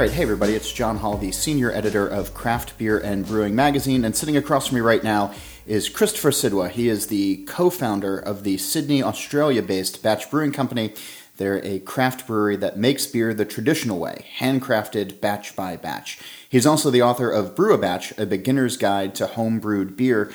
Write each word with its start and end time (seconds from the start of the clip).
Right, 0.00 0.10
hey 0.10 0.22
everybody, 0.22 0.54
it's 0.54 0.72
John 0.72 0.96
Holl, 0.96 1.18
the 1.18 1.30
senior 1.30 1.70
editor 1.70 2.08
of 2.08 2.32
Craft 2.32 2.78
Beer 2.78 2.98
and 2.98 3.26
Brewing 3.26 3.54
Magazine, 3.54 4.02
and 4.02 4.16
sitting 4.16 4.34
across 4.34 4.68
from 4.68 4.76
me 4.76 4.80
right 4.80 5.04
now 5.04 5.34
is 5.66 5.90
Christopher 5.90 6.30
Sidwa. 6.30 6.70
He 6.70 6.88
is 6.88 7.08
the 7.08 7.44
co 7.44 7.68
founder 7.68 8.18
of 8.18 8.42
the 8.42 8.56
Sydney, 8.56 9.02
Australia 9.02 9.60
based 9.60 10.02
Batch 10.02 10.30
Brewing 10.30 10.52
Company. 10.52 10.94
They're 11.36 11.62
a 11.62 11.80
craft 11.80 12.26
brewery 12.26 12.56
that 12.56 12.78
makes 12.78 13.06
beer 13.06 13.34
the 13.34 13.44
traditional 13.44 13.98
way, 13.98 14.24
handcrafted 14.38 15.20
batch 15.20 15.54
by 15.54 15.76
batch. 15.76 16.18
He's 16.48 16.66
also 16.66 16.90
the 16.90 17.02
author 17.02 17.30
of 17.30 17.54
Brew 17.54 17.74
a 17.74 17.78
Batch, 17.78 18.18
a 18.18 18.24
beginner's 18.24 18.78
guide 18.78 19.14
to 19.16 19.26
home 19.26 19.58
brewed 19.58 19.98
beer. 19.98 20.32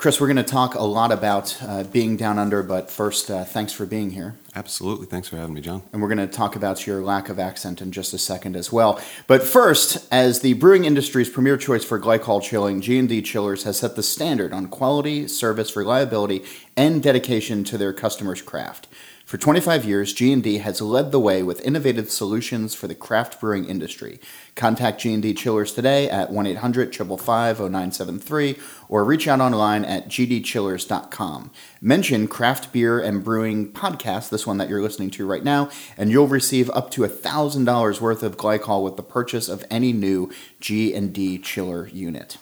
Chris, 0.00 0.18
we're 0.18 0.28
going 0.28 0.36
to 0.38 0.42
talk 0.42 0.76
a 0.76 0.82
lot 0.82 1.12
about 1.12 1.58
uh, 1.60 1.84
being 1.84 2.16
down 2.16 2.38
under, 2.38 2.62
but 2.62 2.90
first, 2.90 3.30
uh, 3.30 3.44
thanks 3.44 3.70
for 3.70 3.84
being 3.84 4.08
here. 4.08 4.34
Absolutely. 4.56 5.04
Thanks 5.04 5.28
for 5.28 5.36
having 5.36 5.52
me, 5.52 5.60
John. 5.60 5.82
And 5.92 6.00
we're 6.00 6.08
going 6.08 6.26
to 6.26 6.26
talk 6.26 6.56
about 6.56 6.86
your 6.86 7.02
lack 7.02 7.28
of 7.28 7.38
accent 7.38 7.82
in 7.82 7.92
just 7.92 8.14
a 8.14 8.18
second 8.18 8.56
as 8.56 8.72
well. 8.72 8.98
But 9.26 9.42
first, 9.42 10.08
as 10.10 10.40
the 10.40 10.54
brewing 10.54 10.86
industry's 10.86 11.28
premier 11.28 11.58
choice 11.58 11.84
for 11.84 12.00
glycol 12.00 12.42
chilling, 12.42 12.80
G&D 12.80 13.20
Chillers 13.20 13.64
has 13.64 13.80
set 13.80 13.94
the 13.94 14.02
standard 14.02 14.54
on 14.54 14.68
quality, 14.68 15.28
service, 15.28 15.76
reliability, 15.76 16.44
and 16.78 17.02
dedication 17.02 17.62
to 17.64 17.76
their 17.76 17.92
customers' 17.92 18.40
craft. 18.40 18.88
For 19.30 19.38
25 19.38 19.84
years, 19.84 20.12
G&D 20.12 20.58
has 20.58 20.82
led 20.82 21.12
the 21.12 21.20
way 21.20 21.44
with 21.44 21.64
innovative 21.64 22.10
solutions 22.10 22.74
for 22.74 22.88
the 22.88 22.96
craft 22.96 23.40
brewing 23.40 23.64
industry. 23.64 24.18
Contact 24.56 25.00
G&D 25.00 25.34
Chillers 25.34 25.72
today 25.72 26.10
at 26.10 26.30
1-800-555-0973 26.30 28.58
or 28.88 29.04
reach 29.04 29.28
out 29.28 29.40
online 29.40 29.84
at 29.84 30.08
gdchillers.com. 30.08 31.52
Mention 31.80 32.26
Craft 32.26 32.72
Beer 32.72 32.98
and 32.98 33.22
Brewing 33.22 33.72
Podcast, 33.72 34.30
this 34.30 34.48
one 34.48 34.58
that 34.58 34.68
you're 34.68 34.82
listening 34.82 35.10
to 35.10 35.24
right 35.24 35.44
now, 35.44 35.70
and 35.96 36.10
you'll 36.10 36.26
receive 36.26 36.68
up 36.70 36.90
to 36.90 37.02
$1,000 37.02 38.00
worth 38.00 38.24
of 38.24 38.36
glycol 38.36 38.82
with 38.82 38.96
the 38.96 39.04
purchase 39.04 39.48
of 39.48 39.64
any 39.70 39.92
new 39.92 40.28
G&D 40.58 41.38
chiller 41.38 41.86
unit. 41.92 42.36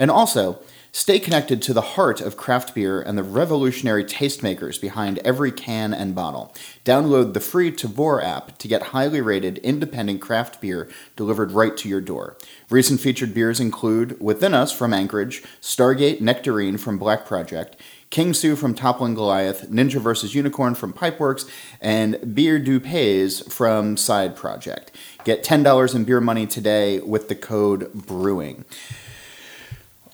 And 0.00 0.10
also, 0.10 0.60
Stay 0.92 1.20
connected 1.20 1.62
to 1.62 1.72
the 1.72 1.80
heart 1.80 2.20
of 2.20 2.36
craft 2.36 2.74
beer 2.74 3.00
and 3.00 3.16
the 3.16 3.22
revolutionary 3.22 4.04
tastemakers 4.04 4.80
behind 4.80 5.18
every 5.18 5.52
can 5.52 5.94
and 5.94 6.16
bottle. 6.16 6.52
Download 6.84 7.32
the 7.32 7.38
free 7.38 7.70
Tavour 7.70 8.20
app 8.20 8.58
to 8.58 8.66
get 8.66 8.82
highly 8.82 9.20
rated 9.20 9.58
independent 9.58 10.20
craft 10.20 10.60
beer 10.60 10.90
delivered 11.14 11.52
right 11.52 11.76
to 11.76 11.88
your 11.88 12.00
door. 12.00 12.36
Recent 12.70 12.98
featured 12.98 13.32
beers 13.32 13.60
include 13.60 14.20
Within 14.20 14.52
Us 14.52 14.72
from 14.72 14.92
Anchorage, 14.92 15.44
Stargate 15.62 16.20
Nectarine 16.20 16.76
from 16.76 16.98
Black 16.98 17.24
Project, 17.24 17.76
King 18.10 18.34
Sue 18.34 18.56
from 18.56 18.74
Toppling 18.74 19.14
Goliath, 19.14 19.70
Ninja 19.70 20.00
vs. 20.00 20.34
Unicorn 20.34 20.74
from 20.74 20.92
Pipeworks, 20.92 21.48
and 21.80 22.16
Bière 22.16 22.62
du 22.62 22.80
Pays 22.80 23.42
from 23.42 23.96
Side 23.96 24.34
Project. 24.34 24.90
Get 25.22 25.44
$10 25.44 25.94
in 25.94 26.02
beer 26.02 26.20
money 26.20 26.48
today 26.48 26.98
with 26.98 27.28
the 27.28 27.36
code 27.36 27.92
BREWING. 27.94 28.64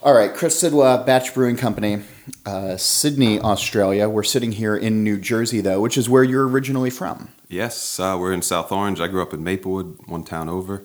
All 0.06 0.14
right, 0.14 0.32
Chris 0.32 0.62
Sidwa, 0.62 1.04
Batch 1.04 1.34
Brewing 1.34 1.56
Company, 1.56 2.00
uh, 2.44 2.76
Sydney, 2.76 3.40
Australia. 3.40 4.08
We're 4.08 4.22
sitting 4.22 4.52
here 4.52 4.76
in 4.76 5.02
New 5.02 5.18
Jersey, 5.18 5.60
though, 5.60 5.80
which 5.80 5.98
is 5.98 6.08
where 6.08 6.22
you're 6.22 6.46
originally 6.46 6.90
from. 6.90 7.30
Yes, 7.48 7.98
uh, 7.98 8.16
we're 8.16 8.32
in 8.32 8.40
South 8.40 8.70
Orange. 8.70 9.00
I 9.00 9.08
grew 9.08 9.20
up 9.20 9.34
in 9.34 9.42
Maplewood, 9.42 10.06
one 10.06 10.22
town 10.22 10.48
over. 10.48 10.84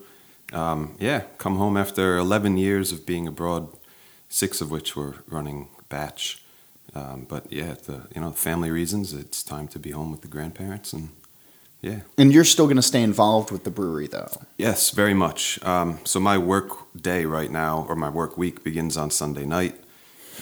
Um, 0.53 0.95
yeah, 0.99 1.25
come 1.37 1.57
home 1.57 1.77
after 1.77 2.17
11 2.17 2.57
years 2.57 2.91
of 2.91 3.05
being 3.05 3.27
abroad, 3.27 3.69
six 4.27 4.59
of 4.59 4.71
which 4.71 4.95
were 4.95 5.17
running 5.27 5.69
Batch. 5.87 6.43
Um, 6.95 7.27
but 7.29 7.45
yeah, 7.53 7.75
the 7.75 8.07
you 8.15 8.21
know 8.21 8.31
family 8.31 8.71
reasons, 8.71 9.13
it's 9.13 9.43
time 9.43 9.67
to 9.67 9.77
be 9.77 9.91
home 9.91 10.09
with 10.09 10.21
the 10.21 10.29
grandparents 10.29 10.93
and 10.93 11.09
yeah. 11.81 12.01
And 12.17 12.31
you're 12.31 12.43
still 12.43 12.65
going 12.65 12.75
to 12.77 12.83
stay 12.83 13.01
involved 13.01 13.51
with 13.51 13.63
the 13.63 13.71
brewery, 13.71 14.07
though. 14.07 14.29
Yes, 14.57 14.91
very 14.91 15.15
much. 15.15 15.61
Um, 15.63 15.99
so 16.03 16.19
my 16.19 16.37
work 16.37 16.69
day 16.95 17.25
right 17.25 17.51
now, 17.51 17.85
or 17.89 17.95
my 17.95 18.09
work 18.09 18.37
week, 18.37 18.63
begins 18.63 18.97
on 18.97 19.09
Sunday 19.09 19.45
night. 19.45 19.75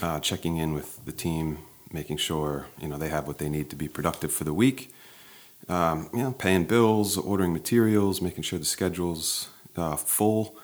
Uh, 0.01 0.19
checking 0.19 0.57
in 0.57 0.73
with 0.73 1.03
the 1.05 1.11
team, 1.11 1.59
making 1.91 2.15
sure 2.17 2.67
you 2.79 2.87
know 2.87 2.97
they 2.97 3.09
have 3.09 3.27
what 3.27 3.37
they 3.37 3.49
need 3.49 3.69
to 3.69 3.75
be 3.75 3.87
productive 3.87 4.31
for 4.31 4.43
the 4.43 4.53
week. 4.53 4.93
Um, 5.67 6.09
you 6.13 6.23
know, 6.23 6.31
paying 6.31 6.65
bills, 6.65 7.17
ordering 7.17 7.53
materials, 7.53 8.21
making 8.21 8.43
sure 8.43 8.59
the 8.59 8.65
schedule's 8.65 9.49
uh, 9.75 9.95
full. 9.95 10.55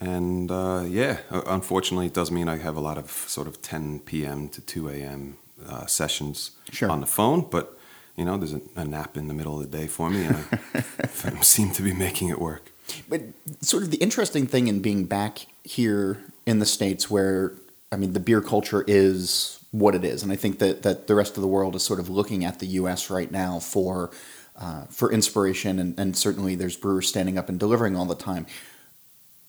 And 0.00 0.50
uh, 0.50 0.84
yeah, 0.86 1.18
unfortunately, 1.30 2.06
it 2.06 2.14
does 2.14 2.30
mean 2.30 2.48
I 2.48 2.58
have 2.58 2.76
a 2.76 2.80
lot 2.80 2.98
of 2.98 3.10
sort 3.10 3.46
of 3.46 3.62
10 3.62 4.00
p.m. 4.00 4.48
to 4.48 4.60
2 4.60 4.88
a.m. 4.88 5.36
Uh, 5.68 5.86
sessions 5.86 6.52
sure. 6.70 6.90
on 6.90 7.00
the 7.00 7.06
phone, 7.06 7.46
but 7.48 7.78
you 8.16 8.24
know, 8.24 8.36
there's 8.36 8.52
a, 8.52 8.60
a, 8.76 8.84
nap 8.84 9.16
in 9.16 9.28
the 9.28 9.34
middle 9.34 9.60
of 9.60 9.70
the 9.70 9.78
day 9.78 9.86
for 9.86 10.10
me, 10.10 10.24
and 10.24 10.36
I 10.74 11.30
seem 11.42 11.70
to 11.72 11.82
be 11.82 11.92
making 11.92 12.28
it 12.28 12.40
work. 12.40 12.70
But 13.08 13.22
sort 13.60 13.82
of 13.82 13.90
the 13.90 13.96
interesting 13.98 14.46
thing 14.46 14.68
in 14.68 14.80
being 14.80 15.04
back 15.04 15.46
here 15.64 16.22
in 16.44 16.58
the 16.58 16.66
states, 16.66 17.10
where 17.10 17.54
I 17.90 17.96
mean, 17.96 18.12
the 18.12 18.20
beer 18.20 18.40
culture 18.40 18.84
is 18.86 19.58
what 19.70 19.94
it 19.94 20.04
is, 20.04 20.22
and 20.22 20.30
I 20.30 20.36
think 20.36 20.58
that 20.58 20.82
that 20.82 21.06
the 21.06 21.14
rest 21.14 21.36
of 21.36 21.42
the 21.42 21.48
world 21.48 21.74
is 21.74 21.82
sort 21.82 22.00
of 22.00 22.08
looking 22.08 22.44
at 22.44 22.58
the 22.58 22.66
U.S. 22.66 23.08
right 23.08 23.30
now 23.30 23.58
for 23.58 24.10
uh, 24.56 24.84
for 24.84 25.10
inspiration, 25.10 25.78
and, 25.78 25.98
and 25.98 26.16
certainly 26.16 26.54
there's 26.54 26.76
brewers 26.76 27.08
standing 27.08 27.38
up 27.38 27.48
and 27.48 27.58
delivering 27.58 27.96
all 27.96 28.04
the 28.04 28.14
time. 28.14 28.46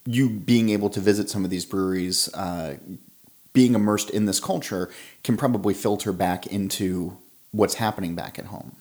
You 0.05 0.29
being 0.29 0.69
able 0.69 0.89
to 0.91 0.99
visit 0.99 1.29
some 1.29 1.43
of 1.43 1.49
these 1.49 1.65
breweries. 1.65 2.33
Uh, 2.33 2.77
being 3.53 3.75
immersed 3.75 4.09
in 4.09 4.25
this 4.25 4.39
culture 4.39 4.89
can 5.23 5.37
probably 5.37 5.75
filter 5.75 6.11
back 6.11 6.47
into 6.47 7.17
what's 7.53 7.75
happening 7.75 8.15
back 8.15 8.37
at 8.37 8.45
home. 8.45 8.75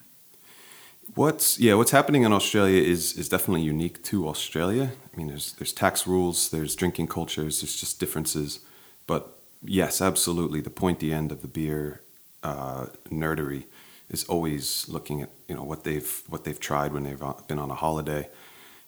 What's 1.15 1.59
yeah, 1.59 1.75
what's 1.75 1.91
happening 1.91 2.23
in 2.23 2.33
Australia 2.33 2.81
is 2.81 3.13
is 3.13 3.29
definitely 3.29 3.61
unique 3.61 4.03
to 4.05 4.27
Australia. 4.27 4.91
I 5.13 5.17
mean, 5.17 5.27
there's 5.27 5.53
there's 5.53 5.71
tax 5.71 6.05
rules, 6.07 6.49
there's 6.49 6.75
drinking 6.75 7.07
cultures, 7.07 7.61
there's 7.61 7.79
just 7.79 7.99
differences. 7.99 8.59
But 9.05 9.37
yes, 9.63 10.01
absolutely, 10.01 10.59
the 10.59 10.71
pointy 10.71 11.13
end 11.13 11.31
of 11.31 11.41
the 11.41 11.47
beer 11.47 12.01
uh, 12.41 12.87
nerdery 13.09 13.65
is 14.09 14.23
always 14.25 14.87
looking 14.89 15.21
at 15.21 15.29
you 15.47 15.55
know 15.55 15.63
what 15.63 15.83
they've 15.83 16.23
what 16.29 16.45
they've 16.45 16.59
tried 16.59 16.93
when 16.93 17.03
they've 17.03 17.21
uh, 17.21 17.33
been 17.47 17.59
on 17.59 17.69
a 17.69 17.75
holiday. 17.75 18.27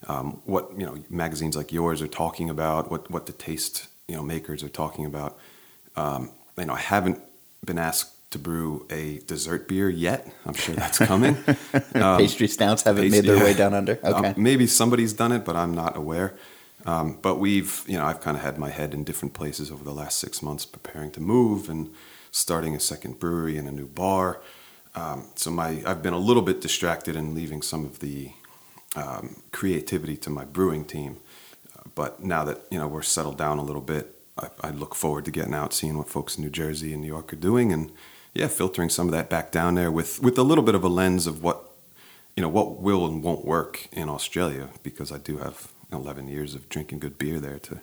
Um, 0.08 0.42
what 0.46 0.72
you 0.78 0.86
know 0.86 0.98
magazines 1.10 1.56
like 1.56 1.72
yours 1.72 2.02
are 2.02 2.08
talking 2.08 2.50
about, 2.50 2.90
what 2.90 3.12
what 3.12 3.28
the 3.28 3.34
taste 3.34 3.88
you 4.08 4.16
know 4.16 4.24
makers 4.24 4.64
are 4.64 4.70
talking 4.70 5.06
about. 5.06 5.38
Um, 5.96 6.32
you 6.58 6.66
know, 6.66 6.74
I 6.74 6.80
haven't 6.80 7.20
been 7.64 7.78
asked 7.78 8.15
to 8.36 8.40
brew 8.40 8.86
a 8.90 9.20
dessert 9.28 9.66
beer 9.66 9.90
yet. 9.90 10.28
I'm 10.46 10.54
sure 10.54 10.76
that's 10.76 10.98
coming. 10.98 11.38
um, 11.96 12.18
pastry 12.18 12.50
stouts 12.50 12.84
haven't 12.84 13.04
pastry, 13.04 13.22
made 13.22 13.30
their 13.30 13.44
way 13.44 13.54
down 13.54 13.74
under. 13.74 13.98
Um, 14.04 14.14
okay, 14.14 14.28
um, 14.30 14.34
maybe 14.38 14.68
somebody's 14.68 15.14
done 15.14 15.32
it, 15.32 15.46
but 15.46 15.56
I'm 15.56 15.74
not 15.74 15.96
aware. 15.96 16.36
Um, 16.86 17.18
but 17.22 17.36
we've, 17.36 17.84
you 17.88 17.98
know, 17.98 18.06
I've 18.06 18.20
kind 18.20 18.36
of 18.36 18.44
had 18.44 18.58
my 18.58 18.70
head 18.70 18.94
in 18.94 19.06
different 19.06 19.34
places 19.34 19.72
over 19.72 19.86
the 19.86 19.94
last 19.94 20.20
six 20.20 20.42
months, 20.42 20.66
preparing 20.66 21.12
to 21.12 21.22
move 21.22 21.70
and 21.70 21.92
starting 22.30 22.76
a 22.76 22.80
second 22.80 23.20
brewery 23.20 23.58
and 23.58 23.70
a 23.70 23.72
new 23.72 23.88
bar. 23.88 24.42
Um, 24.94 25.30
so 25.36 25.50
my, 25.50 25.82
I've 25.86 26.04
been 26.04 26.14
a 26.14 26.20
little 26.20 26.44
bit 26.44 26.60
distracted 26.60 27.16
and 27.16 27.34
leaving 27.34 27.62
some 27.62 27.86
of 27.86 28.00
the 28.00 28.32
um, 28.98 29.42
creativity 29.54 30.18
to 30.18 30.30
my 30.30 30.44
brewing 30.44 30.84
team. 30.84 31.18
Uh, 31.74 31.84
but 31.96 32.22
now 32.22 32.44
that 32.44 32.60
you 32.70 32.78
know 32.78 32.88
we're 32.88 33.02
settled 33.02 33.38
down 33.38 33.60
a 33.60 33.64
little 33.64 33.82
bit, 33.82 34.14
I, 34.38 34.50
I 34.62 34.70
look 34.72 34.94
forward 34.94 35.24
to 35.26 35.32
getting 35.32 35.54
out, 35.54 35.74
seeing 35.74 35.98
what 35.98 36.10
folks 36.10 36.38
in 36.38 36.44
New 36.44 36.50
Jersey 36.50 36.92
and 36.92 37.02
New 37.02 37.08
York 37.08 37.32
are 37.32 37.38
doing, 37.38 37.72
and 37.72 37.92
yeah, 38.36 38.48
filtering 38.48 38.90
some 38.90 39.08
of 39.08 39.14
that 39.14 39.30
back 39.30 39.52
down 39.52 39.76
there 39.76 39.92
with 39.92 40.22
with 40.22 40.38
a 40.38 40.44
little 40.44 40.64
bit 40.64 40.76
of 40.76 40.84
a 40.84 40.90
lens 40.90 41.26
of 41.26 41.42
what 41.42 41.72
you 42.36 42.42
know 42.42 42.50
what 42.50 42.82
will 42.82 43.08
and 43.08 43.24
won't 43.24 43.46
work 43.46 43.88
in 43.94 44.10
Australia 44.10 44.70
because 44.84 45.12
I 45.12 45.18
do 45.18 45.38
have 45.38 45.72
11 45.92 46.28
years 46.28 46.54
of 46.54 46.68
drinking 46.68 47.00
good 47.00 47.18
beer 47.18 47.40
there 47.40 47.60
to 47.60 47.80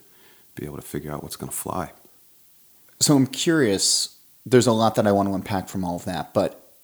be 0.54 0.66
able 0.66 0.76
to 0.76 0.82
figure 0.82 1.10
out 1.10 1.22
what's 1.22 1.36
going 1.36 1.50
to 1.50 1.56
fly. 1.56 1.92
So 3.00 3.16
I'm 3.16 3.26
curious. 3.26 4.18
There's 4.44 4.66
a 4.66 4.72
lot 4.72 4.96
that 4.96 5.06
I 5.06 5.12
want 5.12 5.28
to 5.28 5.34
unpack 5.34 5.68
from 5.68 5.84
all 5.84 5.96
of 5.96 6.04
that, 6.04 6.34
but 6.34 6.74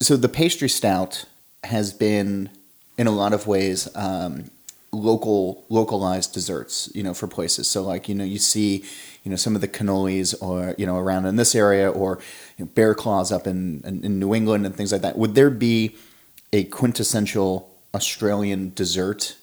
so 0.00 0.16
the 0.16 0.28
pastry 0.28 0.68
stout 0.68 1.26
has 1.64 1.92
been 1.92 2.48
in 2.96 3.06
a 3.06 3.10
lot 3.10 3.32
of 3.32 3.46
ways 3.46 3.88
um, 3.94 4.50
local 4.92 5.64
localized 5.70 6.34
desserts 6.34 6.90
you 6.94 7.02
know 7.02 7.14
for 7.14 7.26
places 7.26 7.66
so 7.66 7.82
like 7.82 8.08
you 8.10 8.14
know 8.14 8.24
you 8.24 8.38
see 8.38 8.84
you 9.24 9.30
know 9.30 9.36
some 9.36 9.54
of 9.54 9.62
the 9.62 9.68
cannolis 9.68 10.34
or 10.42 10.74
you 10.76 10.84
know 10.84 10.98
around 10.98 11.24
in 11.24 11.36
this 11.36 11.54
area 11.54 11.90
or 11.90 12.18
you 12.58 12.66
know, 12.66 12.70
bear 12.74 12.94
claws 12.94 13.32
up 13.32 13.46
in, 13.46 13.80
in, 13.86 14.04
in 14.04 14.18
new 14.18 14.34
england 14.34 14.66
and 14.66 14.76
things 14.76 14.92
like 14.92 15.00
that 15.00 15.16
would 15.16 15.34
there 15.34 15.48
be 15.48 15.96
a 16.52 16.64
quintessential 16.64 17.74
australian 17.94 18.70
dessert 18.74 19.36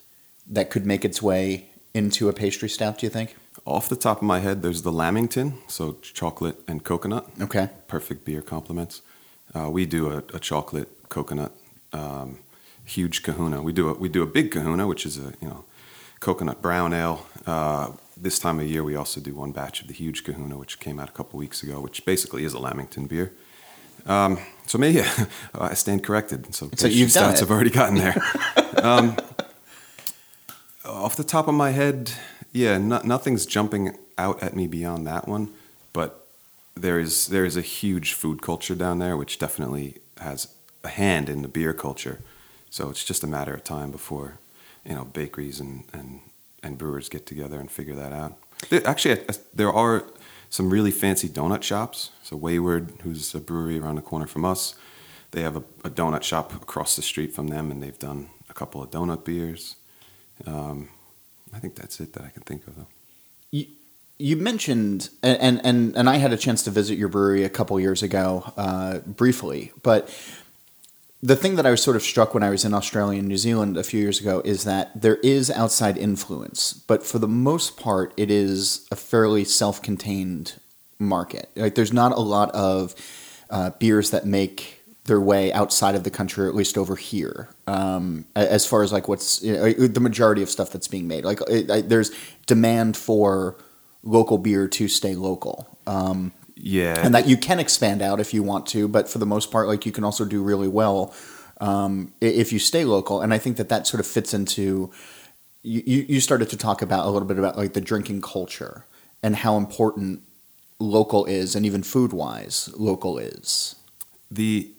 that 0.48 0.70
could 0.70 0.86
make 0.86 1.04
its 1.04 1.20
way 1.20 1.66
into 1.96 2.30
a 2.30 2.34
pastry 2.34 2.70
stout 2.70 3.00
do 3.00 3.08
you 3.08 3.10
think 3.10 3.36
Off 3.66 3.90
the 3.90 3.96
top 3.96 4.18
of 4.18 4.24
my 4.24 4.40
head, 4.40 4.62
there's 4.62 4.84
the 4.84 4.92
Lamington, 4.92 5.60
so 5.68 5.94
chocolate 6.02 6.58
and 6.68 6.84
coconut. 6.84 7.28
Okay. 7.42 7.70
Perfect 7.88 8.26
beer 8.26 8.42
complements. 8.42 9.02
Uh, 9.54 9.70
we 9.70 9.86
do 9.86 10.10
a, 10.12 10.18
a 10.34 10.40
chocolate 10.40 10.90
coconut 11.10 11.52
um, 11.94 12.40
huge 12.90 13.24
Kahuna. 13.24 13.62
We 13.62 13.74
do 13.74 13.90
a 13.90 13.94
we 13.94 14.10
do 14.10 14.24
a 14.24 14.26
big 14.26 14.52
Kahuna, 14.52 14.88
which 14.88 15.06
is 15.06 15.18
a 15.18 15.34
you 15.42 15.48
know 15.48 15.64
coconut 16.20 16.62
brown 16.62 16.94
ale. 16.94 17.26
Uh, 17.46 17.92
this 18.18 18.40
time 18.40 18.60
of 18.60 18.68
year, 18.68 18.84
we 18.84 18.96
also 18.96 19.22
do 19.22 19.34
one 19.34 19.52
batch 19.52 19.82
of 19.82 19.88
the 19.88 19.94
huge 19.94 20.24
Kahuna, 20.24 20.58
which 20.58 20.80
came 20.80 21.00
out 21.00 21.10
a 21.10 21.12
couple 21.14 21.40
weeks 21.40 21.64
ago, 21.64 21.80
which 21.80 22.06
basically 22.06 22.44
is 22.44 22.54
a 22.54 22.60
Lamington 22.60 23.08
beer. 23.08 23.32
Um, 24.06 24.40
so 24.66 24.78
maybe 24.78 25.02
I 25.54 25.74
stand 25.74 26.04
corrected. 26.04 26.54
So, 26.54 26.70
So 26.76 26.88
you've 26.88 27.14
done 27.14 27.34
stats 27.34 27.40
have 27.40 27.52
already 27.52 27.70
gotten 27.70 27.96
there. 27.96 28.16
um, 28.84 29.18
off 30.84 31.16
the 31.16 31.24
top 31.24 31.48
of 31.48 31.54
my 31.54 31.72
head, 31.72 32.12
yeah, 32.52 32.78
no, 32.78 33.00
nothing's 33.04 33.46
jumping 33.46 33.98
out 34.18 34.42
at 34.44 34.56
me 34.56 34.68
beyond 34.68 35.06
that 35.08 35.28
one. 35.28 35.50
But 35.94 36.28
there 36.76 37.00
is 37.00 37.28
there 37.28 37.46
is 37.46 37.56
a 37.56 37.62
huge 37.62 38.14
food 38.14 38.42
culture 38.42 38.76
down 38.76 39.00
there, 39.00 39.16
which 39.16 39.40
definitely 39.40 39.96
has 40.20 40.48
a 40.84 40.90
hand 40.90 41.30
in 41.30 41.42
the 41.42 41.48
beer 41.48 41.74
culture. 41.74 42.20
So 42.70 42.90
it's 42.90 43.04
just 43.04 43.24
a 43.24 43.28
matter 43.28 43.54
of 43.54 43.64
time 43.64 43.92
before 43.92 44.40
you 44.86 44.96
know 44.96 45.06
bakeries 45.06 45.60
and 45.60 45.84
and, 45.94 46.22
and 46.64 46.78
brewers 46.78 47.10
get 47.10 47.26
together 47.26 47.60
and 47.60 47.70
figure 47.70 47.96
that 47.96 48.14
out. 48.14 48.38
There, 48.70 48.86
actually, 48.86 49.24
there 49.54 49.72
are 49.72 50.04
some 50.50 50.70
really 50.70 50.92
fancy 50.92 51.30
donut 51.30 51.64
shops. 51.64 52.12
So 52.24 52.36
Wayward, 52.36 52.94
who's 53.04 53.34
a 53.36 53.40
brewery 53.40 53.80
around 53.80 53.96
the 53.96 54.02
corner 54.02 54.28
from 54.28 54.46
us, 54.46 54.76
they 55.32 55.42
have 55.42 55.56
a, 55.56 55.64
a 55.84 55.90
donut 55.90 56.24
shop 56.24 56.54
across 56.54 56.96
the 56.96 57.02
street 57.02 57.34
from 57.34 57.48
them, 57.48 57.72
and 57.72 57.82
they've 57.82 58.00
done 58.00 58.30
a 58.50 58.54
couple 58.54 58.82
of 58.82 58.90
donut 58.92 59.24
beers. 59.24 59.76
Um, 60.46 60.90
I 61.54 61.60
think 61.60 61.76
that's 61.76 62.00
it 62.00 62.14
that 62.14 62.24
I 62.24 62.30
can 62.30 62.44
think 62.44 62.68
of. 62.68 62.76
Though. 62.76 62.88
You, 63.52 63.66
you 64.18 64.36
mentioned, 64.36 65.10
and 65.24 65.62
and 65.64 65.96
and 65.96 66.10
I 66.10 66.18
had 66.18 66.34
a 66.34 66.38
chance 66.38 66.64
to 66.64 66.72
visit 66.72 66.98
your 66.98 67.08
brewery 67.08 67.44
a 67.44 67.50
couple 67.50 67.80
years 67.80 68.04
ago, 68.04 68.52
uh, 68.58 69.00
briefly. 69.00 69.72
But 69.82 70.14
the 71.22 71.36
thing 71.36 71.56
that 71.56 71.66
I 71.66 71.72
was 71.72 71.84
sort 71.84 71.96
of 71.96 72.04
struck 72.04 72.34
when 72.34 72.44
I 72.44 72.50
was 72.50 72.64
in 72.64 72.74
Australia 72.74 73.20
and 73.20 73.28
New 73.28 73.38
Zealand 73.38 73.78
a 73.78 73.84
few 73.84 74.00
years 74.00 74.22
ago 74.22 74.42
is 74.46 74.64
that 74.64 75.02
there 75.02 75.18
is 75.18 75.52
outside 75.52 75.98
influence, 75.98 76.74
but 76.74 77.06
for 77.06 77.20
the 77.20 77.28
most 77.28 77.78
part, 77.78 78.14
it 78.16 78.32
is 78.32 78.88
a 78.90 78.96
fairly 78.96 79.44
self-contained 79.44 80.54
market. 80.98 81.50
Like, 81.56 81.76
there's 81.76 81.94
not 81.94 82.14
a 82.14 82.22
lot 82.22 82.52
of 82.52 82.96
uh, 83.50 83.72
beers 83.72 84.12
that 84.12 84.26
make 84.26 84.82
their 85.06 85.20
way 85.20 85.52
outside 85.52 85.96
of 85.96 86.04
the 86.04 86.10
country, 86.10 86.46
or 86.46 86.48
at 86.48 86.56
least 86.56 86.78
over 86.78 86.96
here. 86.96 87.50
Um, 87.68 88.26
as 88.36 88.66
far 88.66 88.84
as 88.84 88.94
like 88.94 89.08
what's 89.08 89.44
you 89.44 89.54
know, 89.54 89.72
the 89.72 90.00
majority 90.00 90.42
of 90.42 90.50
stuff 90.50 90.72
that's 90.72 90.88
being 90.88 91.08
made, 91.08 91.26
like 91.26 91.42
it, 91.50 91.70
I, 91.70 91.82
there's 91.82 92.12
demand 92.46 92.96
for 92.96 93.58
local 94.04 94.38
beer 94.38 94.68
to 94.68 94.88
stay 94.88 95.16
local. 95.16 95.68
Um, 95.86 96.32
Yeah, 96.62 97.06
and 97.06 97.16
that 97.16 97.28
you 97.28 97.38
can 97.38 97.60
expand 97.60 98.02
out 98.02 98.20
if 98.20 98.34
you 98.34 98.44
want 98.44 98.66
to, 98.68 98.88
but 98.88 99.08
for 99.10 99.18
the 99.18 99.26
most 99.26 99.50
part, 99.52 99.68
like 99.68 99.86
you 99.86 99.92
can 99.94 100.04
also 100.04 100.26
do 100.26 100.44
really 100.44 100.68
well 100.68 101.14
um, 101.62 102.12
if 102.22 102.52
you 102.54 102.60
stay 102.60 102.84
local. 102.86 103.22
And 103.22 103.34
I 103.34 103.38
think 103.38 103.58
that 103.58 103.70
that 103.70 103.88
sort 103.88 104.00
of 104.02 104.08
fits 104.08 104.34
into 104.34 104.92
you. 105.64 105.82
you- 105.86 106.06
You 106.10 106.20
started 106.22 106.50
to 106.50 106.58
talk 106.58 106.82
about 106.82 107.06
a 107.06 107.10
little 107.10 107.28
bit 107.28 107.38
about 107.40 107.58
like 107.58 107.74
the 107.74 107.82
drinking 107.82 108.22
culture 108.22 108.86
and 109.24 109.36
how 109.38 109.58
important 109.58 110.22
local 110.80 111.26
is, 111.26 111.56
and 111.56 111.66
even 111.66 111.84
food 111.84 112.12
wise, 112.14 112.70
local 112.78 113.18
is. 113.18 113.76
the 114.32 114.72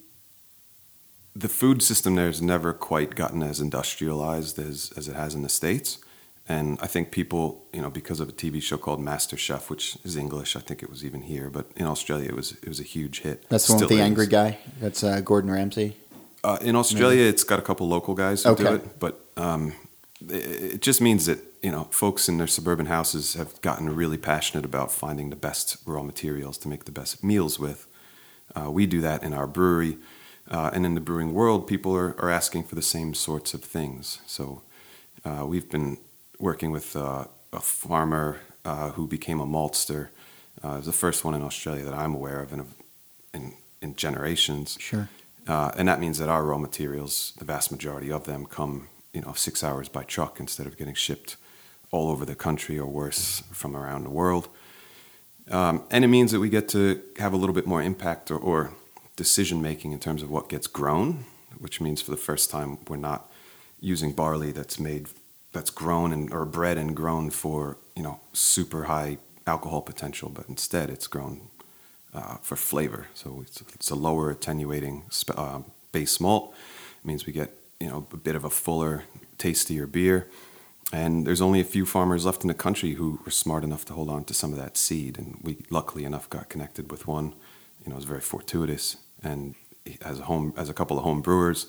the 1.37 1.49
food 1.49 1.81
system 1.83 2.17
there 2.17 2.27
has 2.27 2.43
never 2.43 2.73
quite 2.73 3.15
gotten 3.15 3.43
as 3.43 3.61
industrialized 3.61 4.59
as, 4.59 4.93
as 4.97 5.07
it 5.09 5.15
has 5.15 5.35
in 5.35 5.43
the 5.43 5.49
states 5.49 5.99
and 6.51 6.79
i 6.81 6.89
think 6.95 7.05
people 7.21 7.45
you 7.73 7.83
know 7.83 7.91
because 8.01 8.19
of 8.23 8.29
a 8.29 8.33
tv 8.33 8.61
show 8.69 8.79
called 8.87 9.01
master 9.01 9.37
chef 9.47 9.71
which 9.73 9.85
is 10.09 10.17
english 10.17 10.57
i 10.61 10.63
think 10.67 10.83
it 10.83 10.91
was 10.95 11.05
even 11.09 11.23
here 11.23 11.49
but 11.57 11.67
in 11.77 11.87
australia 11.87 12.29
it 12.29 12.37
was 12.41 12.49
it 12.65 12.69
was 12.69 12.81
a 12.81 12.89
huge 12.97 13.17
hit 13.27 13.49
That's 13.49 13.67
the 13.67 13.75
one 13.75 13.81
with 13.83 13.89
the 13.91 13.97
is. 13.97 14.11
angry 14.11 14.27
guy. 14.27 14.59
That's 14.81 15.03
uh, 15.05 15.21
Gordon 15.21 15.51
Ramsay. 15.51 15.97
Uh, 16.43 16.59
in 16.63 16.75
Australia, 16.75 17.25
it's 17.33 17.45
got 17.45 17.59
a 17.59 17.63
couple 17.63 17.87
local 17.87 18.15
guys 18.15 18.45
who 18.45 18.57
do 18.57 18.75
it, 18.77 18.99
but 18.99 19.15
um, 19.37 19.75
it, 20.27 20.75
it 20.75 20.81
just 20.81 21.01
means 21.01 21.27
that 21.27 21.39
you 21.63 21.71
know 21.71 21.85
folks 21.91 22.29
in 22.31 22.39
their 22.39 22.47
suburban 22.47 22.87
houses 22.87 23.35
have 23.35 23.61
gotten 23.61 23.95
really 23.95 24.17
passionate 24.17 24.65
about 24.65 24.91
finding 24.91 25.29
the 25.29 25.37
best 25.37 25.77
raw 25.85 26.03
materials 26.03 26.57
to 26.59 26.69
make 26.69 26.85
the 26.85 26.93
best 26.93 27.23
meals 27.23 27.59
with. 27.59 27.87
Uh, 28.57 28.71
we 28.71 28.87
do 28.87 29.01
that 29.03 29.23
in 29.23 29.35
our 29.35 29.47
brewery, 29.47 29.99
uh, 30.51 30.71
and 30.73 30.87
in 30.87 30.95
the 30.95 31.01
brewing 31.01 31.35
world, 31.35 31.67
people 31.67 31.95
are, 31.95 32.19
are 32.19 32.31
asking 32.31 32.65
for 32.65 32.75
the 32.75 32.89
same 32.97 33.13
sorts 33.13 33.53
of 33.53 33.63
things. 33.63 34.21
So 34.27 34.63
uh, 35.27 35.45
we've 35.47 35.69
been 35.69 35.99
working 36.41 36.71
with 36.71 36.97
uh, 36.97 37.25
a 37.53 37.61
farmer 37.61 38.41
uh, 38.65 38.91
who 38.91 39.07
became 39.07 39.41
a 39.41 39.47
maltster. 39.47 40.09
Uh, 40.65 40.73
it 40.73 40.77
was 40.79 40.87
the 40.87 40.93
first 40.93 41.25
one 41.25 41.35
in 41.35 41.43
Australia 41.43 41.85
that 41.85 41.95
I'm 41.95 42.15
aware 42.15 42.43
of 42.43 42.53
in, 42.53 42.67
in, 43.33 43.55
in 43.81 43.95
generations. 43.95 44.77
Sure. 44.81 45.09
Uh, 45.47 45.71
and 45.77 45.89
that 45.89 46.01
means 46.01 46.19
that 46.19 46.29
our 46.29 46.45
raw 46.45 46.59
materials, 46.59 47.33
the 47.39 47.45
vast 47.45 47.71
majority 47.71 48.11
of 48.11 48.25
them, 48.25 48.47
come 48.47 48.89
you 49.13 49.21
know 49.21 49.33
six 49.33 49.65
hours 49.65 49.89
by 49.89 50.05
truck 50.05 50.39
instead 50.39 50.67
of 50.67 50.77
getting 50.77 50.95
shipped 50.95 51.37
all 51.91 52.11
over 52.11 52.25
the 52.25 52.35
country 52.35 52.79
or 52.79 52.87
worse 52.87 53.43
from 53.53 53.77
around 53.77 54.05
the 54.05 54.11
world. 54.11 54.49
Um, 55.51 55.83
and 55.91 56.05
it 56.05 56.09
means 56.09 56.31
that 56.31 56.39
we 56.39 56.49
get 56.49 56.69
to 56.69 57.03
have 57.19 57.33
a 57.33 57.37
little 57.37 57.55
bit 57.55 57.67
more 57.67 57.83
impact 57.83 58.31
or, 58.31 58.39
or 58.39 58.73
decision 59.17 59.61
making 59.61 59.91
in 59.93 59.99
terms 59.99 60.23
of 60.23 60.31
what 60.31 60.49
gets 60.49 60.69
grown, 60.69 61.25
which 61.59 61.81
means 61.81 62.01
for 62.01 62.13
the 62.13 62.17
first 62.17 62.51
time 62.51 62.79
we're 62.89 62.97
not 62.97 63.29
using 63.81 64.13
barley 64.13 64.53
that's 64.53 64.79
made 64.79 65.09
that's 65.53 65.71
grown 65.71 66.13
and 66.13 66.33
or 66.33 66.45
bred 66.45 66.79
and 66.79 66.95
grown 66.95 67.31
for 67.31 67.79
you 67.97 68.03
know 68.03 68.21
super 68.33 68.85
high 68.85 69.19
alcohol 69.47 69.83
potential, 69.83 70.29
but 70.29 70.49
instead 70.49 70.91
it's 70.91 71.07
grown 71.07 71.49
uh, 72.15 72.37
for 72.37 72.57
flavor. 72.57 73.07
So 73.15 73.41
it's, 73.43 73.61
it's 73.61 73.91
a 73.91 73.95
lower 73.95 74.31
attenuating 74.31 75.05
sp- 75.11 75.37
uh, 75.37 75.61
base 75.93 76.21
malt. 76.21 76.55
It 77.03 77.07
means 77.07 77.27
we 77.27 77.33
get 77.33 77.51
you 77.79 77.89
know 77.89 78.07
a 78.13 78.17
bit 78.17 78.37
of 78.37 78.45
a 78.45 78.51
fuller, 78.51 79.05
tastier 79.39 79.87
beer. 79.87 80.29
And 80.93 81.25
there's 81.25 81.41
only 81.41 81.61
a 81.61 81.65
few 81.65 81.87
farmers 81.87 82.27
left 82.27 82.43
in 82.43 82.49
the 82.49 82.55
country 82.55 82.95
who 82.95 83.21
were 83.25 83.31
smart 83.31 83.63
enough 83.63 83.85
to 83.87 83.93
hold 83.93 84.11
on 84.11 84.25
to 84.25 84.35
some 84.35 84.51
of 84.53 84.59
that 84.59 84.77
seed. 84.77 85.19
And 85.19 85.39
we 85.41 85.59
luckily 85.71 86.05
enough 86.05 86.29
got 86.29 86.49
connected 86.49 86.91
with 86.91 87.07
one. 87.07 87.35
You 87.85 87.91
know, 87.91 87.93
it 87.93 87.97
was 87.97 88.05
very 88.07 88.21
fortuitous. 88.21 88.97
And 89.23 89.55
as 90.03 90.19
a 90.19 90.25
home, 90.25 90.53
as 90.57 90.69
a 90.69 90.75
couple 90.75 90.99
of 90.99 91.05
home 91.05 91.23
brewers 91.23 91.67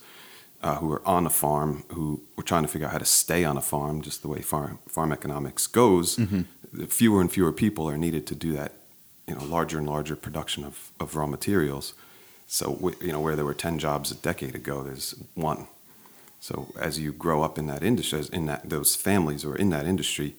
uh, 0.63 0.75
who 0.77 0.91
are 0.91 1.07
on 1.07 1.25
a 1.25 1.29
farm, 1.29 1.83
who 1.93 2.21
were 2.35 2.43
trying 2.43 2.63
to 2.63 2.67
figure 2.67 2.87
out 2.87 2.93
how 2.93 2.99
to 2.99 3.05
stay 3.05 3.43
on 3.43 3.57
a 3.57 3.61
farm, 3.61 4.01
just 4.01 4.21
the 4.21 4.27
way 4.27 4.41
farm 4.41 4.79
farm 4.87 5.11
economics 5.11 5.67
goes, 5.67 6.15
the 6.73 6.87
fewer 6.87 7.19
and 7.21 7.31
fewer 7.31 7.51
people 7.51 7.89
are 7.89 7.97
needed 7.97 8.25
to 8.27 8.35
do 8.35 8.53
that. 8.53 8.71
You 9.27 9.35
know, 9.35 9.43
larger 9.43 9.77
and 9.77 9.87
larger 9.87 10.15
production 10.15 10.63
of, 10.65 10.91
of 10.99 11.15
raw 11.15 11.27
materials. 11.27 11.93
So 12.47 12.77
we- 12.81 12.95
you 13.01 13.11
know, 13.13 13.19
where 13.21 13.35
there 13.35 13.45
were 13.45 13.53
ten 13.53 13.79
jobs 13.79 14.11
a 14.11 14.15
decade 14.15 14.55
ago, 14.55 14.83
there's 14.83 15.15
one. 15.35 15.67
So 16.39 16.73
as 16.79 16.97
you 16.99 17.11
grow 17.13 17.43
up 17.43 17.57
in 17.57 17.67
that 17.67 17.83
industry, 17.83 18.23
in 18.33 18.45
that 18.47 18.69
those 18.69 18.95
families 18.95 19.45
or 19.45 19.55
in 19.55 19.69
that 19.69 19.85
industry, 19.85 20.35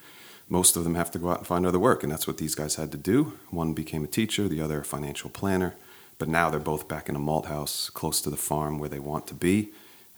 most 0.48 0.76
of 0.76 0.84
them 0.84 0.94
have 0.96 1.10
to 1.12 1.18
go 1.18 1.30
out 1.30 1.38
and 1.38 1.46
find 1.46 1.64
other 1.64 1.78
work, 1.78 2.02
and 2.02 2.12
that's 2.12 2.26
what 2.26 2.38
these 2.38 2.54
guys 2.54 2.74
had 2.74 2.90
to 2.92 2.98
do. 2.98 3.38
One 3.50 3.72
became 3.72 4.04
a 4.04 4.08
teacher, 4.08 4.48
the 4.48 4.60
other 4.60 4.80
a 4.80 4.84
financial 4.84 5.30
planner, 5.30 5.74
but 6.18 6.28
now 6.28 6.50
they're 6.50 6.60
both 6.72 6.88
back 6.88 7.08
in 7.08 7.16
a 7.16 7.20
malt 7.20 7.46
house 7.46 7.88
close 7.90 8.20
to 8.22 8.30
the 8.30 8.36
farm 8.36 8.78
where 8.78 8.88
they 8.90 8.98
want 8.98 9.26
to 9.28 9.34
be, 9.34 9.70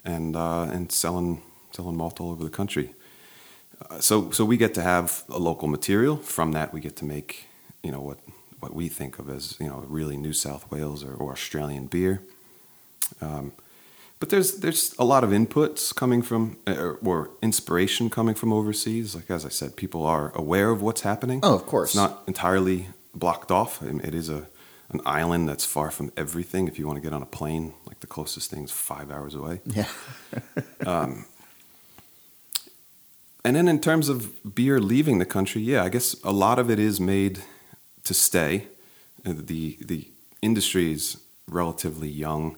and 0.05 0.37
uh, 0.37 0.63
and 0.63 0.93
selling 0.93 1.43
selling 1.73 1.97
malt 1.97 2.21
all 2.21 2.31
over 2.31 2.45
the 2.45 2.51
country. 2.51 2.95
Uh, 3.91 4.01
so 4.01 4.31
so 4.31 4.45
we 4.45 4.57
get 4.57 4.75
to 4.75 4.83
have 4.83 5.25
a 5.29 5.39
local 5.39 5.69
material. 5.69 6.17
From 6.17 6.53
that, 6.53 6.73
we 6.73 6.81
get 6.81 6.97
to 6.97 7.05
make 7.05 7.49
you 7.83 7.91
know 7.91 8.01
what 8.01 8.19
what 8.61 8.75
we 8.75 8.89
think 8.89 9.19
of 9.19 9.29
as 9.29 9.57
you 9.61 9.67
know 9.67 9.85
really 9.89 10.17
New 10.17 10.33
South 10.33 10.71
Wales 10.71 11.05
or, 11.05 11.15
or 11.15 11.33
Australian 11.33 11.87
beer. 11.87 12.23
Um, 13.21 13.53
but 14.21 14.31
there's 14.31 14.61
there's 14.61 14.95
a 14.99 15.05
lot 15.05 15.25
of 15.25 15.31
inputs 15.31 15.95
coming 15.95 16.23
from 16.23 16.57
uh, 16.67 16.95
or 17.05 17.31
inspiration 17.43 18.11
coming 18.11 18.35
from 18.35 18.53
overseas. 18.53 19.15
Like 19.15 19.31
as 19.31 19.45
I 19.45 19.51
said, 19.51 19.77
people 19.77 20.07
are 20.07 20.33
aware 20.35 20.71
of 20.71 20.81
what's 20.81 21.03
happening. 21.03 21.41
Oh, 21.43 21.55
of 21.55 21.67
course. 21.67 21.91
It's 21.91 21.97
not 21.97 22.23
entirely 22.27 22.89
blocked 23.15 23.51
off. 23.51 23.83
It 23.83 24.15
is 24.15 24.29
a 24.29 24.47
an 24.95 25.01
island 25.05 25.49
that's 25.49 25.65
far 25.67 25.91
from 25.91 26.11
everything. 26.17 26.69
If 26.69 26.79
you 26.79 26.87
want 26.87 26.97
to 26.97 27.03
get 27.03 27.13
on 27.13 27.23
a 27.23 27.27
plane, 27.39 27.75
like 27.87 28.01
the 28.01 28.07
closest 28.07 28.51
thing's 28.51 28.73
five 28.73 29.11
hours 29.11 29.35
away. 29.35 29.61
Yeah. 29.67 29.89
And 33.47 33.55
then 33.57 33.69
in 33.69 33.79
terms 33.79 34.09
of 34.09 34.55
beer 34.55 34.81
leaving 34.81 35.19
the 35.19 35.27
country, 35.27 35.61
yeah, 35.61 35.85
I 35.85 35.91
guess 35.91 36.17
a 36.25 36.33
lot 36.33 36.59
of 36.59 36.71
it 36.71 36.79
is 36.79 36.99
made 36.99 37.43
to 38.05 38.15
stay. 38.15 38.69
Uh, 39.27 39.35
The 39.37 39.77
the 39.87 40.09
industry 40.41 40.93
is 40.93 41.19
relatively 41.47 42.09
young. 42.09 42.57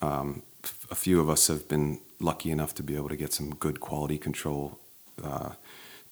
Um, 0.00 0.42
a 0.90 0.94
few 0.94 1.20
of 1.20 1.28
us 1.28 1.48
have 1.48 1.68
been 1.68 1.98
lucky 2.18 2.50
enough 2.50 2.74
to 2.74 2.82
be 2.82 2.96
able 2.96 3.08
to 3.08 3.16
get 3.16 3.32
some 3.32 3.54
good 3.54 3.78
quality 3.78 4.18
control 4.18 4.78
uh, 5.22 5.50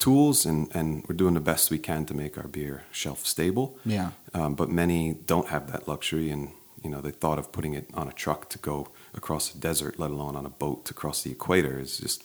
tools, 0.02 0.46
and, 0.46 0.68
and 0.74 1.04
we're 1.06 1.20
doing 1.22 1.34
the 1.34 1.46
best 1.52 1.70
we 1.70 1.78
can 1.78 2.04
to 2.06 2.14
make 2.14 2.36
our 2.36 2.48
beer 2.48 2.82
shelf 2.90 3.20
stable. 3.24 3.66
Yeah. 3.86 4.10
Um, 4.34 4.54
but 4.54 4.68
many 4.68 5.14
don't 5.32 5.48
have 5.48 5.70
that 5.72 5.86
luxury, 5.86 6.28
and 6.34 6.50
you 6.82 6.90
know 6.90 7.00
the 7.00 7.12
thought 7.12 7.38
of 7.38 7.46
putting 7.52 7.74
it 7.74 7.86
on 7.94 8.08
a 8.08 8.12
truck 8.12 8.48
to 8.50 8.58
go 8.58 8.88
across 9.14 9.50
the 9.52 9.58
desert, 9.58 9.98
let 9.98 10.10
alone 10.10 10.34
on 10.36 10.44
a 10.44 10.50
boat 10.50 10.84
to 10.86 10.94
cross 10.94 11.22
the 11.22 11.30
equator, 11.30 11.78
is 11.78 11.98
just 11.98 12.24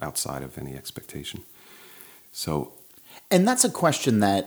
outside 0.00 0.42
of 0.42 0.58
any 0.58 0.76
expectation. 0.76 1.42
So 2.32 2.72
And 3.30 3.48
that's 3.48 3.64
a 3.64 3.70
question 3.70 4.20
that 4.20 4.44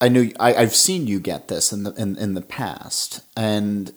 I 0.00 0.08
know 0.08 0.30
I, 0.40 0.54
I've 0.54 0.74
seen 0.74 1.06
you 1.06 1.20
get 1.20 1.48
this 1.48 1.72
in 1.72 1.82
the 1.82 1.92
in, 2.02 2.16
in 2.16 2.34
the 2.34 2.40
past, 2.40 3.20
and 3.36 3.92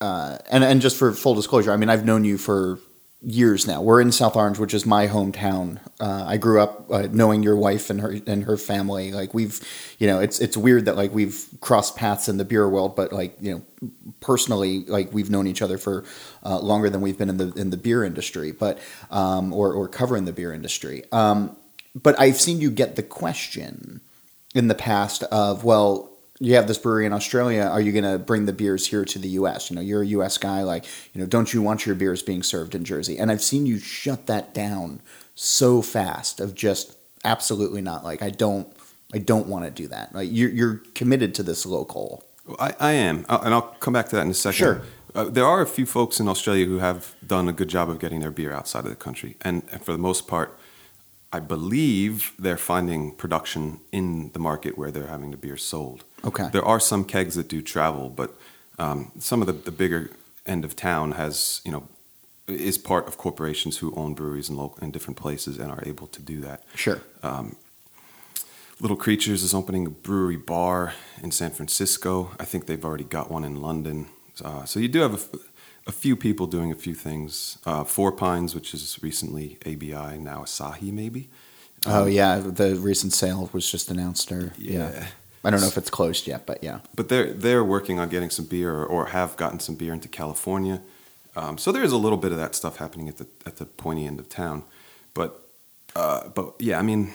uh, 0.00 0.38
and 0.50 0.64
and 0.64 0.80
just 0.80 0.96
for 0.96 1.12
full 1.12 1.34
disclosure, 1.34 1.72
I 1.72 1.76
mean 1.76 1.90
I've 1.90 2.04
known 2.04 2.24
you 2.24 2.38
for 2.38 2.78
years 3.22 3.66
now. 3.66 3.82
We're 3.82 4.00
in 4.00 4.12
South 4.12 4.34
Orange, 4.34 4.58
which 4.58 4.72
is 4.72 4.86
my 4.86 5.06
hometown. 5.06 5.78
Uh, 6.00 6.24
I 6.26 6.36
grew 6.38 6.60
up 6.60 6.90
uh, 6.90 7.08
knowing 7.10 7.42
your 7.42 7.56
wife 7.56 7.90
and 7.90 8.00
her 8.00 8.16
and 8.26 8.44
her 8.44 8.56
family. 8.56 9.12
Like 9.12 9.34
we've, 9.34 9.60
you 9.98 10.06
know, 10.06 10.20
it's 10.20 10.40
it's 10.40 10.56
weird 10.56 10.86
that 10.86 10.96
like 10.96 11.12
we've 11.12 11.46
crossed 11.60 11.96
paths 11.96 12.28
in 12.28 12.38
the 12.38 12.44
beer 12.44 12.68
world, 12.68 12.96
but 12.96 13.12
like 13.12 13.36
you 13.40 13.54
know, 13.54 13.90
personally, 14.20 14.84
like 14.86 15.12
we've 15.12 15.30
known 15.30 15.46
each 15.46 15.60
other 15.62 15.76
for 15.76 16.04
uh, 16.44 16.58
longer 16.60 16.88
than 16.88 17.00
we've 17.00 17.18
been 17.18 17.28
in 17.28 17.36
the 17.36 17.52
in 17.52 17.70
the 17.70 17.76
beer 17.76 18.04
industry, 18.04 18.52
but 18.52 18.78
um, 19.10 19.52
or 19.52 19.72
or 19.72 19.88
covering 19.88 20.24
the 20.24 20.32
beer 20.32 20.52
industry. 20.52 21.04
Um, 21.12 21.56
but 21.94 22.18
I've 22.18 22.40
seen 22.40 22.60
you 22.60 22.70
get 22.70 22.96
the 22.96 23.02
question 23.02 24.00
in 24.54 24.68
the 24.68 24.74
past 24.74 25.22
of 25.24 25.64
well 25.64 26.10
you 26.40 26.54
have 26.54 26.66
this 26.66 26.78
brewery 26.78 27.04
in 27.04 27.12
Australia. 27.12 27.62
Are 27.62 27.80
you 27.80 27.92
going 27.92 28.10
to 28.10 28.18
bring 28.18 28.46
the 28.46 28.52
beers 28.52 28.86
here 28.86 29.04
to 29.04 29.18
the 29.18 29.28
U.S.? 29.28 29.70
You 29.70 29.76
know, 29.76 29.82
you're 29.82 30.02
a 30.02 30.06
U.S. 30.06 30.38
guy. 30.38 30.62
Like, 30.62 30.86
you 31.12 31.20
know, 31.20 31.26
don't 31.26 31.52
you 31.52 31.60
want 31.60 31.84
your 31.84 31.94
beers 31.94 32.22
being 32.22 32.42
served 32.42 32.74
in 32.74 32.82
Jersey? 32.82 33.18
And 33.18 33.30
I've 33.30 33.42
seen 33.42 33.66
you 33.66 33.78
shut 33.78 34.26
that 34.26 34.54
down 34.54 35.00
so 35.34 35.82
fast. 35.82 36.40
Of 36.40 36.54
just 36.54 36.96
absolutely 37.24 37.82
not. 37.82 38.04
Like, 38.04 38.22
I 38.22 38.30
don't, 38.30 38.66
I 39.12 39.18
don't 39.18 39.48
want 39.48 39.66
to 39.66 39.70
do 39.70 39.86
that. 39.88 40.14
Like, 40.14 40.30
you're 40.32 40.50
you're 40.50 40.82
committed 40.94 41.34
to 41.36 41.42
this 41.42 41.66
local. 41.66 42.24
I, 42.58 42.74
I 42.80 42.92
am, 42.92 43.26
and 43.28 43.54
I'll 43.54 43.76
come 43.80 43.92
back 43.92 44.08
to 44.08 44.16
that 44.16 44.22
in 44.22 44.30
a 44.30 44.34
second. 44.34 44.56
Sure. 44.56 44.82
Uh, 45.14 45.24
there 45.24 45.44
are 45.44 45.60
a 45.60 45.66
few 45.66 45.86
folks 45.86 46.20
in 46.20 46.28
Australia 46.28 46.64
who 46.64 46.78
have 46.78 47.14
done 47.26 47.48
a 47.48 47.52
good 47.52 47.68
job 47.68 47.90
of 47.90 47.98
getting 47.98 48.20
their 48.20 48.30
beer 48.30 48.52
outside 48.52 48.84
of 48.84 48.90
the 48.90 48.96
country, 48.96 49.36
and, 49.42 49.62
and 49.72 49.82
for 49.82 49.92
the 49.92 49.98
most 49.98 50.26
part, 50.26 50.56
I 51.32 51.38
believe 51.38 52.32
they're 52.38 52.56
finding 52.56 53.14
production 53.14 53.80
in 53.92 54.30
the 54.32 54.40
market 54.40 54.76
where 54.76 54.90
they're 54.90 55.06
having 55.06 55.30
the 55.30 55.36
beer 55.36 55.56
sold. 55.56 56.04
Okay. 56.24 56.48
There 56.52 56.64
are 56.64 56.80
some 56.80 57.04
kegs 57.04 57.34
that 57.36 57.48
do 57.48 57.62
travel, 57.62 58.08
but 58.08 58.34
um, 58.78 59.10
some 59.18 59.40
of 59.40 59.46
the, 59.46 59.52
the 59.54 59.70
bigger 59.70 60.10
end 60.46 60.64
of 60.64 60.74
town 60.76 61.12
has, 61.12 61.60
you 61.64 61.72
know, 61.72 61.88
is 62.46 62.78
part 62.78 63.06
of 63.06 63.16
corporations 63.16 63.78
who 63.78 63.94
own 63.94 64.12
breweries 64.14 64.48
in 64.50 64.56
local 64.56 64.82
in 64.84 64.90
different 64.90 65.16
places 65.16 65.58
and 65.58 65.70
are 65.70 65.82
able 65.86 66.06
to 66.08 66.20
do 66.20 66.40
that. 66.40 66.64
Sure. 66.74 67.00
Little 68.80 68.96
Creatures 68.96 69.42
is 69.42 69.52
opening 69.52 69.86
a 69.86 69.90
brewery 69.90 70.36
bar 70.38 70.94
in 71.22 71.30
San 71.32 71.50
Francisco. 71.50 72.30
I 72.40 72.44
think 72.46 72.64
they've 72.66 72.84
already 72.84 73.04
got 73.04 73.30
one 73.30 73.44
in 73.44 73.60
London. 73.60 74.06
Uh, 74.42 74.64
so 74.64 74.80
you 74.80 74.88
do 74.88 75.00
have 75.00 75.12
a, 75.12 75.18
f- 75.18 75.28
a 75.86 75.92
few 75.92 76.16
people 76.16 76.46
doing 76.46 76.72
a 76.72 76.74
few 76.74 76.94
things. 76.94 77.58
Uh, 77.66 77.84
Four 77.84 78.10
Pines, 78.10 78.54
which 78.54 78.72
is 78.72 78.98
recently 79.02 79.58
ABI, 79.66 80.18
now 80.18 80.44
Asahi, 80.44 80.90
maybe. 80.92 81.28
oh 81.84 82.06
yeah, 82.06 82.38
the 82.38 82.76
recent 82.76 83.12
sale 83.12 83.50
was 83.52 83.70
just 83.70 83.90
announced. 83.90 84.32
Or 84.32 84.54
yeah. 84.58 84.90
Yeah. 84.92 85.06
I 85.42 85.50
don't 85.50 85.60
know 85.60 85.68
if 85.68 85.78
it's 85.78 85.90
closed 85.90 86.26
yet, 86.26 86.44
but 86.46 86.62
yeah. 86.62 86.80
but 86.94 87.08
they're 87.08 87.32
they're 87.32 87.64
working 87.64 87.98
on 87.98 88.08
getting 88.08 88.30
some 88.30 88.44
beer 88.44 88.74
or, 88.74 88.84
or 88.84 89.06
have 89.06 89.36
gotten 89.36 89.58
some 89.58 89.74
beer 89.74 89.92
into 89.92 90.08
California. 90.08 90.82
Um, 91.36 91.58
so 91.58 91.72
there 91.72 91.82
is 91.82 91.92
a 91.92 91.96
little 91.96 92.18
bit 92.18 92.32
of 92.32 92.38
that 92.38 92.54
stuff 92.54 92.76
happening 92.76 93.08
at 93.08 93.16
the 93.16 93.26
at 93.46 93.56
the 93.56 93.64
pointy 93.64 94.06
end 94.06 94.20
of 94.20 94.28
town, 94.28 94.64
but 95.14 95.46
uh, 95.96 96.28
but 96.28 96.54
yeah, 96.58 96.78
I 96.78 96.82
mean, 96.82 97.12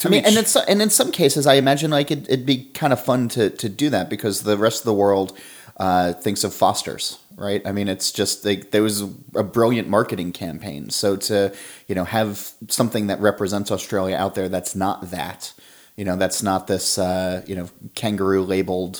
to 0.00 0.08
I 0.08 0.10
mean, 0.10 0.24
and 0.24 0.36
it's 0.36 0.54
and 0.56 0.80
in 0.80 0.90
some 0.90 1.10
cases, 1.10 1.46
I 1.46 1.54
imagine 1.54 1.90
like 1.90 2.10
it, 2.10 2.28
it'd 2.28 2.46
be 2.46 2.64
kind 2.74 2.92
of 2.92 3.02
fun 3.02 3.28
to 3.30 3.50
to 3.50 3.68
do 3.68 3.90
that 3.90 4.08
because 4.08 4.42
the 4.42 4.56
rest 4.56 4.80
of 4.80 4.84
the 4.84 4.94
world 4.94 5.36
uh, 5.78 6.12
thinks 6.14 6.44
of 6.44 6.52
Foster's, 6.54 7.18
right? 7.36 7.62
I 7.66 7.72
mean, 7.72 7.88
it's 7.88 8.10
just 8.10 8.44
like 8.44 8.70
there 8.70 8.82
was 8.82 9.02
a 9.34 9.44
brilliant 9.44 9.88
marketing 9.88 10.32
campaign. 10.32 10.90
So 10.90 11.16
to 11.16 11.54
you 11.86 11.94
know 11.94 12.04
have 12.04 12.52
something 12.68 13.06
that 13.08 13.20
represents 13.20 13.70
Australia 13.70 14.16
out 14.16 14.34
there 14.34 14.48
that's 14.48 14.74
not 14.74 15.10
that, 15.10 15.52
you 15.98 16.04
know, 16.06 16.16
that's 16.16 16.42
not 16.42 16.66
this 16.66 16.96
uh, 16.98 17.42
you 17.46 17.56
know 17.56 17.68
kangaroo 17.94 18.42
labeled. 18.42 18.96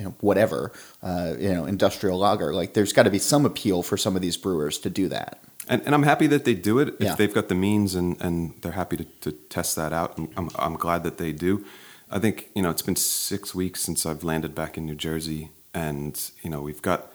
You 0.00 0.04
know, 0.04 0.14
whatever, 0.20 0.70
uh, 1.02 1.34
you 1.40 1.52
know, 1.52 1.64
industrial 1.64 2.18
lager. 2.18 2.54
Like, 2.54 2.72
there's 2.74 2.92
got 2.92 3.02
to 3.02 3.10
be 3.10 3.18
some 3.18 3.44
appeal 3.44 3.82
for 3.82 3.96
some 3.96 4.14
of 4.14 4.22
these 4.22 4.36
brewers 4.36 4.78
to 4.78 4.90
do 4.90 5.08
that. 5.08 5.40
and, 5.68 5.82
and 5.84 5.92
I'm 5.92 6.04
happy 6.04 6.28
that 6.28 6.44
they 6.44 6.54
do 6.54 6.78
it 6.78 6.88
if 6.90 6.94
Yeah. 7.00 7.14
they've 7.16 7.34
got 7.34 7.48
the 7.48 7.56
means 7.56 7.96
and, 7.96 8.16
and 8.22 8.54
they're 8.62 8.78
happy 8.82 8.96
to, 8.96 9.04
to 9.24 9.32
test 9.32 9.74
that 9.74 9.92
out. 9.92 10.16
And 10.16 10.28
I'm, 10.36 10.50
I'm 10.56 10.74
glad 10.76 11.02
that 11.02 11.18
they 11.18 11.32
do. 11.32 11.64
I 12.12 12.20
think 12.20 12.48
you 12.54 12.62
know 12.62 12.70
it's 12.70 12.86
been 12.90 12.94
six 12.94 13.56
weeks 13.56 13.80
since 13.80 14.06
I've 14.06 14.22
landed 14.22 14.54
back 14.54 14.78
in 14.78 14.86
New 14.86 14.94
Jersey, 14.94 15.50
and 15.74 16.14
you 16.44 16.50
know 16.50 16.60
we've 16.62 16.80
got 16.90 17.10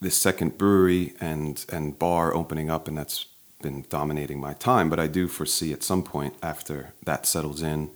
this 0.00 0.16
second 0.16 0.58
brewery 0.58 1.14
and 1.20 1.64
and 1.72 1.96
bar 2.00 2.34
opening 2.34 2.68
up, 2.68 2.88
and 2.88 2.98
that's 2.98 3.26
been 3.62 3.84
dominating 3.88 4.40
my 4.40 4.54
time. 4.54 4.90
But 4.90 4.98
I 4.98 5.06
do 5.06 5.28
foresee 5.28 5.72
at 5.72 5.84
some 5.84 6.02
point 6.02 6.34
after 6.42 6.94
that 7.04 7.26
settles 7.26 7.62
in, 7.62 7.90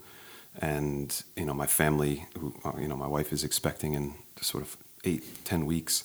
and 0.59 1.23
you 1.35 1.45
know 1.45 1.53
my 1.53 1.67
family, 1.67 2.25
who 2.39 2.53
uh, 2.63 2.73
you 2.79 2.87
know 2.87 2.95
my 2.95 3.07
wife 3.07 3.33
is 3.33 3.43
expecting 3.43 3.93
in 3.93 4.13
sort 4.41 4.63
of 4.63 4.77
eight 5.03 5.23
ten 5.45 5.65
weeks. 5.65 6.03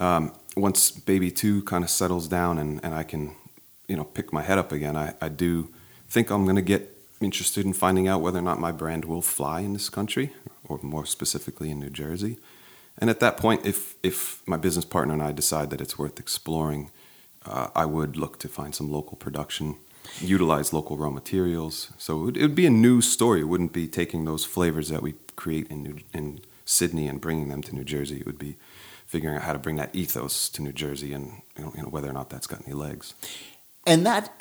Um, 0.00 0.32
once 0.56 0.90
baby 0.90 1.30
two 1.30 1.62
kind 1.62 1.82
of 1.84 1.90
settles 1.90 2.28
down 2.28 2.58
and, 2.58 2.80
and 2.84 2.94
I 2.94 3.02
can, 3.02 3.34
you 3.88 3.96
know, 3.96 4.04
pick 4.04 4.32
my 4.32 4.42
head 4.42 4.58
up 4.58 4.70
again, 4.70 4.96
I, 4.96 5.14
I 5.20 5.28
do 5.28 5.70
think 6.08 6.30
I'm 6.30 6.44
going 6.44 6.56
to 6.56 6.62
get 6.62 6.94
interested 7.20 7.64
in 7.64 7.72
finding 7.72 8.06
out 8.06 8.20
whether 8.20 8.38
or 8.38 8.42
not 8.42 8.60
my 8.60 8.72
brand 8.72 9.04
will 9.04 9.22
fly 9.22 9.60
in 9.60 9.72
this 9.72 9.88
country, 9.88 10.32
or 10.64 10.78
more 10.82 11.06
specifically 11.06 11.70
in 11.70 11.80
New 11.80 11.90
Jersey. 11.90 12.36
And 12.98 13.10
at 13.10 13.20
that 13.20 13.36
point, 13.36 13.64
if 13.64 13.96
if 14.02 14.42
my 14.46 14.56
business 14.56 14.84
partner 14.84 15.14
and 15.14 15.22
I 15.22 15.32
decide 15.32 15.70
that 15.70 15.80
it's 15.80 15.98
worth 15.98 16.18
exploring, 16.18 16.90
uh, 17.46 17.68
I 17.74 17.84
would 17.84 18.16
look 18.16 18.38
to 18.40 18.48
find 18.48 18.74
some 18.74 18.90
local 18.90 19.16
production, 19.16 19.76
utilize 20.20 20.72
local 20.72 20.96
raw 20.96 21.10
materials. 21.10 21.92
So 21.98 22.28
it 22.28 22.40
would, 22.40 22.54
be 22.54 22.66
a 22.66 22.70
new 22.70 23.00
story. 23.00 23.40
It 23.40 23.48
wouldn't 23.48 23.72
be 23.72 23.88
taking 23.88 24.24
those 24.24 24.44
flavors 24.44 24.88
that 24.88 25.02
we 25.02 25.14
create 25.36 25.68
in 25.68 25.82
New, 25.82 25.98
in 26.12 26.40
Sydney 26.64 27.08
and 27.08 27.20
bringing 27.20 27.48
them 27.48 27.62
to 27.62 27.74
New 27.74 27.84
Jersey. 27.84 28.18
It 28.20 28.26
would 28.26 28.38
be 28.38 28.56
figuring 29.06 29.36
out 29.36 29.42
how 29.42 29.52
to 29.54 29.58
bring 29.58 29.76
that 29.76 29.94
ethos 29.94 30.48
to 30.50 30.62
New 30.62 30.72
Jersey 30.72 31.12
and 31.12 31.42
you 31.56 31.64
know, 31.64 31.72
you 31.76 31.82
know 31.82 31.88
whether 31.88 32.08
or 32.08 32.12
not 32.12 32.30
that's 32.30 32.46
got 32.46 32.62
any 32.66 32.74
legs. 32.74 33.14
and 33.86 34.04
that 34.06 34.32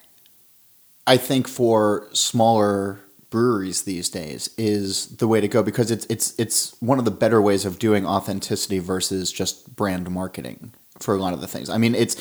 i 1.07 1.17
think 1.17 1.47
for 1.47 2.07
smaller 2.13 2.99
breweries 3.29 3.83
these 3.83 4.09
days 4.09 4.49
is 4.57 5.07
the 5.17 5.27
way 5.27 5.41
to 5.41 5.47
go 5.47 5.63
because 5.63 5.89
it's 5.89 6.05
it's 6.09 6.37
it's 6.37 6.79
one 6.81 6.99
of 6.99 7.05
the 7.05 7.11
better 7.11 7.41
ways 7.41 7.65
of 7.65 7.79
doing 7.79 8.05
authenticity 8.05 8.79
versus 8.79 9.31
just 9.31 9.75
brand 9.75 10.09
marketing 10.09 10.71
for 10.99 11.15
a 11.15 11.17
lot 11.17 11.33
of 11.33 11.41
the 11.41 11.47
things 11.47 11.69
i 11.69 11.77
mean 11.77 11.95
it's 11.95 12.15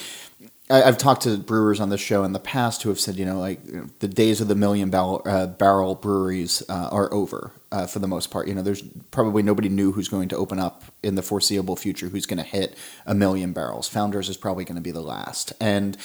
I, 0.69 0.83
I've 0.83 0.99
talked 0.99 1.23
to 1.23 1.37
brewers 1.37 1.81
on 1.81 1.91
this 1.91 2.01
show 2.01 2.25
in 2.25 2.33
the 2.33 2.41
past 2.41 2.83
who 2.83 2.89
have 2.89 3.01
said, 3.01 3.17
you 3.17 3.25
know, 3.25 3.39
like 3.39 3.65
you 3.67 3.73
know, 3.73 3.87
the 4.01 4.09
days 4.09 4.41
of 4.41 4.49
the 4.49 4.55
million 4.55 4.91
barrel, 4.91 5.23
uh, 5.25 5.47
barrel 5.47 5.95
breweries 5.95 6.63
uh, 6.69 6.89
are 6.91 7.13
over 7.13 7.53
uh, 7.71 7.87
for 7.87 7.99
the 7.99 8.09
most 8.09 8.31
part. 8.31 8.49
You 8.49 8.55
know, 8.55 8.63
there's 8.63 8.83
probably 9.11 9.43
nobody 9.43 9.69
new 9.69 9.93
who's 9.93 10.09
going 10.09 10.29
to 10.29 10.37
open 10.37 10.59
up 10.59 10.85
in 11.03 11.15
the 11.15 11.23
foreseeable 11.23 11.77
future 11.77 12.09
who's 12.09 12.27
going 12.27 12.39
to 12.39 12.45
hit 12.45 12.77
a 13.07 13.15
million 13.15 13.53
barrels. 13.53 13.89
Founders 13.89 14.29
is 14.29 14.37
probably 14.37 14.65
going 14.65 14.77
to 14.77 14.83
be 14.83 14.91
the 14.91 15.01
last, 15.01 15.53
and 15.61 15.97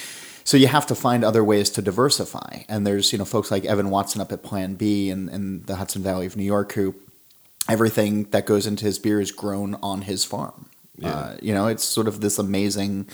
so 0.44 0.58
you 0.58 0.68
have 0.68 0.88
to 0.88 0.96
find 0.96 1.24
other 1.24 1.44
ways 1.44 1.70
to 1.72 1.82
diversify. 1.82 2.64
And 2.68 2.86
there's 2.86 3.12
you 3.12 3.18
know 3.18 3.26
folks 3.26 3.52
like 3.52 3.66
Evan 3.66 3.90
Watson 3.90 4.22
up 4.22 4.32
at 4.32 4.44
Plan 4.44 4.76
Bee 4.76 5.10
in, 5.10 5.30
in 5.30 5.64
the 5.64 5.76
Hudson 5.76 6.04
Valley 6.04 6.26
of 6.26 6.36
New 6.36 6.44
York 6.44 6.74
who 6.74 6.96
everything 7.70 8.24
that 8.26 8.46
goes 8.46 8.66
into 8.66 8.86
his 8.86 9.00
beer 9.00 9.22
is 9.22 9.32
grown 9.32 9.76
on 9.76 10.04
his 10.04 10.26
farm. 10.26 10.68
Yeah. 10.98 11.10
Uh, 11.10 11.38
you 11.42 11.54
know, 11.54 11.68
it's 11.68 11.84
sort 11.84 12.08
of 12.08 12.22
this 12.22 12.38
amazing, 12.38 13.08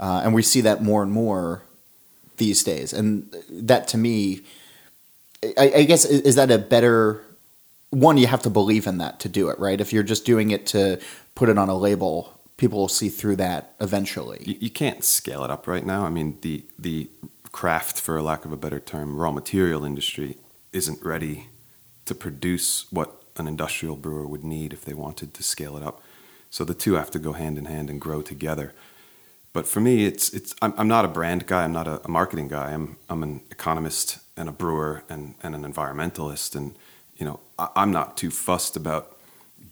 uh, 0.00 0.22
and 0.24 0.34
we 0.34 0.42
see 0.42 0.62
that 0.62 0.82
more 0.82 1.02
and 1.02 1.12
more 1.12 1.62
these 2.38 2.64
days. 2.64 2.92
And 2.92 3.32
that 3.50 3.86
to 3.88 3.98
me, 3.98 4.40
I, 5.56 5.72
I 5.76 5.82
guess, 5.84 6.04
is, 6.04 6.34
that 6.34 6.50
a 6.50 6.58
better 6.58 7.22
one? 7.90 8.18
You 8.18 8.26
have 8.26 8.42
to 8.42 8.50
believe 8.50 8.86
in 8.86 8.98
that 8.98 9.20
to 9.20 9.28
do 9.28 9.50
it, 9.50 9.58
right? 9.58 9.80
If 9.80 9.92
you're 9.92 10.02
just 10.02 10.24
doing 10.24 10.50
it 10.50 10.66
to 10.68 10.98
put 11.34 11.48
it 11.48 11.58
on 11.58 11.68
a 11.68 11.76
label, 11.76 12.38
people 12.56 12.78
will 12.78 12.88
see 12.88 13.08
through 13.08 13.36
that 13.36 13.74
eventually. 13.80 14.42
You, 14.44 14.56
you 14.58 14.70
can't 14.70 15.04
scale 15.04 15.44
it 15.44 15.50
up 15.50 15.66
right 15.66 15.84
now. 15.84 16.04
I 16.04 16.10
mean, 16.10 16.38
the 16.40 16.64
the 16.78 17.08
craft, 17.52 18.00
for 18.00 18.20
lack 18.22 18.44
of 18.44 18.52
a 18.52 18.56
better 18.56 18.80
term, 18.80 19.16
raw 19.16 19.32
material 19.32 19.84
industry 19.84 20.36
isn't 20.72 21.02
ready 21.04 21.48
to 22.06 22.14
produce 22.14 22.90
what 22.90 23.22
an 23.36 23.46
industrial 23.46 23.96
brewer 23.96 24.26
would 24.26 24.44
need 24.44 24.72
if 24.72 24.84
they 24.84 24.94
wanted 24.94 25.34
to 25.34 25.42
scale 25.42 25.76
it 25.76 25.82
up. 25.82 26.02
So 26.50 26.64
the 26.64 26.74
two 26.74 26.94
have 26.94 27.10
to 27.12 27.18
go 27.18 27.32
hand 27.32 27.58
in 27.58 27.66
hand 27.66 27.90
and 27.90 28.00
grow 28.00 28.22
together. 28.22 28.72
But 29.52 29.66
for 29.66 29.80
me, 29.80 30.04
it's 30.04 30.32
it's 30.32 30.54
I'm, 30.62 30.72
I'm 30.76 30.88
not 30.88 31.04
a 31.04 31.08
brand 31.08 31.46
guy. 31.46 31.64
I'm 31.64 31.72
not 31.72 31.88
a, 31.88 32.04
a 32.04 32.08
marketing 32.08 32.48
guy. 32.48 32.72
I'm 32.72 32.96
I'm 33.08 33.22
an 33.22 33.40
economist 33.50 34.18
and 34.36 34.48
a 34.48 34.52
brewer 34.52 35.02
and, 35.08 35.34
and 35.42 35.54
an 35.54 35.70
environmentalist. 35.70 36.54
And 36.54 36.74
you 37.16 37.26
know, 37.26 37.40
I, 37.58 37.68
I'm 37.76 37.90
not 37.90 38.16
too 38.16 38.30
fussed 38.30 38.76
about 38.76 39.16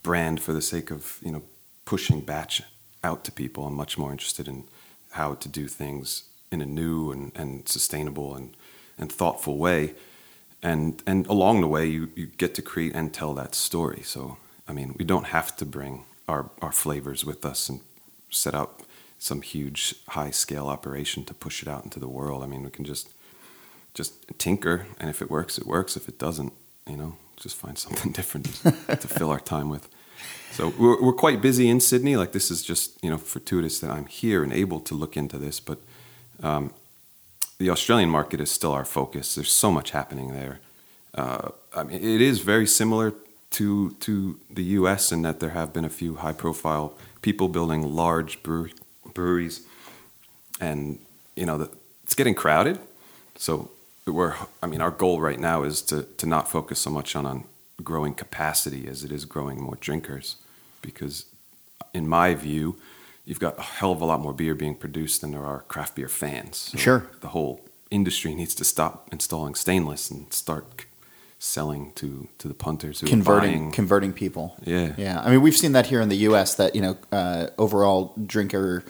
brand 0.03 0.41
for 0.41 0.53
the 0.53 0.61
sake 0.61 0.91
of 0.91 1.19
you 1.21 1.31
know 1.31 1.43
pushing 1.85 2.21
batch 2.21 2.61
out 3.03 3.23
to 3.23 3.31
people. 3.31 3.65
I'm 3.65 3.73
much 3.73 3.97
more 3.97 4.11
interested 4.11 4.47
in 4.47 4.65
how 5.11 5.35
to 5.35 5.49
do 5.49 5.67
things 5.67 6.25
in 6.51 6.61
a 6.61 6.65
new 6.65 7.11
and, 7.11 7.31
and 7.35 7.67
sustainable 7.67 8.35
and, 8.35 8.55
and 8.97 9.11
thoughtful 9.11 9.57
way. 9.57 9.95
And 10.61 11.01
and 11.07 11.25
along 11.27 11.61
the 11.61 11.67
way, 11.67 11.87
you, 11.87 12.11
you 12.15 12.25
get 12.25 12.53
to 12.55 12.61
create 12.61 12.93
and 12.93 13.13
tell 13.13 13.33
that 13.35 13.55
story. 13.55 14.01
So 14.03 14.37
I 14.67 14.73
mean, 14.73 14.95
we 14.97 15.05
don't 15.05 15.27
have 15.27 15.55
to 15.57 15.65
bring 15.65 16.03
our, 16.27 16.51
our 16.61 16.71
flavors 16.71 17.25
with 17.25 17.43
us 17.45 17.69
and 17.69 17.79
set 18.29 18.53
up 18.53 18.83
some 19.19 19.41
huge 19.41 19.95
high 20.09 20.31
scale 20.31 20.67
operation 20.67 21.25
to 21.25 21.33
push 21.33 21.61
it 21.61 21.67
out 21.67 21.83
into 21.83 21.99
the 21.99 22.07
world. 22.07 22.41
I 22.41 22.47
mean, 22.47 22.63
we 22.63 22.71
can 22.71 22.85
just 22.85 23.09
just 23.93 24.13
tinker, 24.37 24.87
and 24.99 25.09
if 25.09 25.21
it 25.21 25.29
works, 25.29 25.57
it 25.57 25.67
works. 25.67 25.97
If 25.97 26.07
it 26.07 26.17
doesn't, 26.17 26.53
you 26.87 26.95
know, 26.95 27.17
just 27.35 27.55
find 27.55 27.77
something 27.85 28.11
different 28.11 28.45
to 28.63 29.07
fill 29.07 29.29
our 29.29 29.39
time 29.39 29.69
with. 29.69 29.89
So 30.51 30.73
we're, 30.79 31.01
we're 31.01 31.13
quite 31.13 31.41
busy 31.41 31.69
in 31.69 31.79
Sydney. 31.79 32.17
Like 32.17 32.31
this 32.31 32.49
is 32.49 32.63
just 32.63 33.01
you 33.03 33.09
know 33.09 33.17
fortuitous 33.17 33.79
that 33.79 33.91
I'm 33.91 34.05
here 34.05 34.43
and 34.43 34.53
able 34.53 34.79
to 34.81 34.95
look 34.95 35.17
into 35.17 35.37
this. 35.37 35.59
But 35.59 35.79
um, 36.41 36.73
the 37.57 37.69
Australian 37.69 38.09
market 38.09 38.39
is 38.39 38.49
still 38.49 38.71
our 38.71 38.85
focus. 38.85 39.35
There's 39.35 39.51
so 39.51 39.71
much 39.71 39.91
happening 39.91 40.33
there. 40.33 40.59
Uh, 41.13 41.49
I 41.75 41.83
mean, 41.83 41.97
it 41.97 42.21
is 42.21 42.39
very 42.39 42.67
similar 42.67 43.13
to 43.51 43.91
to 43.91 44.39
the 44.49 44.63
U.S. 44.79 45.11
in 45.11 45.23
that 45.23 45.39
there 45.39 45.49
have 45.49 45.73
been 45.73 45.85
a 45.85 45.89
few 45.89 46.15
high-profile 46.15 46.93
people 47.21 47.49
building 47.49 47.95
large 47.95 48.41
brewery, 48.43 48.73
breweries, 49.19 49.61
and 50.61 50.99
you 51.35 51.45
know 51.45 51.57
the, 51.57 51.69
it's 52.03 52.15
getting 52.15 52.35
crowded. 52.35 52.79
So 53.35 53.69
we're, 54.05 54.35
I 54.63 54.67
mean, 54.67 54.81
our 54.81 54.91
goal 54.91 55.19
right 55.29 55.39
now 55.39 55.63
is 55.63 55.81
to 55.83 56.03
to 56.21 56.25
not 56.25 56.49
focus 56.49 56.79
so 56.79 56.89
much 56.89 57.15
on 57.15 57.25
on 57.25 57.43
growing 57.83 58.13
capacity 58.13 58.87
as 58.87 59.03
it 59.03 59.11
is 59.11 59.25
growing 59.25 59.57
more 59.61 59.77
drinkers, 59.87 60.35
because 60.81 61.25
in 61.93 62.07
my 62.07 62.35
view, 62.35 62.75
you've 63.25 63.39
got 63.39 63.57
a 63.57 63.61
hell 63.61 63.91
of 63.91 64.01
a 64.01 64.05
lot 64.05 64.19
more 64.19 64.33
beer 64.33 64.55
being 64.55 64.75
produced 64.75 65.21
than 65.21 65.31
there 65.31 65.45
are 65.45 65.59
craft 65.67 65.95
beer 65.95 66.09
fans. 66.09 66.57
So 66.71 66.77
Sure. 66.77 67.01
the 67.21 67.29
whole 67.29 67.61
industry 67.91 68.35
needs 68.35 68.55
to 68.55 68.63
stop 68.63 68.93
installing 69.11 69.55
stainless 69.55 70.11
and 70.11 70.31
start 70.33 70.85
selling 71.39 71.91
to 71.95 72.27
to 72.37 72.47
the 72.47 72.53
punters 72.53 72.99
who 72.99 73.07
converting 73.07 73.71
converting 73.71 74.13
people. 74.13 74.55
Yeah. 74.65 74.93
yeah. 74.97 75.21
I 75.25 75.29
mean, 75.31 75.41
we've 75.41 75.57
seen 75.63 75.71
that 75.71 75.85
here 75.87 76.01
in 76.01 76.09
the 76.09 76.17
U.S. 76.29 76.55
That 76.55 76.75
you 76.75 76.81
know, 76.81 76.97
uh, 77.11 77.47
overall 77.57 78.13
drinker 78.25 78.83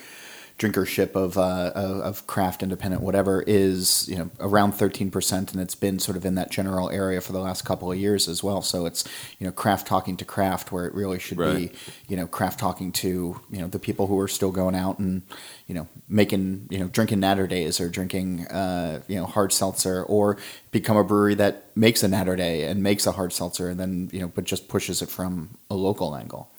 drinkership 0.59 1.15
of 1.15 1.37
uh, 1.37 1.71
of 1.73 2.27
craft, 2.27 2.61
independent, 2.61 3.01
whatever, 3.01 3.43
is 3.47 4.07
you 4.09 4.17
know 4.17 4.29
around 4.39 4.73
thirteen 4.73 5.09
percent, 5.09 5.53
and 5.53 5.61
it's 5.61 5.73
been 5.73 5.97
sort 5.97 6.17
of 6.17 6.25
in 6.25 6.35
that 6.35 6.51
general 6.51 6.89
area 6.89 7.21
for 7.21 7.31
the 7.31 7.39
last 7.39 7.63
couple 7.63 7.91
of 7.91 7.97
years 7.97 8.27
as 8.27 8.43
well. 8.43 8.61
So 8.61 8.85
it's 8.85 9.05
you 9.39 9.47
know 9.47 9.51
craft 9.51 9.87
talking 9.87 10.17
to 10.17 10.25
craft, 10.25 10.71
where 10.71 10.85
it 10.85 10.93
really 10.93 11.17
should 11.17 11.37
be 11.37 11.71
you 12.07 12.17
know 12.17 12.27
craft 12.27 12.59
talking 12.59 12.91
to 12.91 13.39
you 13.49 13.59
know 13.59 13.67
the 13.67 13.79
people 13.79 14.07
who 14.07 14.19
are 14.19 14.27
still 14.27 14.51
going 14.51 14.75
out 14.75 14.99
and 14.99 15.23
you 15.65 15.73
know 15.73 15.87
making 16.07 16.67
you 16.69 16.79
know 16.79 16.87
drinking 16.87 17.21
natter 17.21 17.47
days 17.47 17.79
or 17.79 17.89
drinking 17.89 18.45
uh, 18.47 19.01
you 19.07 19.15
know 19.15 19.25
hard 19.25 19.53
seltzer 19.53 20.03
or 20.03 20.37
become 20.71 20.97
a 20.97 21.03
brewery 21.03 21.35
that 21.35 21.65
makes 21.75 22.03
a 22.03 22.07
natter 22.07 22.35
day 22.35 22.65
and 22.65 22.83
makes 22.83 23.07
a 23.07 23.13
hard 23.13 23.31
seltzer 23.31 23.69
and 23.69 23.79
then 23.79 24.09
you 24.11 24.19
know 24.19 24.27
but 24.27 24.43
just 24.43 24.67
pushes 24.67 25.01
it 25.01 25.09
from 25.09 25.57
a 25.69 25.75
local 25.75 26.15
angle 26.15 26.51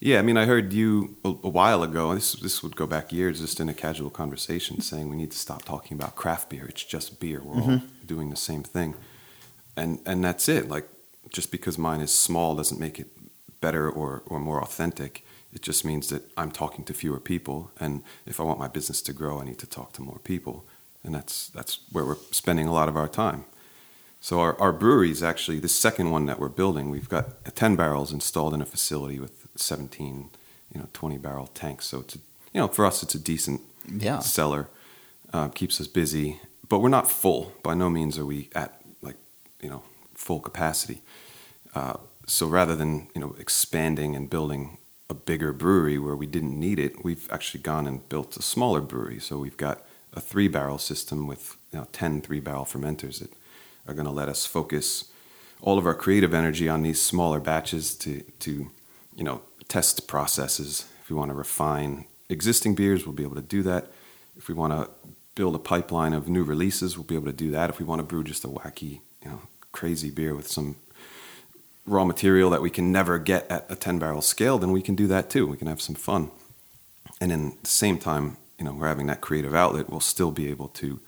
Yeah, 0.00 0.20
I 0.20 0.22
mean, 0.22 0.36
I 0.36 0.44
heard 0.44 0.72
you 0.72 1.16
a, 1.24 1.28
a 1.28 1.48
while 1.48 1.82
ago. 1.82 2.14
This 2.14 2.32
this 2.34 2.62
would 2.62 2.76
go 2.76 2.86
back 2.86 3.12
years, 3.12 3.40
just 3.40 3.58
in 3.58 3.68
a 3.68 3.74
casual 3.74 4.10
conversation, 4.10 4.80
saying 4.80 5.08
we 5.08 5.16
need 5.16 5.32
to 5.32 5.38
stop 5.38 5.64
talking 5.64 5.96
about 5.96 6.14
craft 6.14 6.50
beer. 6.50 6.66
It's 6.68 6.84
just 6.84 7.18
beer. 7.18 7.42
We're 7.42 7.54
all 7.54 7.68
mm-hmm. 7.68 8.06
doing 8.06 8.30
the 8.30 8.36
same 8.36 8.62
thing, 8.62 8.94
and 9.76 9.98
and 10.06 10.24
that's 10.24 10.48
it. 10.48 10.68
Like 10.68 10.88
just 11.30 11.50
because 11.50 11.78
mine 11.78 12.00
is 12.00 12.12
small 12.12 12.54
doesn't 12.54 12.78
make 12.78 13.00
it 13.00 13.08
better 13.60 13.90
or 13.90 14.22
or 14.26 14.38
more 14.38 14.62
authentic. 14.62 15.24
It 15.52 15.62
just 15.62 15.84
means 15.84 16.08
that 16.10 16.22
I'm 16.36 16.52
talking 16.52 16.84
to 16.84 16.94
fewer 16.94 17.18
people, 17.18 17.72
and 17.80 18.02
if 18.24 18.38
I 18.38 18.44
want 18.44 18.60
my 18.60 18.68
business 18.68 19.02
to 19.02 19.12
grow, 19.12 19.40
I 19.40 19.44
need 19.44 19.58
to 19.58 19.66
talk 19.66 19.92
to 19.94 20.02
more 20.02 20.20
people, 20.22 20.64
and 21.02 21.12
that's 21.12 21.48
that's 21.48 21.80
where 21.90 22.04
we're 22.04 22.22
spending 22.30 22.68
a 22.68 22.72
lot 22.72 22.88
of 22.88 22.96
our 22.96 23.08
time. 23.08 23.46
So 24.20 24.40
our, 24.40 24.60
our 24.60 24.72
brewery 24.72 25.10
is 25.10 25.22
actually 25.22 25.60
the 25.60 25.68
second 25.68 26.10
one 26.10 26.26
that 26.26 26.40
we're 26.40 26.48
building. 26.48 26.90
We've 26.90 27.08
got 27.08 27.54
10 27.54 27.76
barrels 27.76 28.12
installed 28.12 28.52
in 28.52 28.60
a 28.60 28.66
facility 28.66 29.20
with 29.20 29.46
17, 29.60 30.30
you 30.72 30.80
know, 30.80 30.88
20 30.92 31.18
barrel 31.18 31.46
tanks. 31.48 31.86
So 31.86 32.00
it's, 32.00 32.14
a, 32.16 32.18
you 32.52 32.60
know, 32.60 32.68
for 32.68 32.84
us, 32.86 33.02
it's 33.02 33.14
a 33.14 33.18
decent 33.18 33.60
Yeah. 33.90 34.18
seller. 34.20 34.68
Uh, 35.32 35.48
keeps 35.48 35.80
us 35.80 35.86
busy, 35.86 36.40
but 36.68 36.78
we're 36.78 36.88
not 36.88 37.10
full. 37.10 37.52
By 37.62 37.74
no 37.74 37.90
means 37.90 38.18
are 38.18 38.24
we 38.24 38.48
at 38.54 38.80
like, 39.02 39.16
you 39.60 39.68
know, 39.68 39.82
full 40.14 40.40
capacity. 40.40 41.02
Uh, 41.74 41.94
so 42.26 42.46
rather 42.46 42.74
than, 42.74 43.08
you 43.14 43.20
know, 43.20 43.34
expanding 43.38 44.16
and 44.16 44.30
building 44.30 44.78
a 45.10 45.14
bigger 45.14 45.52
brewery 45.52 45.98
where 45.98 46.16
we 46.16 46.26
didn't 46.26 46.58
need 46.58 46.78
it, 46.78 47.04
we've 47.04 47.28
actually 47.30 47.60
gone 47.62 47.86
and 47.86 48.08
built 48.08 48.36
a 48.36 48.42
smaller 48.42 48.80
brewery. 48.80 49.18
So 49.20 49.38
we've 49.38 49.56
got 49.56 49.82
a 50.14 50.20
three 50.20 50.48
barrel 50.48 50.78
system 50.78 51.26
with, 51.26 51.56
you 51.72 51.78
know, 51.80 51.86
10 51.92 52.22
three 52.22 52.40
barrel 52.40 52.64
fermenters 52.64 53.20
that 53.20 53.32
are 53.86 53.94
going 53.94 54.06
to 54.06 54.12
let 54.12 54.28
us 54.28 54.46
focus 54.46 55.04
all 55.60 55.76
of 55.78 55.86
our 55.86 55.94
creative 55.94 56.32
energy 56.34 56.68
on 56.68 56.82
these 56.82 57.00
smaller 57.02 57.40
batches 57.40 57.94
to 57.96 58.22
to 58.38 58.70
you 59.16 59.24
know 59.24 59.42
test 59.68 60.08
processes. 60.08 60.86
If 61.02 61.10
we 61.10 61.16
want 61.16 61.30
to 61.30 61.34
refine 61.34 62.06
existing 62.28 62.74
beers, 62.74 63.06
we'll 63.06 63.14
be 63.14 63.22
able 63.22 63.36
to 63.36 63.42
do 63.42 63.62
that. 63.62 63.90
If 64.36 64.48
we 64.48 64.54
want 64.54 64.72
to 64.72 64.90
build 65.34 65.54
a 65.54 65.58
pipeline 65.58 66.12
of 66.12 66.28
new 66.28 66.42
releases, 66.42 66.96
we'll 66.96 67.04
be 67.04 67.14
able 67.14 67.26
to 67.26 67.32
do 67.32 67.50
that. 67.52 67.70
If 67.70 67.78
we 67.78 67.84
want 67.84 68.00
to 68.00 68.02
brew 68.04 68.24
just 68.24 68.44
a 68.44 68.48
wacky, 68.48 69.00
you 69.22 69.30
know, 69.30 69.42
crazy 69.72 70.10
beer 70.10 70.34
with 70.34 70.48
some 70.48 70.76
raw 71.86 72.04
material 72.04 72.50
that 72.50 72.62
we 72.62 72.70
can 72.70 72.92
never 72.92 73.18
get 73.18 73.50
at 73.50 73.66
a 73.70 73.76
10 73.76 73.98
barrel 73.98 74.22
scale, 74.22 74.58
then 74.58 74.72
we 74.72 74.82
can 74.82 74.94
do 74.94 75.06
that 75.06 75.30
too. 75.30 75.46
We 75.46 75.56
can 75.56 75.68
have 75.68 75.80
some 75.80 75.94
fun. 75.94 76.30
And 77.20 77.32
in 77.32 77.56
the 77.62 77.68
same 77.68 77.98
time, 77.98 78.36
you 78.58 78.64
know, 78.64 78.72
we're 78.72 78.88
having 78.88 79.06
that 79.06 79.20
creative 79.20 79.54
outlet, 79.54 79.88
we'll 79.88 80.00
still 80.00 80.30
be 80.30 80.48
able 80.48 80.68
to 80.68 81.00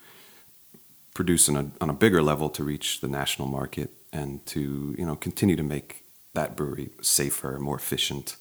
produce 1.15 1.49
on 1.49 1.57
a, 1.57 1.71
on 1.81 1.91
a 1.91 1.93
bigger 1.93 2.23
level 2.23 2.49
to 2.51 2.65
reach 2.65 3.01
the 3.01 3.09
national 3.09 3.49
market 3.49 3.91
and 4.13 4.45
to 4.47 4.95
you 4.99 5.05
know 5.05 5.17
continue 5.17 5.57
to 5.57 5.63
make 5.63 6.05
that 6.35 6.57
brewery 6.57 6.91
safer, 7.03 7.59
more 7.59 7.77
efficient, 7.77 8.37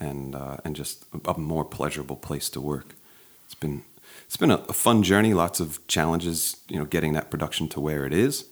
and 0.00 0.34
uh, 0.34 0.56
and 0.64 0.74
just 0.74 1.04
a, 1.26 1.38
more 1.38 1.64
pleasurable 1.64 2.16
place 2.16 2.48
to 2.50 2.60
work. 2.60 2.94
It's 3.46 3.54
been 3.54 3.82
it's 4.26 4.36
been 4.36 4.50
a, 4.50 4.56
a 4.68 4.72
fun 4.72 5.02
journey, 5.02 5.34
lots 5.34 5.60
of 5.60 5.86
challenges, 5.86 6.56
you 6.68 6.78
know, 6.78 6.84
getting 6.86 7.12
that 7.14 7.30
production 7.30 7.68
to 7.68 7.80
where 7.80 8.06
it 8.06 8.12
is. 8.12 8.46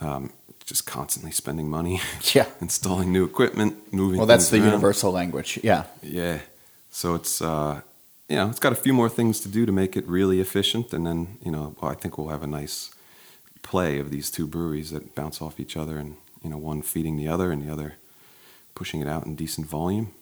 Um, 0.00 0.32
just 0.64 0.86
constantly 0.86 1.32
spending 1.32 1.68
money, 1.68 2.00
Yeah. 2.34 2.46
installing 2.60 3.12
new 3.12 3.24
equipment, 3.24 3.92
moving. 3.92 4.18
well 4.18 4.26
that's 4.26 4.50
the 4.50 4.58
around. 4.58 4.66
universal 4.66 5.10
language 5.10 5.58
yeah 5.64 5.84
Yeah. 6.02 6.38
So 6.92 7.14
it's 7.16 7.42
uh, 7.42 7.80
you 8.28 8.36
know 8.36 8.48
it's 8.48 8.60
got 8.60 8.72
a 8.72 8.76
few 8.76 8.92
more 8.92 9.08
things 9.08 9.40
to 9.40 9.48
do 9.48 9.66
to 9.66 9.72
make 9.72 9.96
it 9.96 10.06
really 10.06 10.40
efficient, 10.40 10.92
and 10.92 11.04
then 11.06 11.38
you 11.44 11.50
know 11.50 11.74
well, 11.80 11.90
I 11.90 11.94
think 11.94 12.16
we'll 12.18 12.28
have 12.28 12.42
a 12.44 12.46
nice 12.60 12.90
play 13.62 13.98
of 14.00 14.10
these 14.10 14.30
two 14.30 14.46
breweries 14.46 14.90
that 14.90 15.14
bounce 15.14 15.42
off 15.42 15.58
each 15.60 15.76
other, 15.76 15.98
and 15.98 16.16
you 16.42 16.50
know 16.50 16.56
one 16.58 16.82
feeding 16.82 17.16
the 17.16 17.28
other, 17.28 17.50
and 17.52 17.62
the 17.66 17.72
other 17.72 17.94
pushing 18.74 19.00
it 19.00 19.08
out 19.08 19.26
in 19.26 19.34
decent 19.36 19.66
volume. 19.66 20.12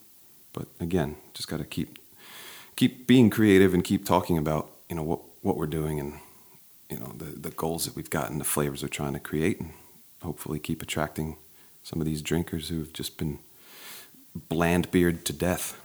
But 0.59 0.67
again, 0.81 1.15
just 1.35 1.47
got 1.47 1.59
to 1.59 1.65
keep 1.65 2.01
keep 2.75 3.07
being 3.07 3.31
creative 3.31 3.75
and 3.75 3.85
keep 3.85 4.05
talking 4.05 4.37
about 4.37 4.69
you 4.89 4.97
know 4.97 5.05
what 5.05 5.21
what 5.43 5.57
we're 5.57 5.69
doing 5.69 6.01
and 6.01 6.15
you 6.91 6.99
know 6.99 7.13
the 7.17 7.27
the 7.27 7.51
goals 7.51 7.85
that 7.85 7.95
we've 7.95 8.11
got 8.11 8.29
and 8.31 8.41
the 8.41 8.45
flavors 8.45 8.83
we're 8.83 8.89
trying 8.89 9.13
to 9.13 9.21
create, 9.21 9.61
and 9.61 9.71
hopefully 10.21 10.59
keep 10.59 10.83
attracting 10.83 11.37
some 11.85 12.01
of 12.01 12.07
these 12.07 12.23
drinkers 12.23 12.71
who 12.71 12.81
have 12.81 12.93
just 12.93 13.19
been 13.19 13.39
bland 14.35 14.91
beard 14.91 15.25
to 15.27 15.33
death. 15.33 15.81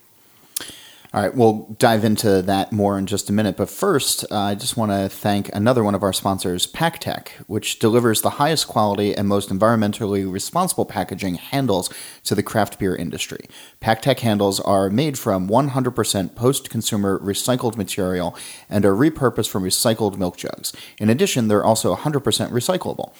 All 1.16 1.22
right, 1.22 1.36
we'll 1.36 1.68
dive 1.78 2.04
into 2.04 2.42
that 2.42 2.72
more 2.72 2.98
in 2.98 3.06
just 3.06 3.30
a 3.30 3.34
minute. 3.34 3.56
But 3.56 3.70
first, 3.70 4.26
uh, 4.32 4.36
I 4.36 4.56
just 4.56 4.76
want 4.76 4.92
to 4.92 5.08
thank 5.08 5.54
another 5.54 5.84
one 5.84 5.94
of 5.94 6.02
our 6.02 6.12
sponsors, 6.12 6.66
PakTech, 6.66 7.28
which 7.46 7.78
delivers 7.78 8.24
the 8.24 8.32
highest 8.32 8.68
quality 8.68 9.16
and 9.16 9.28
most 9.28 9.50
environmentally 9.50 10.28
responsible 10.30 10.86
packaging 10.86 11.36
handles 11.36 11.94
to 12.24 12.34
the 12.34 12.42
craft 12.42 12.80
beer 12.80 12.96
industry. 12.96 13.46
PakTech 13.80 14.22
handles 14.22 14.60
are 14.62 14.90
made 14.90 15.20
from 15.20 15.48
100% 15.48 16.34
post 16.34 16.72
consumer 16.72 17.20
recycled 17.20 17.78
material 17.78 18.36
and 18.68 18.84
are 18.84 18.96
repurposed 18.96 19.50
from 19.50 19.62
recycled 19.62 20.18
milk 20.18 20.36
jugs. 20.36 20.74
In 20.98 21.12
addition, 21.12 21.48
they're 21.48 21.64
also 21.64 21.96
100% 21.96 22.24
recyclable. 22.50 23.14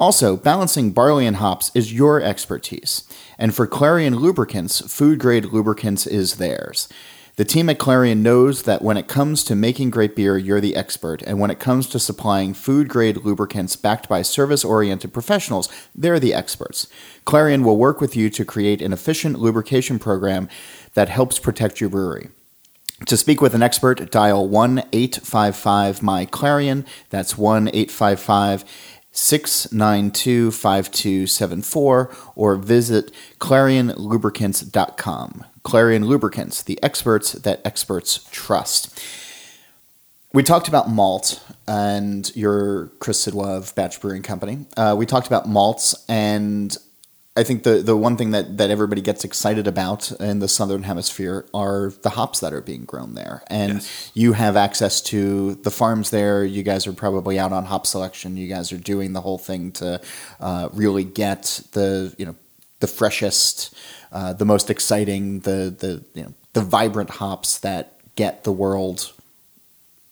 Also, 0.00 0.36
balancing 0.36 0.90
barley 0.90 1.28
and 1.28 1.36
hops 1.36 1.70
is 1.76 1.92
your 1.92 2.20
expertise. 2.20 3.04
And 3.38 3.54
for 3.54 3.68
Clarion 3.68 4.16
Lubricants, 4.16 4.80
food 4.92 5.20
grade 5.20 5.44
lubricants 5.44 6.08
is 6.08 6.38
theirs. 6.38 6.88
The 7.36 7.44
team 7.44 7.68
at 7.68 7.80
Clarion 7.80 8.22
knows 8.22 8.62
that 8.62 8.80
when 8.80 8.96
it 8.96 9.08
comes 9.08 9.42
to 9.44 9.56
making 9.56 9.90
great 9.90 10.14
beer, 10.14 10.38
you're 10.38 10.60
the 10.60 10.76
expert. 10.76 11.20
And 11.22 11.40
when 11.40 11.50
it 11.50 11.58
comes 11.58 11.88
to 11.88 11.98
supplying 11.98 12.54
food 12.54 12.88
grade 12.88 13.24
lubricants 13.24 13.74
backed 13.74 14.08
by 14.08 14.22
service 14.22 14.64
oriented 14.64 15.12
professionals, 15.12 15.68
they're 15.96 16.20
the 16.20 16.32
experts. 16.32 16.86
Clarion 17.24 17.64
will 17.64 17.76
work 17.76 18.00
with 18.00 18.14
you 18.14 18.30
to 18.30 18.44
create 18.44 18.80
an 18.80 18.92
efficient 18.92 19.40
lubrication 19.40 19.98
program 19.98 20.48
that 20.94 21.08
helps 21.08 21.40
protect 21.40 21.80
your 21.80 21.90
brewery. 21.90 22.28
To 23.06 23.16
speak 23.16 23.40
with 23.40 23.56
an 23.56 23.62
expert, 23.62 24.12
dial 24.12 24.48
1 24.48 24.78
855 24.92 26.02
My 26.02 26.26
Clarion. 26.26 26.86
That's 27.10 27.36
1 27.36 27.66
855 27.68 28.64
692 29.14 30.50
5274 30.50 32.14
or 32.34 32.56
visit 32.56 33.10
clarionlubricants.com. 33.38 35.44
Clarion 35.62 36.04
Lubricants, 36.04 36.62
the 36.62 36.78
experts 36.82 37.32
that 37.32 37.62
experts 37.64 38.28
trust. 38.30 39.00
We 40.34 40.42
talked 40.42 40.68
about 40.68 40.90
malt 40.90 41.42
and 41.66 42.30
your 42.36 42.88
Chris 42.98 43.26
of 43.28 43.74
Batch 43.74 44.00
Brewing 44.00 44.22
Company. 44.22 44.66
Uh, 44.76 44.94
we 44.98 45.06
talked 45.06 45.28
about 45.28 45.48
malts, 45.48 45.94
and 46.08 46.76
I 47.36 47.42
think 47.42 47.64
the, 47.64 47.82
the 47.82 47.96
one 47.96 48.16
thing 48.16 48.30
that, 48.30 48.58
that 48.58 48.70
everybody 48.70 49.00
gets 49.00 49.24
excited 49.24 49.66
about 49.66 50.12
in 50.20 50.38
the 50.38 50.46
Southern 50.46 50.84
Hemisphere 50.84 51.44
are 51.52 51.92
the 52.02 52.10
hops 52.10 52.38
that 52.40 52.52
are 52.52 52.60
being 52.60 52.84
grown 52.84 53.14
there. 53.14 53.42
And 53.48 53.74
Yes. 53.74 54.10
you 54.14 54.34
have 54.34 54.56
access 54.56 55.00
to 55.02 55.56
the 55.56 55.70
farms 55.72 56.10
there. 56.10 56.44
You 56.44 56.62
guys 56.62 56.86
are 56.86 56.92
probably 56.92 57.36
out 57.36 57.52
on 57.52 57.64
hop 57.64 57.86
selection. 57.88 58.36
You 58.36 58.46
guys 58.46 58.70
are 58.72 58.78
doing 58.78 59.14
the 59.14 59.20
whole 59.20 59.38
thing 59.38 59.72
to 59.72 60.00
uh, 60.38 60.68
really 60.72 61.02
get 61.02 61.60
the, 61.72 62.14
you 62.18 62.24
know, 62.24 62.36
the 62.78 62.86
freshest, 62.86 63.74
uh, 64.12 64.32
the 64.32 64.44
most 64.44 64.70
exciting, 64.70 65.40
the, 65.40 65.74
the, 65.76 66.04
you 66.14 66.22
know, 66.22 66.34
the 66.52 66.60
vibrant 66.60 67.10
hops 67.10 67.58
that 67.58 67.98
get 68.14 68.44
the 68.44 68.52
world 68.52 69.12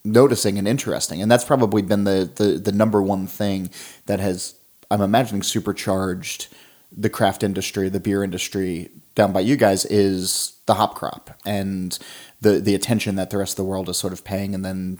noticing 0.05 0.59
and 0.59 0.67
interesting. 0.67 1.23
And 1.23 1.31
that's 1.31 1.45
probably 1.45 1.83
been 1.83 2.03
the, 2.03 2.29
the, 2.35 2.59
the 2.59 2.73
number 2.73 3.01
one 3.01 3.29
thing 3.29 3.71
that 4.07 4.19
has, 4.19 4.55
I'm 4.91 5.01
imagining, 5.01 5.45
supercharged 5.45 6.49
the 6.97 7.11
craft 7.11 7.43
industry, 7.43 7.89
the 7.89 8.01
beer 8.01 8.23
industry 8.23 8.91
down 9.15 9.33
by 9.33 9.41
you 9.41 9.57
guys 9.57 9.85
is 9.87 10.57
the 10.67 10.75
hop 10.75 10.95
crop 10.95 11.31
and 11.45 11.99
the, 12.41 12.61
the 12.61 12.75
attention 12.75 13.15
that 13.17 13.31
the 13.31 13.39
rest 13.39 13.53
of 13.53 13.57
the 13.57 13.65
world 13.65 13.89
is 13.89 13.97
sort 13.97 14.13
of 14.13 14.25
paying 14.25 14.55
and 14.55 14.65
then 14.65 14.99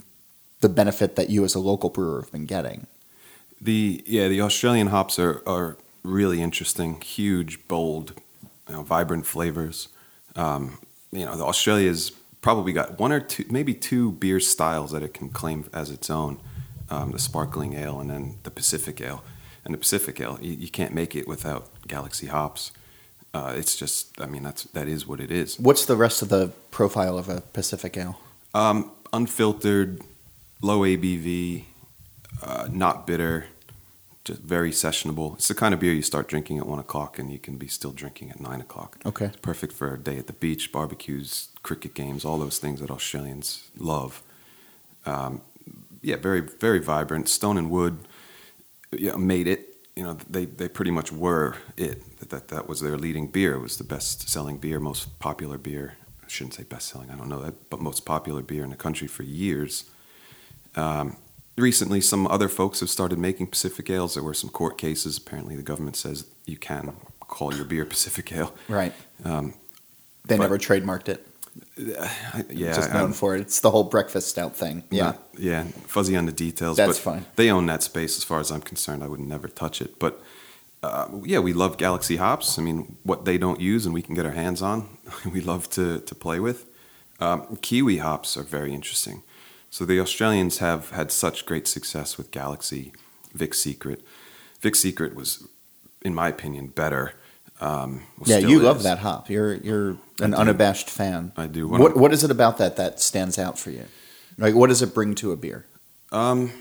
the 0.61 0.69
benefit 0.69 1.15
that 1.15 1.29
you 1.29 1.43
as 1.43 1.55
a 1.55 1.59
local 1.59 1.89
brewer 1.89 2.21
have 2.21 2.31
been 2.31 2.45
getting. 2.45 2.87
The 3.61 4.03
yeah, 4.05 4.27
the 4.27 4.41
Australian 4.41 4.87
hops 4.87 5.19
are, 5.19 5.41
are 5.47 5.77
really 6.03 6.41
interesting, 6.41 6.99
huge, 7.01 7.67
bold, 7.67 8.13
you 8.67 8.75
know, 8.75 8.81
vibrant 8.83 9.25
flavors. 9.25 9.89
Um, 10.35 10.79
you 11.11 11.25
know, 11.25 11.37
the 11.37 11.45
Australia's 11.45 12.11
probably 12.41 12.73
got 12.73 12.99
one 12.99 13.11
or 13.11 13.19
two, 13.19 13.45
maybe 13.49 13.73
two 13.73 14.13
beer 14.13 14.39
styles 14.39 14.91
that 14.91 15.03
it 15.03 15.13
can 15.13 15.29
claim 15.29 15.65
as 15.73 15.91
its 15.91 16.09
own: 16.09 16.39
um, 16.89 17.11
the 17.11 17.19
sparkling 17.19 17.73
ale 17.73 17.99
and 17.99 18.09
then 18.09 18.37
the 18.43 18.51
Pacific 18.51 18.99
ale. 19.01 19.23
And 19.65 19.73
the 19.73 19.77
Pacific 19.77 20.19
ale, 20.19 20.39
you, 20.41 20.53
you 20.53 20.67
can't 20.67 20.93
make 20.93 21.15
it 21.15 21.25
without 21.25 21.69
Galaxy 21.87 22.27
hops. 22.27 22.71
Uh, 23.33 23.53
it's 23.55 23.75
just, 23.75 24.21
I 24.21 24.27
mean, 24.27 24.43
that's 24.43 24.63
that 24.63 24.87
is 24.87 25.07
what 25.07 25.19
it 25.19 25.31
is. 25.31 25.59
What's 25.59 25.85
the 25.85 25.95
rest 25.95 26.21
of 26.21 26.29
the 26.29 26.51
profile 26.69 27.17
of 27.17 27.29
a 27.29 27.41
Pacific 27.41 27.97
Ale? 27.97 28.19
Um, 28.53 28.91
unfiltered, 29.11 30.01
low 30.61 30.81
ABV, 30.81 31.63
uh, 32.43 32.67
not 32.71 33.07
bitter, 33.07 33.47
just 34.23 34.41
very 34.41 34.71
sessionable. 34.71 35.35
It's 35.35 35.47
the 35.47 35.55
kind 35.55 35.73
of 35.73 35.79
beer 35.79 35.93
you 35.93 36.01
start 36.01 36.27
drinking 36.27 36.57
at 36.59 36.67
one 36.67 36.79
o'clock 36.79 37.19
and 37.19 37.31
you 37.31 37.39
can 37.39 37.57
be 37.57 37.67
still 37.67 37.91
drinking 37.91 38.29
at 38.29 38.39
nine 38.39 38.61
o'clock. 38.61 38.97
Okay. 39.05 39.25
It's 39.25 39.37
perfect 39.37 39.73
for 39.73 39.93
a 39.93 39.99
day 39.99 40.17
at 40.17 40.27
the 40.27 40.33
beach, 40.33 40.71
barbecues, 40.71 41.49
cricket 41.61 41.93
games, 41.93 42.23
all 42.23 42.37
those 42.37 42.59
things 42.59 42.79
that 42.79 42.89
Australians 42.89 43.69
love. 43.77 44.21
Um, 45.05 45.41
yeah, 46.01 46.15
very 46.15 46.41
very 46.41 46.79
vibrant. 46.79 47.29
Stone 47.29 47.57
and 47.57 47.69
Wood, 47.69 47.97
yeah, 48.91 49.15
made 49.15 49.47
it. 49.47 49.72
You 49.95 50.03
know, 50.03 50.17
they, 50.29 50.45
they 50.45 50.67
pretty 50.67 50.91
much 50.91 51.11
were 51.11 51.55
it. 51.77 52.17
That, 52.19 52.29
that 52.29 52.47
that 52.49 52.67
was 52.67 52.81
their 52.81 52.97
leading 52.97 53.27
beer. 53.27 53.53
It 53.53 53.59
was 53.61 53.77
the 53.77 53.83
best 53.83 54.27
selling 54.29 54.57
beer, 54.57 54.79
most 54.79 55.19
popular 55.19 55.57
beer. 55.57 55.97
I 56.23 56.27
shouldn't 56.27 56.55
say 56.55 56.63
best 56.63 56.87
selling. 56.89 57.11
I 57.11 57.15
don't 57.15 57.29
know 57.29 57.41
that, 57.41 57.69
but 57.69 57.79
most 57.79 58.05
popular 58.05 58.41
beer 58.41 58.63
in 58.63 58.69
the 58.71 58.75
country 58.75 59.07
for 59.07 59.23
years. 59.23 59.85
Um, 60.75 61.17
recently, 61.57 62.01
some 62.01 62.25
other 62.27 62.49
folks 62.49 62.79
have 62.79 62.89
started 62.89 63.19
making 63.19 63.47
Pacific 63.47 63.89
ales. 63.89 64.15
There 64.15 64.23
were 64.23 64.33
some 64.33 64.49
court 64.49 64.77
cases. 64.79 65.17
Apparently, 65.17 65.55
the 65.55 65.61
government 65.63 65.95
says 65.95 66.25
you 66.45 66.57
can 66.57 66.95
call 67.19 67.53
your 67.53 67.65
beer 67.65 67.85
Pacific 67.95 68.31
Ale. 68.31 68.53
Right. 68.67 68.93
Um, 69.23 69.53
They 70.25 70.37
never 70.37 70.57
trademarked 70.57 71.09
it. 71.09 71.27
Yeah, 71.77 72.73
just 72.73 72.93
known 72.93 73.13
for 73.13 73.35
it. 73.35 73.41
It's 73.41 73.59
the 73.59 73.71
whole 73.71 73.83
breakfast 73.83 74.29
stout 74.29 74.55
thing. 74.55 74.83
Yeah. 74.89 75.03
Not- 75.03 75.23
yeah, 75.37 75.63
fuzzy 75.87 76.15
on 76.15 76.25
the 76.25 76.31
details. 76.31 76.77
That's 76.77 76.99
but 76.99 77.11
fine. 77.11 77.25
They 77.35 77.49
own 77.49 77.65
that 77.67 77.83
space, 77.83 78.17
as 78.17 78.23
far 78.23 78.39
as 78.39 78.51
I'm 78.51 78.61
concerned. 78.61 79.03
I 79.03 79.07
would 79.07 79.19
never 79.19 79.47
touch 79.47 79.81
it. 79.81 79.99
But 79.99 80.21
uh, 80.81 81.07
yeah, 81.23 81.39
we 81.39 81.53
love 81.53 81.77
Galaxy 81.77 82.17
hops. 82.17 82.59
I 82.59 82.61
mean, 82.61 82.97
what 83.03 83.25
they 83.25 83.37
don't 83.37 83.59
use 83.59 83.85
and 83.85 83.93
we 83.93 84.01
can 84.01 84.15
get 84.15 84.25
our 84.25 84.33
hands 84.33 84.61
on, 84.61 84.97
we 85.31 85.41
love 85.41 85.69
to 85.71 85.99
to 85.99 86.15
play 86.15 86.39
with. 86.39 86.65
Um, 87.19 87.57
Kiwi 87.61 87.97
hops 87.97 88.35
are 88.37 88.43
very 88.43 88.73
interesting. 88.73 89.23
So 89.69 89.85
the 89.85 89.99
Australians 89.99 90.59
have 90.59 90.91
had 90.91 91.11
such 91.11 91.45
great 91.45 91.67
success 91.67 92.17
with 92.17 92.29
Galaxy, 92.31 92.91
Vic 93.33 93.53
Secret. 93.55 94.01
Vic 94.61 94.75
Secret 94.75 95.15
was, 95.15 95.47
in 96.03 96.13
my 96.13 96.27
opinion, 96.27 96.67
better. 96.67 97.13
Um, 97.63 98.01
Yeah, 98.25 98.39
you 98.39 98.59
love 98.59 98.83
that 98.83 98.99
hop. 98.99 99.29
You're 99.29 99.55
you're 99.55 99.97
an 100.19 100.33
unabashed 100.33 100.89
fan. 100.89 101.31
I 101.37 101.47
do. 101.47 101.67
What 101.67 101.95
what 101.97 102.11
is 102.13 102.23
it 102.23 102.31
about 102.31 102.57
that 102.57 102.75
that 102.75 102.99
stands 102.99 103.39
out 103.39 103.57
for 103.57 103.71
you? 103.71 103.85
Like, 104.37 104.55
what 104.55 104.67
does 104.67 104.81
it 104.81 104.93
bring 104.93 105.15
to 105.15 105.31
a 105.31 105.35
beer? 105.37 105.65
Um, 106.11 106.51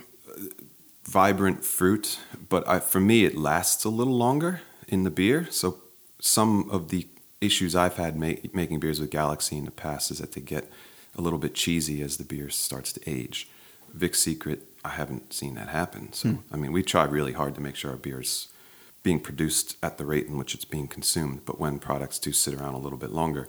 vibrant 1.04 1.64
fruit, 1.64 2.18
but 2.48 2.66
I, 2.68 2.80
for 2.80 3.00
me, 3.00 3.24
it 3.24 3.36
lasts 3.36 3.84
a 3.84 3.88
little 3.88 4.16
longer 4.16 4.60
in 4.88 5.04
the 5.04 5.10
beer. 5.10 5.46
So 5.50 5.78
some 6.20 6.68
of 6.70 6.88
the 6.88 7.06
issues 7.40 7.74
I've 7.74 7.96
had 7.96 8.16
ma- 8.16 8.40
making 8.52 8.80
beers 8.80 9.00
with 9.00 9.10
Galaxy 9.10 9.56
in 9.56 9.64
the 9.64 9.70
past 9.70 10.10
is 10.10 10.18
that 10.18 10.32
they 10.32 10.40
get 10.40 10.70
a 11.18 11.20
little 11.20 11.38
bit 11.38 11.54
cheesy 11.54 12.00
as 12.02 12.16
the 12.16 12.24
beer 12.24 12.48
starts 12.50 12.92
to 12.92 13.00
age. 13.10 13.48
Vic 13.92 14.14
Secret, 14.14 14.62
I 14.84 14.90
haven't 14.90 15.32
seen 15.32 15.54
that 15.56 15.68
happen. 15.68 16.12
So 16.12 16.38
I 16.52 16.56
mean, 16.56 16.72
we 16.72 16.82
try 16.82 17.04
really 17.04 17.32
hard 17.32 17.54
to 17.56 17.60
make 17.60 17.76
sure 17.76 17.90
our 17.90 17.96
beer's 17.96 18.48
being 19.02 19.20
produced 19.20 19.76
at 19.82 19.98
the 19.98 20.04
rate 20.04 20.26
in 20.26 20.36
which 20.36 20.54
it's 20.54 20.64
being 20.64 20.88
consumed. 20.88 21.44
But 21.44 21.58
when 21.58 21.78
products 21.78 22.18
do 22.18 22.32
sit 22.32 22.54
around 22.54 22.74
a 22.74 22.78
little 22.78 22.98
bit 22.98 23.10
longer, 23.10 23.48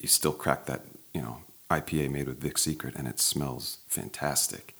you 0.00 0.08
still 0.08 0.32
crack 0.32 0.66
that, 0.66 0.82
you 1.12 1.20
know, 1.20 1.38
IPA 1.70 2.10
made 2.10 2.26
with 2.28 2.40
Vic 2.40 2.58
Secret, 2.58 2.94
and 2.94 3.08
it 3.08 3.18
smells 3.18 3.78
fantastic. 3.88 4.74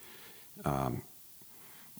Um, 0.65 1.03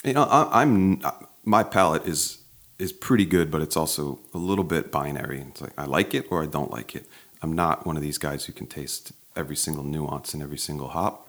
you 0.05 0.13
know, 0.13 0.25
I, 0.25 0.63
I'm 0.63 1.03
my 1.45 1.63
palate 1.63 2.07
is 2.07 2.39
is 2.79 2.93
pretty 2.93 3.25
good, 3.25 3.51
but 3.51 3.63
it's 3.63 3.77
also 3.77 4.19
a 4.35 4.39
little 4.39 4.65
bit 4.65 4.93
binary. 4.93 5.41
It's 5.41 5.61
like 5.61 5.73
I 5.79 5.85
like 5.85 6.15
it 6.15 6.27
or 6.31 6.43
I 6.43 6.47
don't 6.47 6.71
like 6.71 6.95
it. 6.95 7.07
I'm 7.43 7.53
not 7.53 7.87
one 7.87 7.97
of 7.97 8.03
these 8.03 8.19
guys 8.19 8.45
who 8.45 8.53
can 8.53 8.67
taste 8.67 9.13
every 9.35 9.57
single 9.57 9.85
nuance 9.85 10.35
in 10.35 10.43
every 10.43 10.59
single 10.59 10.89
hop. 10.89 11.29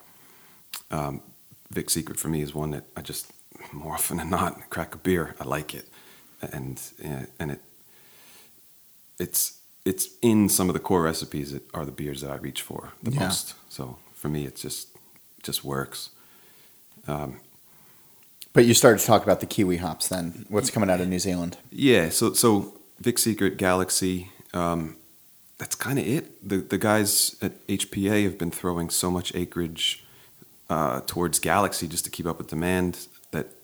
Um, 0.90 1.22
Vic 1.70 1.90
Secret 1.90 2.18
for 2.18 2.28
me 2.28 2.42
is 2.42 2.54
one 2.54 2.70
that 2.70 2.84
I 2.96 3.02
just 3.02 3.32
more 3.72 3.94
often 3.94 4.18
than 4.18 4.30
not 4.30 4.70
crack 4.70 4.94
a 4.94 4.98
beer. 4.98 5.34
I 5.40 5.44
like 5.44 5.74
it, 5.74 5.88
and 6.42 6.80
and 7.38 7.50
it 7.50 7.60
it's 9.18 9.58
it's 9.84 10.08
in 10.22 10.48
some 10.48 10.68
of 10.68 10.74
the 10.74 10.80
core 10.80 11.02
recipes 11.02 11.52
that 11.52 11.62
are 11.74 11.84
the 11.84 11.92
beers 11.92 12.20
that 12.20 12.30
I 12.30 12.36
reach 12.36 12.62
for 12.62 12.92
the 13.02 13.10
Yeah. 13.12 13.24
most. 13.26 13.54
So 13.68 13.98
for 14.14 14.28
me, 14.28 14.44
it 14.46 14.56
just 14.56 14.88
just 15.42 15.64
works. 15.64 16.10
Um, 17.06 17.40
But 18.52 18.64
you 18.66 18.74
started 18.74 18.98
to 19.00 19.06
talk 19.06 19.22
about 19.22 19.40
the 19.40 19.46
kiwi 19.46 19.76
hops. 19.76 20.08
Then 20.08 20.44
what's 20.48 20.70
coming 20.70 20.90
out 20.90 21.00
of 21.00 21.08
New 21.08 21.18
Zealand? 21.18 21.56
Yeah, 21.70 22.10
so 22.10 22.32
so 22.34 22.74
Vic 23.00 23.18
Secret 23.18 23.56
Galaxy, 23.56 24.30
um, 24.52 24.96
that's 25.58 25.74
kind 25.76 25.98
of 25.98 26.06
it. 26.06 26.48
The 26.48 26.58
the 26.58 26.78
guys 26.78 27.36
at 27.40 27.52
HPA 27.68 28.24
have 28.24 28.36
been 28.38 28.50
throwing 28.50 28.90
so 28.90 29.10
much 29.10 29.34
acreage 29.34 30.04
uh, 30.70 31.00
towards 31.06 31.38
Galaxy 31.38 31.86
just 31.88 32.04
to 32.04 32.10
keep 32.10 32.26
up 32.26 32.38
with 32.38 32.48
demand 32.48 33.08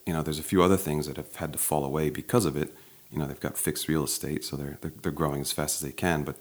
you 0.07 0.12
know 0.12 0.23
there's 0.23 0.38
a 0.38 0.45
few 0.45 0.62
other 0.62 0.77
things 0.77 1.07
that 1.07 1.17
have 1.17 1.35
had 1.37 1.53
to 1.53 1.59
fall 1.59 1.85
away 1.85 2.11
because 2.11 2.45
of 2.45 2.57
it. 2.57 2.75
You 3.11 3.19
know 3.19 3.27
they've 3.27 3.40
got 3.40 3.57
fixed 3.57 3.88
real 3.88 4.05
estate, 4.05 4.45
so 4.45 4.57
they're 4.57 4.79
they're, 4.81 4.93
they're 5.03 5.12
growing 5.12 5.40
as 5.40 5.53
fast 5.53 5.77
as 5.77 5.88
they 5.88 5.95
can. 5.95 6.25
But 6.25 6.37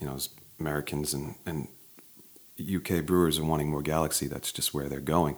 you 0.00 0.06
know 0.06 0.14
as 0.14 0.28
Americans 0.58 1.14
and 1.14 1.34
and 1.46 1.68
UK 2.58 3.04
brewers 3.04 3.38
are 3.38 3.44
wanting 3.44 3.70
more 3.70 3.82
Galaxy. 3.82 4.26
That's 4.26 4.52
just 4.52 4.72
where 4.72 4.88
they're 4.88 5.00
going, 5.00 5.36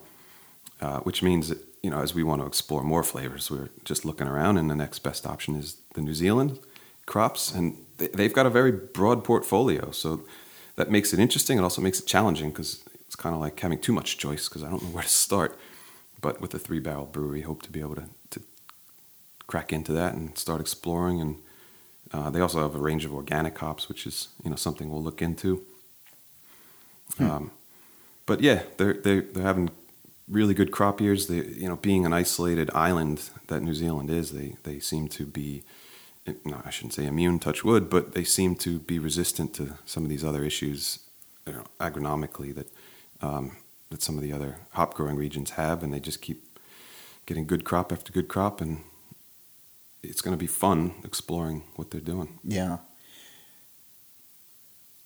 uh, 0.81 1.01
which 1.01 1.23
means 1.23 1.49
that 1.49 1.59
you 1.83 1.91
know 1.91 2.01
as 2.01 2.15
we 2.15 2.23
want 2.23 2.43
to 2.43 2.47
explore 2.47 2.83
more 2.83 3.03
flavors, 3.03 3.51
we're 3.51 3.71
just 3.85 4.05
looking 4.05 4.27
around, 4.27 4.59
and 4.59 4.71
the 4.71 4.77
next 4.77 5.01
best 5.01 5.27
option 5.27 5.57
is 5.57 5.79
the 5.95 6.03
New 6.03 6.15
Zealand 6.15 6.59
crops, 7.07 7.53
and 7.53 7.77
they, 7.99 8.09
they've 8.09 8.33
got 8.33 8.47
a 8.47 8.51
very 8.51 8.73
broad 8.73 9.25
portfolio. 9.25 9.91
So 9.93 10.23
that 10.75 10.91
makes 10.91 11.13
it 11.13 11.21
interesting. 11.21 11.59
It 11.59 11.63
also 11.63 11.81
makes 11.81 12.01
it 12.01 12.07
challenging 12.07 12.51
because 12.51 12.85
it's 13.07 13.17
kind 13.17 13.35
of 13.35 13.41
like 13.41 13.59
having 13.59 13.79
too 13.79 13.93
much 13.93 14.19
choice 14.19 14.49
because 14.49 14.63
I 14.63 14.71
don't 14.71 14.83
know 14.83 14.89
where 14.93 15.03
to 15.03 15.09
start. 15.09 15.59
But 16.27 16.41
with 16.41 16.51
the 16.51 16.59
three 16.59 16.81
barrel 16.81 17.07
brewery, 17.07 17.43
hope 17.43 17.63
to 17.63 17.71
be 17.71 17.79
able 17.79 17.95
to, 17.95 18.09
to 18.31 18.41
crack 19.47 19.73
into 19.73 19.93
that 19.93 20.15
and 20.15 20.37
start 20.37 20.61
exploring. 20.61 21.21
And 21.21 21.37
uh, 22.13 22.31
they 22.31 22.41
also 22.41 22.63
have 22.63 22.75
a 22.75 22.81
range 22.81 23.05
of 23.05 23.15
organic 23.15 23.57
hops, 23.57 23.89
which 23.89 24.09
is 24.09 24.31
you 24.43 24.51
know 24.51 24.57
something 24.57 24.91
we'll 24.91 25.05
look 25.05 25.23
into. 25.23 25.63
Um, 27.21 27.53
but 28.27 28.41
yeah, 28.41 28.63
they're 28.77 28.95
they're 28.95 29.21
they're 29.21 29.45
having 29.45 29.71
really 30.29 30.53
good 30.53 30.73
crop 30.73 31.01
years. 31.01 31.29
They 31.29 31.37
you 31.37 31.69
know 31.69 31.77
being 31.77 32.05
an 32.05 32.13
isolated 32.13 32.73
island 32.75 33.31
that 33.47 33.63
New 33.63 33.75
Zealand 33.75 34.11
is, 34.11 34.33
they 34.33 34.57
they 34.65 34.81
seem 34.81 35.07
to 35.11 35.27
be. 35.27 35.63
No, 36.45 36.61
I 36.65 36.71
shouldn't 36.71 36.95
say 36.95 37.07
immune, 37.07 37.39
touch 37.39 37.63
wood, 37.63 37.89
but 37.89 38.15
they 38.15 38.25
seem 38.25 38.57
to 38.57 38.81
be 38.81 38.99
resistant 38.99 39.55
to 39.55 39.79
some 39.85 40.03
of 40.03 40.11
these 40.11 40.25
other 40.25 40.43
issues 40.43 40.99
you 41.47 41.53
know, 41.53 41.65
agronomically 41.79 42.53
that 42.53 42.67
um, 43.23 43.59
that 43.91 44.03
some 44.03 44.17
of 44.17 44.23
the 44.23 44.33
other 44.33 44.59
hop 44.73 44.95
growing 44.95 45.17
regions 45.17 45.51
have, 45.53 45.83
and 45.83 45.93
they 45.93 46.01
just 46.01 46.21
keep 46.21 46.59
getting 47.27 47.47
good 47.47 47.65
crop 47.65 47.93
after 47.93 48.13
good 48.13 48.29
crop, 48.29 48.61
and 48.61 48.81
it's 50.03 50.21
going 50.21 50.37
to 50.37 50.39
be 50.39 50.47
fun 50.47 50.95
exploring 51.05 51.63
what 51.77 51.91
they're 51.91 52.01
doing. 52.01 52.39
Yeah. 52.45 52.79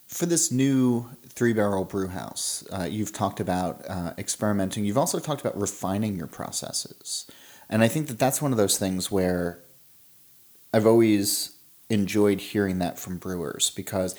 For 0.06 0.26
this 0.26 0.50
new 0.50 1.08
three 1.28 1.52
barrel 1.52 1.84
brew 1.84 2.08
house, 2.08 2.64
uh, 2.72 2.84
you've 2.84 3.12
talked 3.12 3.38
about 3.38 3.84
uh, 3.88 4.12
experimenting. 4.18 4.84
You've 4.84 4.98
also 4.98 5.20
talked 5.20 5.40
about 5.40 5.56
refining 5.58 6.16
your 6.16 6.26
processes. 6.26 7.30
And 7.68 7.82
I 7.82 7.88
think 7.88 8.08
that 8.08 8.18
that's 8.18 8.42
one 8.42 8.50
of 8.50 8.58
those 8.58 8.76
things 8.76 9.10
where 9.10 9.60
I've 10.74 10.86
always 10.86 11.56
enjoyed 11.88 12.40
hearing 12.40 12.78
that 12.80 12.98
from 12.98 13.18
brewers 13.18 13.70
because 13.70 14.16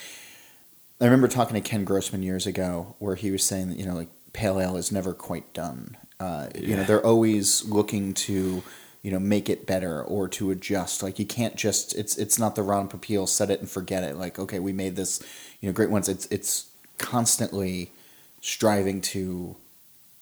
I 1.00 1.06
remember 1.06 1.28
talking 1.28 1.56
to 1.56 1.62
Ken 1.62 1.84
Grossman 1.84 2.24
years 2.24 2.47
ago 2.47 2.95
where 3.00 3.15
he 3.15 3.32
was 3.32 3.43
saying 3.43 3.69
that, 3.69 3.78
you 3.78 3.86
know, 3.86 3.95
like 3.95 4.10
pale 4.34 4.60
ale 4.60 4.78
is 4.78 4.91
never 4.91 5.13
quite 5.13 5.54
done. 5.54 5.98
Uh, 6.20 6.48
You 6.56 6.76
know, 6.76 6.84
they're 6.84 7.06
always 7.06 7.65
looking 7.65 8.13
to, 8.13 8.63
you 9.02 9.12
know, 9.12 9.20
make 9.20 9.50
it 9.50 9.65
better 9.65 10.04
or 10.04 10.28
to 10.30 10.52
adjust. 10.52 11.02
Like 11.02 11.17
you 11.20 11.26
can't 11.26 11.56
just 11.56 11.96
it's 11.96 12.17
it's 12.17 12.38
not 12.38 12.56
the 12.56 12.63
Ron 12.63 12.88
Popeil 12.88 13.28
set 13.28 13.50
it 13.50 13.60
and 13.60 13.70
forget 13.70 14.04
it. 14.04 14.15
Like 14.15 14.38
okay, 14.38 14.60
we 14.60 14.74
made 14.74 14.96
this, 14.96 15.22
you 15.60 15.67
know, 15.67 15.74
great 15.74 15.89
ones. 15.89 16.08
It's 16.08 16.28
it's 16.28 16.67
constantly 16.98 17.91
striving 18.41 19.02
to 19.02 19.56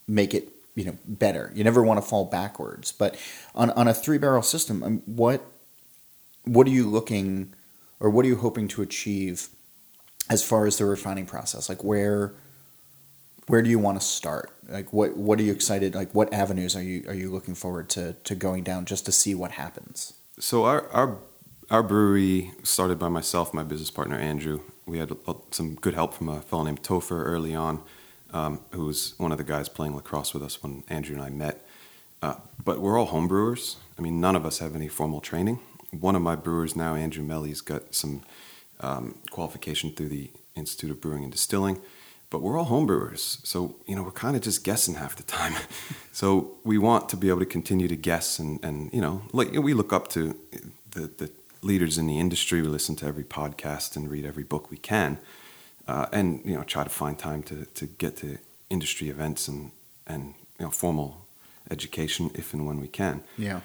make 0.08 0.34
it 0.34 0.50
you 0.76 0.86
know 0.86 0.98
better. 1.06 1.52
You 1.54 1.64
never 1.64 1.84
want 1.84 2.02
to 2.02 2.08
fall 2.08 2.26
backwards. 2.26 2.92
But 2.94 3.18
on 3.54 3.70
on 3.72 3.88
a 3.88 3.94
three 3.94 4.18
barrel 4.18 4.42
system, 4.42 4.84
um, 4.84 5.02
what 5.06 5.46
what 6.46 6.66
are 6.68 6.72
you 6.72 6.88
looking 6.88 7.54
or 8.00 8.10
what 8.10 8.26
are 8.26 8.30
you 8.30 8.38
hoping 8.38 8.68
to 8.70 8.82
achieve 8.82 9.50
as 10.30 10.44
far 10.44 10.66
as 10.66 10.78
the 10.78 10.86
refining 10.86 11.26
process? 11.26 11.68
Like 11.68 11.84
where 11.84 12.34
where 13.50 13.64
do 13.64 13.70
you 13.70 13.80
want 13.80 14.00
to 14.00 14.06
start? 14.06 14.52
Like 14.68 14.94
what 14.94 15.18
what 15.18 15.40
are 15.40 15.44
you 15.44 15.52
excited? 15.52 15.96
Like 15.96 16.14
what 16.14 16.32
avenues 16.32 16.76
are 16.76 16.84
you 16.84 17.04
are 17.08 17.16
you 17.16 17.32
looking 17.32 17.56
forward 17.56 17.90
to 17.90 18.14
to 18.24 18.36
going 18.36 18.64
down 18.64 18.86
just 18.86 19.06
to 19.06 19.12
see 19.12 19.34
what 19.34 19.52
happens? 19.52 20.14
So 20.40 20.66
our 20.66 20.88
our 20.92 21.18
our 21.72 21.84
brewery 21.84 22.52
started 22.64 23.00
by 23.00 23.10
myself, 23.10 23.54
my 23.54 23.64
business 23.64 23.90
partner 23.90 24.18
Andrew. 24.18 24.62
We 24.86 25.00
had 25.00 25.12
some 25.52 25.76
good 25.76 25.94
help 25.96 26.14
from 26.14 26.30
a 26.30 26.42
fellow 26.42 26.64
named 26.64 26.84
Topher 26.84 27.24
early 27.26 27.54
on, 27.54 27.82
um, 28.34 28.60
who 28.72 28.86
was 28.86 29.14
one 29.18 29.32
of 29.32 29.38
the 29.38 29.44
guys 29.44 29.70
playing 29.70 29.96
lacrosse 29.96 30.34
with 30.34 30.44
us 30.44 30.64
when 30.64 30.84
Andrew 30.88 31.16
and 31.16 31.24
I 31.24 31.30
met. 31.30 31.66
Uh, 32.22 32.36
but 32.64 32.80
we're 32.80 32.98
all 32.98 33.06
home 33.06 33.28
brewers. 33.28 33.78
I 33.98 34.02
mean, 34.02 34.20
none 34.20 34.36
of 34.36 34.46
us 34.46 34.60
have 34.60 34.76
any 34.76 34.88
formal 34.88 35.22
training. 35.22 35.60
One 35.92 36.16
of 36.16 36.22
my 36.22 36.36
brewers 36.36 36.76
now, 36.76 36.96
Andrew 36.96 37.24
Melly's 37.24 37.62
got 37.62 37.94
some 37.94 38.24
um, 38.82 39.20
qualification 39.30 39.92
through 39.92 40.10
the 40.10 40.32
Institute 40.56 40.92
of 40.92 41.02
Brewing 41.02 41.24
and 41.24 41.32
Distilling. 41.32 41.80
But 42.32 42.42
we're 42.44 42.60
all 42.60 42.68
homebrewers. 42.68 43.46
so 43.46 43.76
you 43.88 43.96
know 43.96 44.04
we're 44.04 44.12
kind 44.12 44.36
of 44.36 44.44
just 44.44 44.64
guessing 44.64 44.96
half 44.96 45.16
the 45.16 45.24
time. 45.24 45.54
so 46.12 46.52
we 46.64 46.78
want 46.78 47.10
to 47.10 47.18
be 47.18 47.30
able 47.30 47.40
to 47.40 47.46
continue 47.46 47.88
to 47.88 47.96
guess, 47.96 48.40
and, 48.40 48.64
and 48.64 48.94
you 48.94 49.02
know, 49.02 49.24
like 49.34 49.52
we 49.52 49.74
look 49.74 49.92
up 49.92 50.08
to 50.10 50.36
the, 50.92 51.08
the 51.18 51.32
leaders 51.62 51.98
in 51.98 52.08
the 52.08 52.20
industry. 52.20 52.62
We 52.62 52.68
listen 52.68 52.96
to 52.98 53.06
every 53.08 53.24
podcast 53.24 53.96
and 53.96 54.10
read 54.10 54.26
every 54.26 54.44
book 54.44 54.70
we 54.70 54.78
can, 54.78 55.18
uh, 55.88 56.06
and 56.12 56.42
you 56.46 56.56
know, 56.56 56.64
try 56.64 56.84
to 56.84 56.90
find 56.90 57.18
time 57.18 57.42
to, 57.44 57.66
to 57.66 57.88
get 57.88 58.18
to 58.18 58.38
industry 58.70 59.10
events 59.10 59.48
and 59.48 59.72
and 60.06 60.36
you 60.60 60.66
know 60.66 60.72
formal 60.72 61.26
education 61.72 62.32
if 62.36 62.54
and 62.54 62.66
when 62.68 62.80
we 62.80 62.88
can. 62.88 63.22
Yeah. 63.38 63.62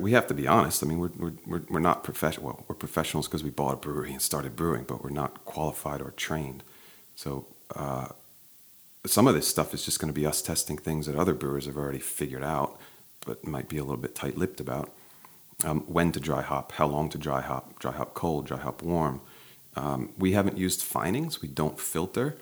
We 0.00 0.12
have 0.12 0.26
to 0.28 0.34
be 0.34 0.46
honest. 0.46 0.82
I 0.82 0.86
mean, 0.86 0.98
we're 0.98 1.10
we're 1.16 1.32
we're, 1.46 1.62
we're 1.68 1.80
not 1.80 2.04
professional. 2.04 2.46
Well, 2.46 2.64
we're 2.68 2.74
professionals 2.74 3.26
because 3.26 3.44
we 3.44 3.50
bought 3.50 3.74
a 3.74 3.76
brewery 3.76 4.12
and 4.12 4.22
started 4.22 4.56
brewing, 4.56 4.84
but 4.84 5.02
we're 5.02 5.10
not 5.10 5.44
qualified 5.44 6.00
or 6.00 6.12
trained. 6.12 6.62
So 7.16 7.46
uh, 7.74 8.08
some 9.06 9.26
of 9.26 9.34
this 9.34 9.48
stuff 9.48 9.74
is 9.74 9.84
just 9.84 10.00
going 10.00 10.12
to 10.12 10.20
be 10.20 10.26
us 10.26 10.42
testing 10.42 10.78
things 10.78 11.06
that 11.06 11.16
other 11.16 11.34
brewers 11.34 11.66
have 11.66 11.76
already 11.76 11.98
figured 11.98 12.44
out, 12.44 12.78
but 13.26 13.46
might 13.46 13.68
be 13.68 13.78
a 13.78 13.82
little 13.82 13.96
bit 13.96 14.14
tight-lipped 14.14 14.60
about. 14.60 14.92
Um, 15.62 15.80
when 15.80 16.10
to 16.12 16.20
dry 16.20 16.42
hop, 16.42 16.72
how 16.72 16.86
long 16.86 17.10
to 17.10 17.18
dry 17.18 17.42
hop, 17.42 17.78
dry 17.78 17.92
hop 17.92 18.14
cold, 18.14 18.46
dry 18.46 18.58
hop 18.58 18.82
warm. 18.82 19.20
Um, 19.76 20.12
we 20.18 20.32
haven't 20.32 20.56
used 20.56 20.82
finings. 20.82 21.42
We 21.42 21.48
don't 21.48 21.78
filter. 21.78 22.36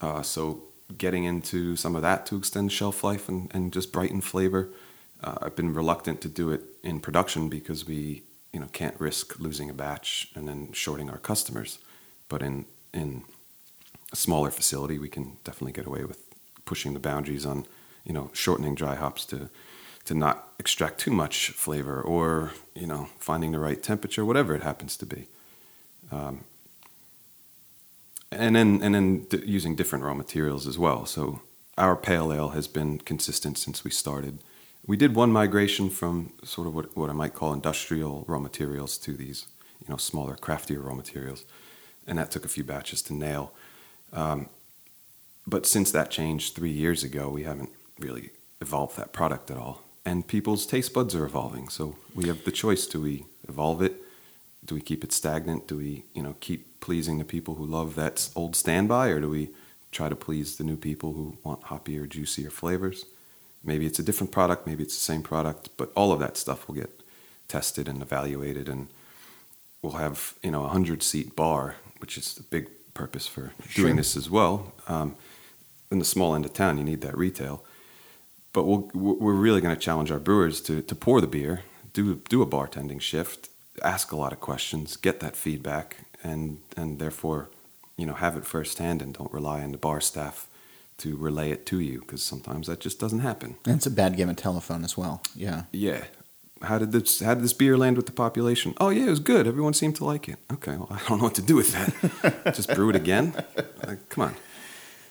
Uh, 0.00 0.22
so 0.22 0.64
getting 0.98 1.24
into 1.24 1.76
some 1.76 1.94
of 1.96 2.02
that 2.02 2.26
to 2.26 2.36
extend 2.36 2.72
shelf 2.72 3.04
life 3.04 3.28
and, 3.28 3.50
and 3.54 3.72
just 3.72 3.92
brighten 3.92 4.20
flavor. 4.20 4.70
Uh, 5.22 5.36
I've 5.42 5.56
been 5.56 5.72
reluctant 5.72 6.20
to 6.22 6.28
do 6.28 6.50
it 6.50 6.62
in 6.82 7.00
production 7.00 7.48
because 7.48 7.86
we, 7.86 8.22
you 8.52 8.60
know, 8.60 8.68
can't 8.72 8.98
risk 9.00 9.38
losing 9.38 9.70
a 9.70 9.74
batch 9.74 10.28
and 10.34 10.48
then 10.48 10.72
shorting 10.72 11.10
our 11.10 11.18
customers. 11.18 11.78
But 12.28 12.42
in 12.42 12.66
in 12.92 13.24
a 14.12 14.16
smaller 14.16 14.50
facility, 14.50 14.98
we 14.98 15.08
can 15.08 15.36
definitely 15.44 15.72
get 15.72 15.86
away 15.86 16.04
with 16.04 16.18
pushing 16.64 16.94
the 16.94 17.00
boundaries 17.00 17.44
on, 17.44 17.66
you 18.04 18.12
know, 18.12 18.30
shortening 18.32 18.74
dry 18.74 18.94
hops 18.94 19.24
to 19.26 19.50
to 20.04 20.14
not 20.14 20.52
extract 20.58 21.00
too 21.00 21.10
much 21.10 21.50
flavor 21.50 22.00
or 22.00 22.52
you 22.74 22.86
know 22.86 23.08
finding 23.18 23.52
the 23.52 23.58
right 23.58 23.82
temperature, 23.82 24.24
whatever 24.24 24.54
it 24.54 24.62
happens 24.62 24.96
to 24.96 25.06
be. 25.06 25.26
Um, 26.12 26.44
and 28.30 28.56
then 28.56 28.80
and 28.82 28.94
then 28.94 29.24
d- 29.24 29.42
using 29.44 29.74
different 29.74 30.04
raw 30.04 30.14
materials 30.14 30.66
as 30.66 30.78
well. 30.78 31.06
So 31.06 31.40
our 31.78 31.96
pale 31.96 32.32
ale 32.32 32.50
has 32.50 32.68
been 32.68 32.98
consistent 32.98 33.58
since 33.58 33.84
we 33.84 33.90
started. 33.90 34.38
We 34.86 34.98
did 34.98 35.14
one 35.14 35.32
migration 35.32 35.88
from 35.88 36.34
sort 36.42 36.66
of 36.66 36.74
what, 36.74 36.94
what 36.94 37.08
I 37.08 37.14
might 37.14 37.32
call 37.32 37.54
industrial 37.54 38.24
raw 38.28 38.38
materials 38.38 38.98
to 38.98 39.14
these, 39.14 39.46
you 39.80 39.86
know, 39.88 39.96
smaller, 39.96 40.36
craftier 40.36 40.80
raw 40.80 40.94
materials, 40.94 41.44
and 42.06 42.18
that 42.18 42.30
took 42.30 42.44
a 42.44 42.48
few 42.48 42.64
batches 42.64 43.00
to 43.02 43.14
nail. 43.14 43.52
Um, 44.12 44.48
but 45.46 45.64
since 45.64 45.90
that 45.92 46.10
changed 46.10 46.54
three 46.54 46.70
years 46.70 47.02
ago, 47.02 47.30
we 47.30 47.44
haven't 47.44 47.70
really 47.98 48.30
evolved 48.60 48.96
that 48.98 49.12
product 49.12 49.50
at 49.50 49.56
all. 49.56 49.82
And 50.04 50.26
people's 50.26 50.66
taste 50.66 50.92
buds 50.92 51.14
are 51.14 51.24
evolving, 51.24 51.68
so 51.70 51.96
we 52.14 52.26
have 52.26 52.44
the 52.44 52.52
choice: 52.52 52.86
do 52.86 53.00
we 53.00 53.24
evolve 53.48 53.80
it? 53.80 54.02
Do 54.62 54.74
we 54.74 54.82
keep 54.82 55.02
it 55.02 55.12
stagnant? 55.12 55.66
Do 55.66 55.78
we, 55.78 56.04
you 56.12 56.22
know, 56.22 56.36
keep 56.40 56.80
pleasing 56.80 57.18
the 57.18 57.24
people 57.24 57.54
who 57.54 57.64
love 57.64 57.94
that 57.94 58.28
old 58.36 58.54
standby, 58.54 59.08
or 59.08 59.20
do 59.20 59.30
we 59.30 59.48
try 59.92 60.10
to 60.10 60.16
please 60.16 60.56
the 60.56 60.64
new 60.64 60.76
people 60.76 61.14
who 61.14 61.38
want 61.42 61.62
hoppier, 61.62 62.06
juicier 62.06 62.50
flavors? 62.50 63.06
Maybe 63.64 63.86
it's 63.86 63.98
a 63.98 64.02
different 64.02 64.30
product, 64.32 64.66
maybe 64.66 64.82
it's 64.82 64.94
the 64.94 65.00
same 65.00 65.22
product, 65.22 65.70
but 65.76 65.90
all 65.94 66.12
of 66.12 66.20
that 66.20 66.36
stuff 66.36 66.68
will 66.68 66.74
get 66.74 66.90
tested 67.48 67.88
and 67.88 68.02
evaluated, 68.02 68.68
and 68.68 68.88
we'll 69.82 69.92
have, 69.94 70.34
you 70.42 70.50
know, 70.50 70.64
a 70.64 70.68
hundred 70.68 71.02
seat 71.02 71.34
bar, 71.34 71.76
which 71.98 72.18
is 72.18 72.34
the 72.34 72.42
big 72.42 72.68
purpose 72.94 73.26
for 73.26 73.52
Sure. 73.68 73.84
doing 73.84 73.96
this 73.96 74.16
as 74.16 74.28
well. 74.30 74.72
Um, 74.88 75.16
in 75.90 75.98
the 75.98 76.04
small 76.04 76.34
end 76.34 76.44
of 76.44 76.52
town, 76.52 76.78
you 76.78 76.84
need 76.84 77.00
that 77.02 77.16
retail 77.16 77.64
but 78.54 78.64
we'll, 78.64 78.88
we're 78.94 79.32
really 79.34 79.60
going 79.60 79.74
to 79.74 79.80
challenge 79.80 80.10
our 80.10 80.20
brewers 80.20 80.60
to, 80.62 80.80
to 80.80 80.94
pour 80.94 81.20
the 81.20 81.26
beer, 81.26 81.64
do 81.92 82.14
do 82.28 82.40
a 82.40 82.46
bartending 82.46 83.00
shift, 83.00 83.50
ask 83.82 84.12
a 84.12 84.16
lot 84.16 84.32
of 84.32 84.40
questions, 84.40 84.96
get 84.96 85.20
that 85.20 85.36
feedback, 85.36 85.96
and 86.22 86.58
and 86.76 86.98
therefore, 86.98 87.50
you 87.96 88.06
know, 88.06 88.14
have 88.14 88.36
it 88.36 88.46
firsthand 88.46 89.02
and 89.02 89.12
don't 89.12 89.32
rely 89.32 89.62
on 89.62 89.72
the 89.72 89.78
bar 89.78 90.00
staff 90.00 90.48
to 90.98 91.16
relay 91.16 91.50
it 91.50 91.66
to 91.66 91.80
you 91.80 92.00
because 92.00 92.22
sometimes 92.22 92.66
that 92.66 92.80
just 92.80 93.00
doesn't 93.00 93.20
happen. 93.20 93.56
And 93.66 93.76
it's 93.76 93.86
a 93.86 93.90
bad 93.90 94.16
game 94.16 94.28
of 94.28 94.36
telephone 94.36 94.84
as 94.84 94.96
well. 94.96 95.22
Yeah. 95.34 95.64
Yeah. 95.72 96.04
How 96.62 96.78
did 96.78 96.92
this 96.92 97.20
how 97.20 97.34
did 97.34 97.44
this 97.44 97.52
beer 97.52 97.76
land 97.76 97.96
with 97.96 98.06
the 98.06 98.12
population? 98.12 98.74
Oh 98.80 98.88
yeah, 98.88 99.06
it 99.06 99.10
was 99.10 99.20
good. 99.20 99.46
Everyone 99.46 99.74
seemed 99.74 99.96
to 99.96 100.04
like 100.04 100.28
it. 100.28 100.38
Okay, 100.52 100.76
well 100.76 100.88
I 100.90 101.00
don't 101.08 101.18
know 101.18 101.24
what 101.24 101.34
to 101.34 101.42
do 101.42 101.56
with 101.56 101.72
that. 101.72 102.54
Just 102.54 102.74
brew 102.74 102.90
it 102.90 102.96
again? 102.96 103.34
Like, 103.86 104.08
come 104.08 104.24
on. 104.24 104.36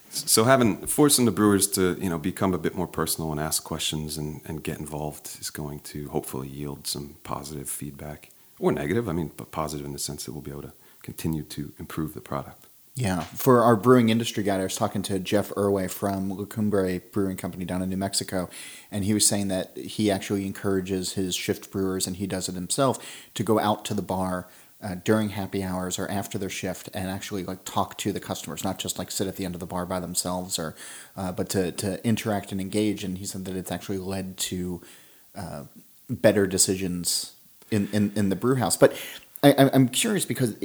So 0.09 0.43
having 0.43 0.85
forcing 0.87 1.25
the 1.25 1.31
brewers 1.31 1.67
to 1.69 1.97
you 1.99 2.09
know 2.09 2.17
become 2.17 2.53
a 2.53 2.57
bit 2.57 2.75
more 2.75 2.87
personal 2.87 3.31
and 3.31 3.39
ask 3.39 3.63
questions 3.63 4.17
and, 4.17 4.41
and 4.45 4.63
get 4.63 4.79
involved 4.79 5.37
is 5.41 5.49
going 5.49 5.79
to 5.81 6.09
hopefully 6.09 6.47
yield 6.47 6.87
some 6.87 7.17
positive 7.23 7.69
feedback 7.69 8.29
or 8.57 8.71
negative. 8.71 9.09
I 9.09 9.13
mean, 9.13 9.31
but 9.35 9.51
positive 9.51 9.85
in 9.85 9.93
the 9.93 9.99
sense 9.99 10.25
that 10.25 10.31
we'll 10.31 10.41
be 10.41 10.51
able 10.51 10.63
to 10.63 10.73
continue 11.01 11.43
to 11.43 11.73
improve 11.77 12.13
the 12.13 12.21
product. 12.21 12.67
Yeah, 12.95 13.21
for 13.21 13.63
our 13.63 13.75
brewing 13.75 14.10
industry 14.10 14.43
guide, 14.43 14.60
I 14.60 14.63
was 14.63 14.75
talking 14.75 15.01
to 15.03 15.17
Jeff 15.17 15.49
Erway 15.51 15.89
from 15.89 16.29
La 16.29 16.45
Cumbre 16.45 16.99
Brewing 16.99 17.38
Company 17.38 17.65
down 17.65 17.82
in 17.82 17.89
New 17.89 17.97
Mexico, 17.97 18.49
and 18.91 19.03
he 19.03 19.15
was 19.15 19.25
saying 19.25 19.47
that 19.47 19.75
he 19.75 20.12
actually 20.12 20.45
encourages 20.45 21.13
his 21.13 21.34
shift 21.34 21.71
brewers, 21.71 22.06
and 22.06 22.17
he 22.17 22.27
does 22.27 22.47
it 22.47 22.53
himself, 22.53 22.99
to 23.34 23.43
go 23.43 23.58
out 23.58 23.84
to 23.86 23.95
the 23.95 24.03
bar 24.03 24.47
uh, 24.84 24.95
during 25.03 25.29
happy 25.29 25.63
hours 25.63 25.97
or 25.97 26.08
after 26.12 26.38
their 26.38 26.49
shift 26.51 26.89
and 26.93 27.10
actually 27.10 27.43
like 27.43 27.65
talk 27.65 27.97
to 27.97 28.12
the 28.12 28.19
customers, 28.19 28.63
not 28.63 28.77
just 28.77 28.99
like 28.99 29.10
sit 29.10 29.27
at 29.27 29.38
the 29.38 29.45
end 29.45 29.56
of 29.56 29.60
the 29.60 29.65
bar 29.65 29.88
by 29.88 29.99
themselves, 29.99 30.60
or 30.60 30.75
uh, 31.17 31.32
but 31.32 31.49
to 31.49 31.71
to 31.71 32.06
interact 32.06 32.51
and 32.51 32.62
engage. 32.62 33.03
And 33.03 33.17
he 33.17 33.25
said 33.25 33.45
that 33.45 33.56
it's 33.56 33.71
actually 33.71 33.97
led 33.97 34.38
to 34.38 34.82
uh, 35.36 35.63
better 36.10 36.45
decisions 36.45 37.34
in, 37.71 37.89
in, 37.91 38.12
in 38.15 38.29
the 38.29 38.36
brew 38.36 38.56
house. 38.56 38.77
But 38.77 38.93
I, 39.41 39.53
I'm- 39.53 39.88
curious 39.89 40.25
because 40.25 40.56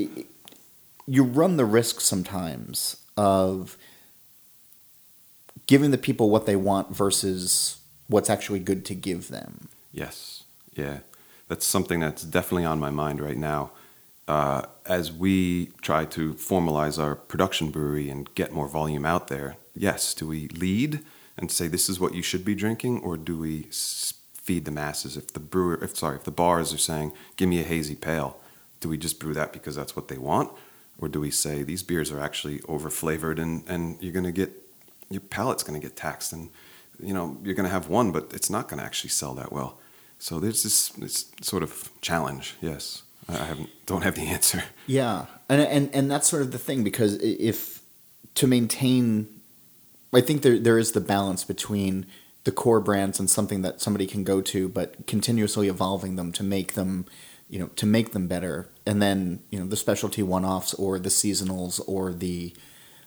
you 1.09 1.25
run 1.25 1.57
the 1.57 1.65
risk 1.65 2.01
sometimes 2.01 2.97
of 3.17 3.77
giving 5.67 5.91
the 5.91 5.99
people 5.99 6.29
what 6.31 6.45
they 6.47 6.57
want 6.57 6.95
versus 6.95 7.79
what's 8.09 8.31
actually 8.31 8.61
good 8.61 8.85
to 8.85 8.95
give 8.95 9.29
them. 9.29 9.69
Yes, 9.93 10.45
yeah, 10.75 10.99
that's 11.49 11.67
something 11.67 12.01
that's 12.01 12.23
definitely 12.25 12.65
on 12.65 12.79
my 12.79 12.91
mind 12.91 13.21
right 13.21 13.39
now. 13.39 13.71
uh, 14.29 14.63
as 14.85 15.11
we 15.11 15.67
try 15.81 16.05
to 16.05 16.35
formalize 16.35 17.03
our 17.03 17.15
production 17.15 17.71
brewery 17.71 18.11
and 18.11 18.33
get 18.35 18.53
more 18.53 18.69
volume 18.69 19.07
out 19.07 19.29
there, 19.29 19.57
yes, 19.75 20.13
do 20.15 20.27
we 20.29 20.49
lead 20.49 21.01
and 21.37 21.51
say 21.51 21.67
this 21.67 21.89
is 21.89 21.99
what 21.99 22.15
you 22.15 22.23
should 22.23 22.45
be 22.45 22.55
drinking, 22.55 23.01
or 23.01 23.17
do 23.17 23.39
we 23.39 23.67
feed 23.71 24.67
the 24.67 24.71
masses? 24.71 25.17
If 25.17 25.33
the 25.33 25.41
brewer, 25.41 25.83
if 25.83 25.97
sorry, 25.97 26.17
if 26.17 26.25
the 26.25 26.31
bars 26.31 26.75
are 26.75 26.79
saying, 26.79 27.13
"Give 27.37 27.49
me 27.49 27.61
a 27.61 27.65
hazy 27.65 27.95
pale," 27.95 28.39
do 28.81 28.89
we 28.89 28.99
just 28.99 29.19
brew 29.19 29.35
that 29.35 29.53
because 29.53 29.75
that's 29.75 29.97
what 29.97 30.09
they 30.09 30.19
want, 30.19 30.51
or 31.01 31.09
do 31.09 31.21
we 31.21 31.31
say 31.31 31.63
these 31.63 31.83
beers 31.83 32.11
are 32.11 32.21
actually 32.21 32.61
over 32.69 32.91
flavored 32.91 33.39
and 33.39 33.63
and 33.69 34.03
you're 34.03 34.13
going 34.13 34.25
to 34.25 34.33
get 34.33 34.51
your 35.11 35.21
palate's 35.21 35.63
going 35.63 35.81
to 35.81 35.85
get 35.85 35.97
taxed 35.97 36.33
and 36.33 36.51
you 37.01 37.15
know 37.15 37.39
you're 37.43 37.55
going 37.55 37.65
to 37.65 37.73
have 37.73 37.89
one, 37.89 38.13
but 38.13 38.31
it's 38.33 38.51
not 38.51 38.69
going 38.69 38.79
to 38.79 38.85
actually 38.85 39.11
sell 39.11 39.35
that 39.35 39.53
well. 39.53 39.79
So 40.19 40.41
there's 40.41 40.63
this 40.63 40.89
this 40.91 41.31
sort 41.41 41.63
of 41.63 41.91
challenge. 42.01 42.55
Yes, 42.61 43.03
I 43.29 43.35
I 43.35 43.45
haven't 43.45 43.71
don't 43.87 44.03
have 44.03 44.15
the 44.15 44.23
answer. 44.23 44.65
Yeah, 44.87 45.27
and 45.49 45.61
and 45.63 45.91
and 45.95 46.11
that's 46.11 46.29
sort 46.29 46.43
of 46.43 46.51
the 46.51 46.59
thing 46.59 46.83
because 46.83 47.15
if 47.23 47.83
to 48.35 48.47
maintain, 48.47 49.29
I 50.15 50.21
think 50.21 50.43
there 50.43 50.59
there 50.59 50.79
is 50.79 50.93
the 50.93 51.01
balance 51.01 51.45
between 51.45 52.07
the 52.45 52.53
core 52.53 52.81
brands 52.81 53.21
and 53.21 53.29
something 53.29 53.63
that 53.63 53.81
somebody 53.81 54.07
can 54.07 54.25
go 54.25 54.41
to, 54.41 54.69
but 54.69 55.07
continuously 55.07 55.69
evolving 55.69 56.17
them 56.17 56.33
to 56.33 56.43
make 56.43 56.73
them, 56.73 57.05
you 57.49 57.59
know, 57.59 57.69
to 57.77 57.87
make 57.87 58.13
them 58.13 58.27
better, 58.29 58.69
and 58.87 59.01
then 59.01 59.41
you 59.51 59.59
know 59.59 59.67
the 59.67 59.77
specialty 59.77 60.23
one 60.23 60.45
offs 60.45 60.75
or 60.75 60.99
the 60.99 61.09
seasonals 61.09 61.81
or 61.87 62.13
the, 62.13 62.55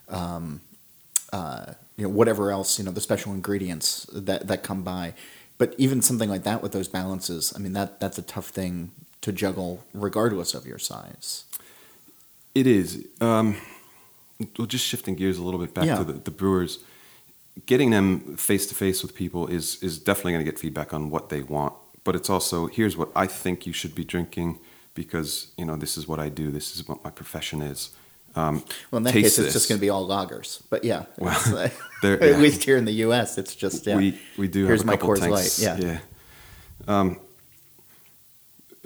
um, 0.09 0.61
uh, 1.31 1.73
you 1.97 2.03
know 2.05 2.09
whatever 2.09 2.51
else 2.51 2.79
you 2.79 2.85
know 2.85 2.91
the 2.91 3.01
special 3.01 3.33
ingredients 3.33 4.07
that 4.13 4.47
that 4.47 4.63
come 4.63 4.81
by, 4.83 5.13
but 5.57 5.75
even 5.77 6.01
something 6.01 6.29
like 6.29 6.43
that 6.43 6.61
with 6.63 6.71
those 6.71 6.87
balances, 6.87 7.53
I 7.55 7.59
mean 7.59 7.73
that 7.73 7.99
that's 7.99 8.17
a 8.17 8.23
tough 8.23 8.47
thing 8.49 8.91
to 9.21 9.31
juggle 9.31 9.83
regardless 9.93 10.53
of 10.55 10.65
your 10.65 10.79
size. 10.79 11.45
It 12.55 12.65
is. 12.67 13.05
Um, 13.21 13.55
well, 14.57 14.65
just 14.67 14.85
shifting 14.85 15.15
gears 15.15 15.37
a 15.37 15.43
little 15.43 15.59
bit 15.59 15.73
back 15.73 15.85
Yeah. 15.85 15.97
to 15.99 16.03
the, 16.03 16.13
the 16.13 16.31
brewers, 16.31 16.79
getting 17.67 17.91
them 17.91 18.35
face 18.37 18.65
to 18.67 18.75
face 18.75 19.03
with 19.03 19.13
people 19.13 19.45
is 19.47 19.81
is 19.83 19.99
definitely 19.99 20.33
going 20.33 20.43
to 20.45 20.51
get 20.51 20.59
feedback 20.59 20.93
on 20.93 21.09
what 21.11 21.29
they 21.29 21.43
want. 21.43 21.73
But 22.03 22.15
it's 22.15 22.29
also 22.29 22.67
here's 22.67 22.97
what 22.97 23.09
I 23.15 23.27
think 23.27 23.65
you 23.67 23.73
should 23.73 23.93
be 23.95 24.03
drinking 24.03 24.59
because 24.93 25.47
you 25.57 25.65
know 25.65 25.75
this 25.75 25.97
is 25.97 26.07
what 26.07 26.19
I 26.19 26.29
do. 26.29 26.51
This 26.51 26.75
is 26.75 26.87
what 26.87 27.03
my 27.03 27.09
profession 27.11 27.61
is. 27.61 27.91
Um, 28.35 28.63
Well, 28.89 28.97
in 28.97 29.03
that 29.03 29.13
case, 29.13 29.37
it's 29.39 29.53
just 29.53 29.67
going 29.69 29.77
to 29.77 29.81
be 29.81 29.89
all 29.89 30.07
lagers. 30.07 30.61
But 30.69 30.83
yeah, 30.83 31.03
Well, 31.17 31.37
uh, 31.57 31.69
there- 32.01 32.21
at 32.35 32.39
least 32.39 32.63
here 32.63 32.77
in 32.77 32.85
the 32.85 32.93
U.S., 33.07 33.37
it's 33.37 33.55
just 33.55 33.85
yeah. 33.85 33.97
We 33.97 34.19
we 34.37 34.47
do 34.47 34.65
Here's 34.65 34.81
have 34.81 34.87
a 34.89 34.91
my 34.91 34.97
Coors 34.97 35.19
tanks. 35.19 35.59
Light, 35.61 35.79
yeah. 35.81 35.85
yeah. 35.85 35.99
Um, 36.87 37.19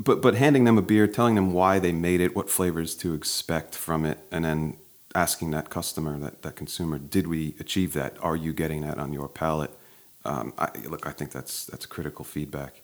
but 0.03 0.21
but 0.21 0.35
handing 0.35 0.65
them 0.65 0.77
a 0.77 0.81
beer, 0.81 1.07
telling 1.07 1.35
them 1.35 1.53
why 1.53 1.79
they 1.79 1.91
made 1.91 2.21
it, 2.21 2.35
what 2.35 2.49
flavors 2.49 2.95
to 2.97 3.13
expect 3.13 3.75
from 3.75 4.05
it, 4.05 4.19
and 4.31 4.43
then 4.43 4.77
asking 5.13 5.51
that 5.51 5.69
customer, 5.69 6.19
that 6.19 6.41
that 6.41 6.55
consumer, 6.55 6.97
did 6.97 7.27
we 7.27 7.55
achieve 7.59 7.93
that? 7.93 8.17
Are 8.21 8.35
you 8.35 8.51
getting 8.53 8.81
that 8.81 8.97
on 8.97 9.13
your 9.13 9.29
palate? 9.29 9.71
Um, 10.25 10.53
I, 10.57 10.69
look, 10.89 11.05
I 11.07 11.11
think 11.11 11.31
that's 11.31 11.65
that's 11.65 11.85
critical 11.85 12.25
feedback, 12.25 12.81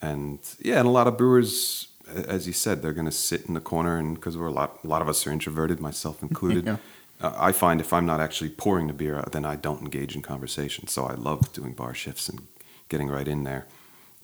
and 0.00 0.38
yeah, 0.60 0.78
and 0.78 0.86
a 0.86 0.90
lot 0.90 1.06
of 1.06 1.16
brewers, 1.16 1.88
as 2.08 2.46
you 2.46 2.52
said, 2.52 2.82
they're 2.82 2.92
going 2.92 3.06
to 3.06 3.12
sit 3.12 3.46
in 3.46 3.54
the 3.54 3.60
corner, 3.60 3.96
and 3.96 4.14
because 4.14 4.36
we're 4.36 4.46
a 4.46 4.52
lot, 4.52 4.80
a 4.84 4.86
lot 4.86 5.02
of 5.02 5.08
us 5.08 5.26
are 5.26 5.32
introverted, 5.32 5.80
myself 5.80 6.22
included. 6.22 6.64
Yeah. 6.66 6.76
Uh, 7.20 7.32
I 7.36 7.52
find 7.52 7.80
if 7.80 7.92
I'm 7.92 8.06
not 8.06 8.20
actually 8.20 8.50
pouring 8.50 8.88
the 8.88 8.92
beer, 8.92 9.22
then 9.30 9.44
I 9.44 9.54
don't 9.54 9.82
engage 9.82 10.16
in 10.16 10.20
conversation. 10.20 10.88
So 10.88 11.04
I 11.06 11.14
love 11.14 11.52
doing 11.52 11.72
bar 11.72 11.94
shifts 11.94 12.28
and 12.28 12.42
getting 12.88 13.08
right 13.08 13.28
in 13.28 13.44
there. 13.44 13.66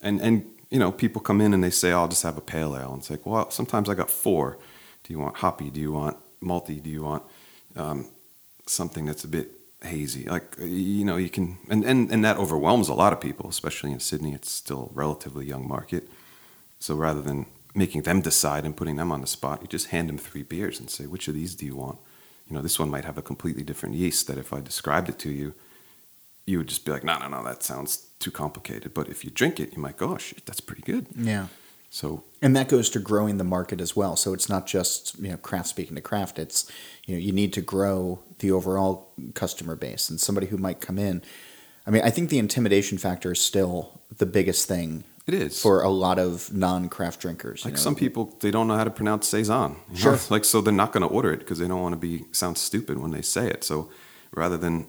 And 0.02 0.20
and 0.20 0.44
you 0.70 0.78
know, 0.78 0.90
people 0.90 1.22
come 1.22 1.40
in 1.40 1.54
and 1.54 1.62
they 1.62 1.70
say, 1.70 1.92
"I'll 1.92 2.08
just 2.08 2.24
have 2.24 2.36
a 2.36 2.40
pale 2.40 2.76
ale." 2.76 2.92
And 2.92 2.98
it's 3.00 3.10
like, 3.10 3.24
well, 3.24 3.50
sometimes 3.50 3.88
I 3.88 3.94
got 3.94 4.10
four. 4.10 4.58
Do 5.04 5.12
you 5.12 5.18
want 5.18 5.36
hoppy? 5.36 5.70
Do 5.70 5.80
you 5.80 5.92
want 5.92 6.16
malty? 6.42 6.82
Do 6.82 6.90
you 6.90 7.02
want 7.02 7.22
um, 7.76 8.08
something 8.66 9.04
that's 9.04 9.24
a 9.24 9.28
bit 9.28 9.59
hazy? 9.82 10.24
Like 10.26 10.56
uh, 10.60 10.64
you 10.64 11.04
know, 11.04 11.16
you 11.16 11.30
can, 11.30 11.58
and, 11.68 11.84
and 11.84 12.10
and 12.10 12.24
that 12.24 12.36
overwhelms 12.36 12.88
a 12.88 12.94
lot 12.94 13.12
of 13.12 13.20
people, 13.20 13.48
especially 13.48 13.92
in 13.92 14.00
Sydney. 14.00 14.32
It's 14.34 14.50
still 14.50 14.90
relatively 14.94 15.46
young 15.46 15.66
market. 15.66 16.08
So 16.78 16.94
rather 16.94 17.20
than 17.20 17.46
making 17.74 18.02
them 18.02 18.20
decide 18.20 18.64
and 18.64 18.76
putting 18.76 18.96
them 18.96 19.12
on 19.12 19.20
the 19.20 19.26
spot, 19.26 19.60
you 19.62 19.68
just 19.68 19.88
hand 19.88 20.08
them 20.08 20.18
three 20.18 20.42
beers 20.42 20.80
and 20.80 20.90
say, 20.90 21.06
which 21.06 21.28
of 21.28 21.34
these 21.34 21.54
do 21.54 21.66
you 21.66 21.76
want? 21.76 21.98
You 22.48 22.56
know, 22.56 22.62
this 22.62 22.78
one 22.78 22.90
might 22.90 23.04
have 23.04 23.18
a 23.18 23.22
completely 23.22 23.62
different 23.62 23.94
yeast 23.94 24.26
that 24.26 24.38
if 24.38 24.52
I 24.52 24.60
described 24.60 25.08
it 25.08 25.18
to 25.20 25.30
you, 25.30 25.54
you 26.46 26.58
would 26.58 26.66
just 26.68 26.84
be 26.84 26.90
like, 26.90 27.04
no, 27.04 27.18
no, 27.18 27.28
no, 27.28 27.44
that 27.44 27.62
sounds 27.62 28.08
too 28.18 28.30
complicated. 28.30 28.92
But 28.92 29.08
if 29.08 29.24
you 29.24 29.30
drink 29.30 29.60
it, 29.60 29.72
you 29.76 29.80
might 29.80 29.96
go, 29.96 30.14
oh, 30.14 30.18
shit, 30.18 30.44
that's 30.46 30.60
pretty 30.60 30.82
good. 30.82 31.06
yeah, 31.16 31.46
So, 31.92 32.22
and 32.40 32.54
that 32.54 32.68
goes 32.68 32.88
to 32.90 33.00
growing 33.00 33.36
the 33.38 33.44
market 33.44 33.80
as 33.80 33.96
well. 33.96 34.14
So 34.14 34.32
it's 34.32 34.48
not 34.48 34.66
just 34.66 35.18
you 35.18 35.30
know 35.30 35.36
craft 35.36 35.68
speaking 35.68 35.96
to 35.96 36.00
craft. 36.00 36.38
It's 36.38 36.70
you 37.04 37.14
know 37.14 37.20
you 37.20 37.32
need 37.32 37.52
to 37.54 37.60
grow 37.60 38.20
the 38.38 38.52
overall 38.52 39.12
customer 39.34 39.76
base 39.76 40.08
and 40.08 40.20
somebody 40.20 40.46
who 40.46 40.56
might 40.56 40.80
come 40.80 40.98
in. 40.98 41.22
I 41.86 41.90
mean, 41.90 42.02
I 42.02 42.10
think 42.10 42.30
the 42.30 42.38
intimidation 42.38 42.98
factor 42.98 43.32
is 43.32 43.40
still 43.40 44.00
the 44.16 44.26
biggest 44.26 44.68
thing 44.68 45.04
it 45.26 45.34
is. 45.34 45.60
for 45.60 45.82
a 45.82 45.88
lot 45.88 46.18
of 46.18 46.52
non-craft 46.52 47.20
drinkers. 47.20 47.64
like 47.64 47.74
know. 47.74 47.80
some 47.80 47.94
people, 47.94 48.36
they 48.40 48.50
don't 48.50 48.68
know 48.68 48.76
how 48.76 48.84
to 48.84 48.90
pronounce 48.90 49.28
Saison. 49.28 49.76
you 49.88 49.94
know? 49.94 50.16
Sure. 50.16 50.18
Like, 50.30 50.44
so 50.44 50.60
they're 50.60 50.72
not 50.72 50.92
going 50.92 51.02
to 51.02 51.08
order 51.08 51.32
it 51.32 51.40
because 51.40 51.58
they 51.58 51.68
don't 51.68 51.82
want 51.82 51.94
to 51.94 51.98
be 51.98 52.24
sound 52.32 52.58
stupid 52.58 52.98
when 52.98 53.10
they 53.10 53.22
say 53.22 53.48
it. 53.48 53.64
So 53.64 53.90
rather 54.32 54.56
than, 54.56 54.86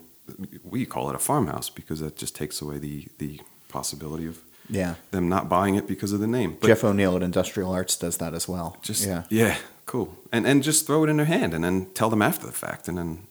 we 0.63 0.85
call 0.85 1.09
it 1.09 1.15
a 1.15 1.19
farmhouse 1.19 1.69
because 1.69 1.99
that 1.99 2.15
just 2.15 2.35
takes 2.35 2.61
away 2.61 2.77
the, 2.77 3.07
the 3.17 3.41
possibility 3.69 4.25
of 4.25 4.41
yeah, 4.71 4.95
them 5.11 5.29
not 5.29 5.47
buying 5.49 5.75
it 5.75 5.85
because 5.87 6.11
of 6.13 6.19
the 6.19 6.27
name. 6.27 6.57
But 6.59 6.67
Jeff 6.67 6.83
O'Neill 6.83 7.15
at 7.15 7.21
Industrial 7.23 7.71
Arts 7.71 7.95
does 7.97 8.17
that 8.17 8.33
as 8.33 8.47
well. 8.47 8.77
Just 8.81 9.05
yeah, 9.05 9.23
yeah, 9.29 9.57
cool. 9.85 10.17
And 10.31 10.47
and 10.47 10.63
just 10.63 10.87
throw 10.87 11.03
it 11.03 11.09
in 11.09 11.17
their 11.17 11.25
hand 11.27 11.53
and 11.53 11.63
then 11.63 11.87
tell 11.93 12.09
them 12.09 12.21
after 12.21 12.45
the 12.45 12.51
fact, 12.53 12.87
and 12.87 12.97
then 12.97 13.27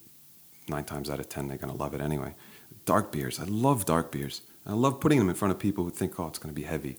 nine 0.69 0.85
times 0.85 1.11
out 1.11 1.19
of 1.19 1.29
ten 1.29 1.49
they're 1.49 1.57
gonna 1.59 1.75
love 1.75 1.95
it 1.95 2.01
anyway. 2.01 2.35
Dark 2.87 3.11
beers, 3.11 3.41
I 3.41 3.45
love 3.45 3.85
dark 3.87 4.13
beers. 4.13 4.43
I 4.67 4.75
love 4.75 5.01
putting 5.01 5.19
them 5.19 5.29
in 5.29 5.35
front 5.35 5.53
of 5.53 5.59
people 5.59 5.85
who 5.85 5.91
think, 5.91 6.21
oh, 6.21 6.27
it's 6.29 6.39
gonna 6.39 6.53
be 6.55 6.63
heavy. 6.65 6.99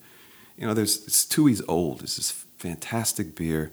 You 0.58 0.68
know, 0.68 0.74
there's 0.74 1.06
it's 1.08 1.26
Tooheys 1.26 1.62
Old. 1.68 2.02
It's 2.04 2.18
this 2.18 2.32
fantastic 2.58 3.36
beer. 3.36 3.72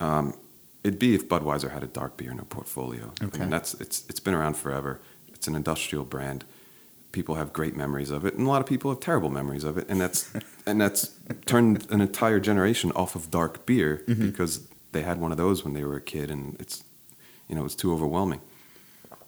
Um, 0.00 0.34
it'd 0.82 0.98
be 0.98 1.14
if 1.14 1.28
Budweiser 1.28 1.70
had 1.70 1.82
a 1.82 1.86
dark 1.86 2.16
beer 2.16 2.30
in 2.30 2.36
their 2.36 2.44
portfolio. 2.44 3.12
I 3.20 3.26
Okay. 3.26 3.40
mean, 3.40 3.50
that's 3.50 3.74
it's 3.74 4.04
it's 4.08 4.20
been 4.20 4.34
around 4.34 4.56
forever. 4.56 5.00
It's 5.32 5.46
an 5.48 5.54
industrial 5.54 6.04
brand. 6.04 6.44
People 7.14 7.36
have 7.36 7.52
great 7.52 7.76
memories 7.76 8.10
of 8.10 8.26
it, 8.26 8.34
and 8.34 8.44
a 8.44 8.50
lot 8.50 8.60
of 8.60 8.66
people 8.66 8.90
have 8.90 8.98
terrible 8.98 9.30
memories 9.30 9.62
of 9.62 9.78
it, 9.78 9.86
and 9.88 10.00
that's 10.00 10.32
and 10.66 10.80
that's 10.80 11.14
turned 11.46 11.88
an 11.92 12.00
entire 12.00 12.40
generation 12.40 12.90
off 12.96 13.14
of 13.14 13.30
dark 13.30 13.64
beer 13.64 14.02
mm-hmm. 14.08 14.26
because 14.26 14.66
they 14.90 15.02
had 15.02 15.20
one 15.20 15.30
of 15.30 15.38
those 15.38 15.64
when 15.64 15.74
they 15.74 15.84
were 15.84 15.94
a 15.94 16.00
kid, 16.00 16.28
and 16.28 16.56
it's 16.60 16.82
you 17.48 17.54
know 17.54 17.64
it's 17.64 17.76
too 17.76 17.92
overwhelming. 17.92 18.40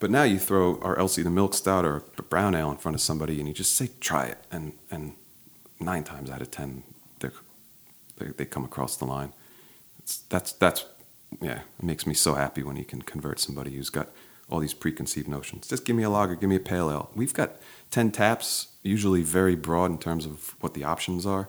But 0.01 0.11
now 0.11 0.25
you 0.25 0.40
throw 0.40 0.81
our 0.81 0.99
Elsie 0.99 1.22
the 1.22 1.31
Milk 1.31 1.55
Stout 1.55 1.85
or 1.85 2.03
a 2.18 2.22
brown 2.22 2.57
ale 2.57 2.72
in 2.72 2.77
front 2.77 2.96
of 2.96 3.01
somebody, 3.01 3.38
and 3.38 3.46
you 3.46 3.55
just 3.55 3.77
say, 3.77 3.90
"Try 4.01 4.25
it," 4.27 4.38
and 4.51 4.72
and 4.90 5.14
nine 5.79 6.03
times 6.03 6.29
out 6.29 6.42
of 6.42 6.51
ten, 6.51 6.83
they 7.20 7.29
they 8.18 8.27
they 8.37 8.44
come 8.46 8.64
across 8.64 8.96
the 8.96 9.05
line. 9.05 9.33
It's, 10.01 10.18
that's 10.29 10.51
that's 10.51 10.87
yeah, 11.40 11.61
it 11.79 11.85
makes 11.85 12.05
me 12.05 12.14
so 12.14 12.35
happy 12.35 12.64
when 12.64 12.77
you 12.77 12.85
can 12.85 13.03
convert 13.03 13.38
somebody 13.38 13.70
who's 13.77 13.90
got 13.90 14.09
all 14.49 14.61
these 14.61 14.75
preconceived 14.75 15.29
notions. 15.29 15.67
Just 15.67 15.85
give 15.85 15.97
me 15.97 16.03
a 16.03 16.11
lager, 16.11 16.35
give 16.35 16.49
me 16.49 16.57
a 16.57 16.61
pale 16.61 16.91
ale. 16.91 17.11
We've 17.15 17.35
got 17.35 17.57
ten 17.91 18.11
taps, 18.11 18.69
usually 18.83 19.23
very 19.23 19.57
broad 19.57 19.91
in 19.91 19.99
terms 19.99 20.27
of 20.27 20.55
what 20.61 20.75
the 20.75 20.85
options 20.85 21.27
are, 21.27 21.49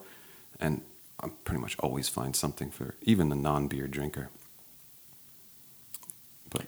and 0.59 0.81
I 1.19 1.29
pretty 1.43 1.61
much 1.61 1.75
always 1.79 2.09
find 2.09 2.35
something 2.35 2.69
for 2.71 2.95
even 3.01 3.29
the 3.29 3.35
non-beer 3.35 3.87
drinker. 3.87 4.29
But 6.49 6.65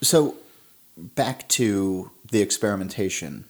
So, 0.00 0.36
back 0.96 1.48
to 1.50 2.10
the 2.30 2.40
experimentation. 2.40 3.44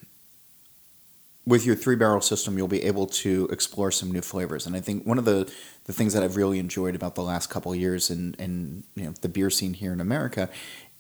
With 1.45 1.67
your 1.67 1.75
three 1.75 1.97
barrel 1.97 2.21
system, 2.21 2.57
you'll 2.57 2.69
be 2.69 2.85
able 2.85 3.07
to 3.07 3.49
explore 3.51 3.91
some 3.91 4.13
new 4.13 4.21
flavors, 4.21 4.67
and 4.67 4.77
I 4.77 4.81
think 4.81 5.05
one 5.05 5.19
of 5.19 5.25
the, 5.25 5.53
the 5.87 5.93
things 5.93 6.15
that 6.15 6.23
I've 6.23 6.37
really 6.37 6.61
enjoyed 6.61 6.95
about 6.95 7.17
the 7.17 7.23
last 7.23 7.51
couple 7.51 7.75
years 7.75 8.11
in, 8.11 8.35
in 8.39 8.85
you 8.95 9.05
know 9.05 9.15
the 9.23 9.29
beer 9.29 9.51
scene 9.51 9.75
here 9.75 9.93
in 9.93 10.01
America 10.01 10.49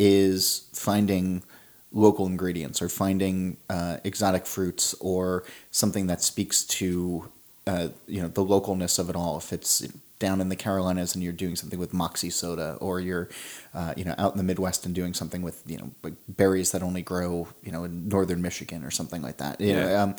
is 0.00 0.68
finding 0.72 1.44
local 1.92 2.26
ingredients 2.26 2.82
or 2.82 2.88
finding 2.88 3.56
uh, 3.70 3.98
exotic 4.02 4.46
fruits 4.46 4.94
or 4.94 5.44
something 5.70 6.08
that 6.08 6.22
speaks 6.22 6.64
to 6.64 7.30
uh, 7.66 7.88
you 8.08 8.20
know 8.20 8.28
the 8.28 8.44
localness 8.44 8.98
of 8.98 9.08
it 9.08 9.14
all. 9.14 9.36
If 9.38 9.52
it's 9.52 9.86
down 10.26 10.40
in 10.40 10.48
the 10.48 10.56
Carolinas 10.56 11.14
and 11.14 11.22
you're 11.24 11.38
doing 11.44 11.56
something 11.56 11.80
with 11.84 11.92
moxie 11.92 12.30
soda, 12.30 12.68
or 12.80 13.00
you're 13.00 13.28
uh, 13.74 13.92
you 13.98 14.04
know 14.06 14.14
out 14.22 14.32
in 14.34 14.38
the 14.38 14.44
Midwest 14.50 14.86
and 14.86 14.94
doing 14.94 15.14
something 15.20 15.42
with 15.48 15.62
you 15.66 15.78
know 15.78 15.88
like 16.04 16.14
berries 16.40 16.70
that 16.72 16.82
only 16.82 17.02
grow 17.02 17.48
you 17.66 17.72
know 17.74 17.82
in 17.84 18.08
northern 18.08 18.40
Michigan 18.48 18.84
or 18.84 18.90
something 18.90 19.22
like 19.28 19.38
that. 19.38 19.60
You 19.60 19.74
know, 19.74 19.88
Yeah. 19.88 20.02
um, 20.02 20.14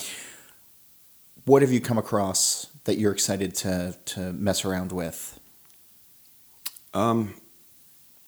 what 1.46 1.62
have 1.64 1.72
you 1.72 1.82
come 1.90 1.98
across 2.06 2.68
that 2.84 2.96
you're 3.00 3.14
excited 3.20 3.56
to 3.64 3.96
to 4.14 4.20
mess 4.34 4.66
around 4.66 4.92
with? 4.92 5.40
Um, 6.94 7.34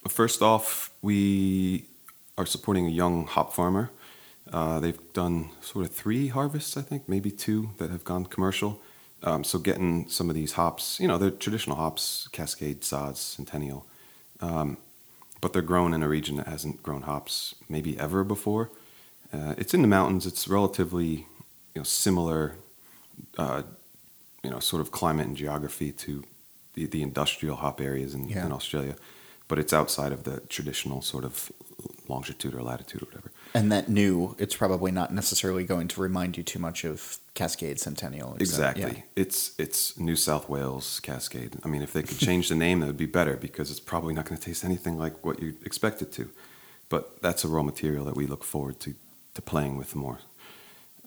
first 0.07 0.41
off, 0.41 0.91
we 1.01 1.85
are 2.37 2.45
supporting 2.45 2.85
a 2.87 2.89
young 3.01 3.25
hop 3.27 3.53
farmer. 3.53 3.91
Uh, 4.51 4.79
they've 4.79 4.99
done 5.13 5.49
sort 5.61 5.85
of 5.85 5.91
three 5.91 6.27
harvests, 6.27 6.77
I 6.77 6.81
think, 6.89 7.01
maybe 7.07 7.31
two 7.31 7.71
that 7.77 7.89
have 7.89 8.03
gone 8.03 8.25
commercial. 8.25 8.79
Um, 9.25 9.43
so 9.43 9.57
getting 9.59 10.07
some 10.07 10.29
of 10.29 10.35
these 10.35 10.53
hops, 10.53 10.99
you 10.99 11.07
know, 11.07 11.17
they're 11.17 11.31
traditional 11.31 11.75
hops, 11.77 12.29
Cascade, 12.31 12.81
Saaz, 12.81 13.17
Centennial, 13.17 13.85
um, 14.39 14.77
but 15.41 15.51
they're 15.51 15.63
grown 15.63 15.93
in 15.93 16.03
a 16.03 16.07
region 16.07 16.35
that 16.37 16.47
hasn't 16.47 16.83
grown 16.83 17.01
hops 17.03 17.55
maybe 17.67 17.97
ever 17.99 18.23
before. 18.23 18.69
Uh, 19.33 19.55
it's 19.57 19.73
in 19.73 19.81
the 19.81 19.87
mountains. 19.87 20.25
It's 20.25 20.47
relatively 20.47 21.25
you 21.73 21.77
know 21.81 21.83
similar, 21.83 22.53
uh, 23.37 23.63
you 24.43 24.49
know, 24.51 24.59
sort 24.59 24.81
of 24.81 24.91
climate 24.91 25.27
and 25.27 25.35
geography 25.35 25.91
to 25.91 26.23
the, 26.75 26.85
the 26.85 27.01
industrial 27.01 27.55
hop 27.57 27.81
areas 27.81 28.13
in, 28.13 28.29
Yeah. 28.29 28.45
in 28.45 28.51
Australia, 28.51 28.95
but 29.47 29.57
it's 29.59 29.73
outside 29.73 30.11
of 30.11 30.23
the 30.23 30.41
traditional 30.49 31.01
sort 31.01 31.23
of 31.25 31.51
longitude 32.07 32.53
or 32.53 32.61
latitude 32.61 33.01
or 33.01 33.05
whatever. 33.05 33.31
And 33.55 33.71
that 33.71 33.87
new, 33.87 34.35
it's 34.37 34.55
probably 34.55 34.91
not 34.91 35.13
necessarily 35.13 35.63
going 35.63 35.87
to 35.87 36.01
remind 36.01 36.37
you 36.37 36.43
too 36.43 36.59
much 36.59 36.83
of 36.83 37.17
Cascade 37.35 37.79
Centennial. 37.79 38.35
Exactly. 38.35 38.83
yeah. 38.83 39.01
It's 39.15 39.57
it's 39.57 39.97
New 39.97 40.17
South 40.17 40.49
Wales 40.49 40.99
Cascade. 40.99 41.55
I 41.63 41.69
mean, 41.69 41.81
if 41.81 41.93
they 41.93 42.03
could 42.03 42.19
change 42.19 42.49
the 42.49 42.55
name, 42.55 42.81
that 42.81 42.87
would 42.87 42.97
be 42.97 43.05
better 43.05 43.37
because 43.37 43.71
it's 43.71 43.79
probably 43.79 44.13
not 44.13 44.25
going 44.25 44.37
to 44.37 44.45
taste 44.45 44.65
anything 44.65 44.97
like 44.97 45.25
what 45.25 45.41
you 45.41 45.55
expect 45.63 46.01
it 46.01 46.11
to. 46.13 46.29
But 46.89 47.21
that's 47.21 47.43
a 47.45 47.47
raw 47.47 47.63
material 47.63 48.03
that 48.05 48.15
we 48.15 48.27
look 48.27 48.43
forward 48.43 48.79
to 48.81 48.93
to 49.35 49.41
playing 49.41 49.77
with 49.77 49.95
more. 49.95 50.19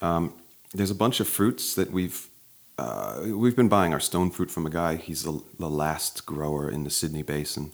Um, 0.01 0.33
there's 0.73 0.91
a 0.91 0.95
bunch 0.95 1.21
of 1.21 1.29
fruits 1.29 1.75
that 1.75 1.91
we've 1.91 2.29
uh, 2.79 3.25
we've 3.25 3.57
been 3.57 3.69
buying 3.69 3.93
our 3.93 4.01
stone 4.01 4.31
fruit 4.31 4.51
from 4.51 4.65
a 4.65 4.71
guy. 4.71 4.97
He's 4.97 5.25
the, 5.25 5.43
the 5.59 5.69
last 5.69 6.25
grower 6.25 6.71
in 6.71 6.85
the 6.85 6.91
Sydney 6.91 7.23
Basin. 7.23 7.73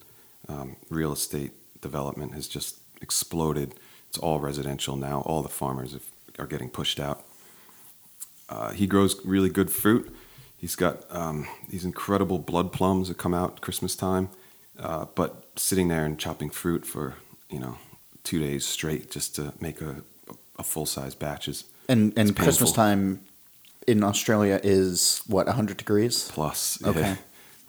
Um, 0.49 0.77
real 0.89 1.13
estate 1.13 1.53
development 1.81 2.35
has 2.35 2.49
just 2.49 2.79
exploded. 3.03 3.75
It's 4.15 4.23
all 4.23 4.39
residential 4.39 4.95
now. 4.97 5.23
All 5.23 5.43
the 5.43 5.49
farmers 5.49 5.93
have, 5.93 6.05
are 6.39 6.47
getting 6.47 6.71
pushed 6.71 7.01
out. 7.01 7.25
Uh, 8.49 8.71
he 8.71 8.87
grows 8.87 9.21
really 9.27 9.49
good 9.49 9.73
fruit. 9.73 10.15
He's 10.57 10.77
got 10.77 11.05
um, 11.11 11.49
these 11.69 11.85
incredible 11.85 12.39
blood 12.39 12.73
plums 12.73 13.09
that 13.09 13.19
come 13.19 13.35
out 13.35 13.61
Christmas 13.61 13.97
time. 13.97 14.29
Uh, 14.79 15.07
but 15.17 15.47
sitting 15.57 15.89
there 15.89 16.05
and 16.05 16.17
chopping 16.17 16.49
fruit 16.49 16.87
for 16.87 17.15
you 17.51 17.59
know 17.59 17.77
two 18.23 18.39
days 18.39 18.65
straight 18.65 19.11
just 19.11 19.35
to 19.35 19.53
make 19.59 19.81
a, 19.81 19.97
a 20.61 20.63
full 20.63 20.87
size 20.87 21.17
batches 21.17 21.65
And 21.89 22.13
and 22.17 22.31
It's 22.31 22.39
Christmas 22.39 22.71
time 22.71 23.19
in 23.89 24.05
Australia 24.05 24.61
is 24.63 25.23
what 25.27 25.47
100 25.47 25.77
degrees. 25.77 26.31
plus. 26.33 26.79
Okay. 26.87 27.01
Yeah. 27.01 27.17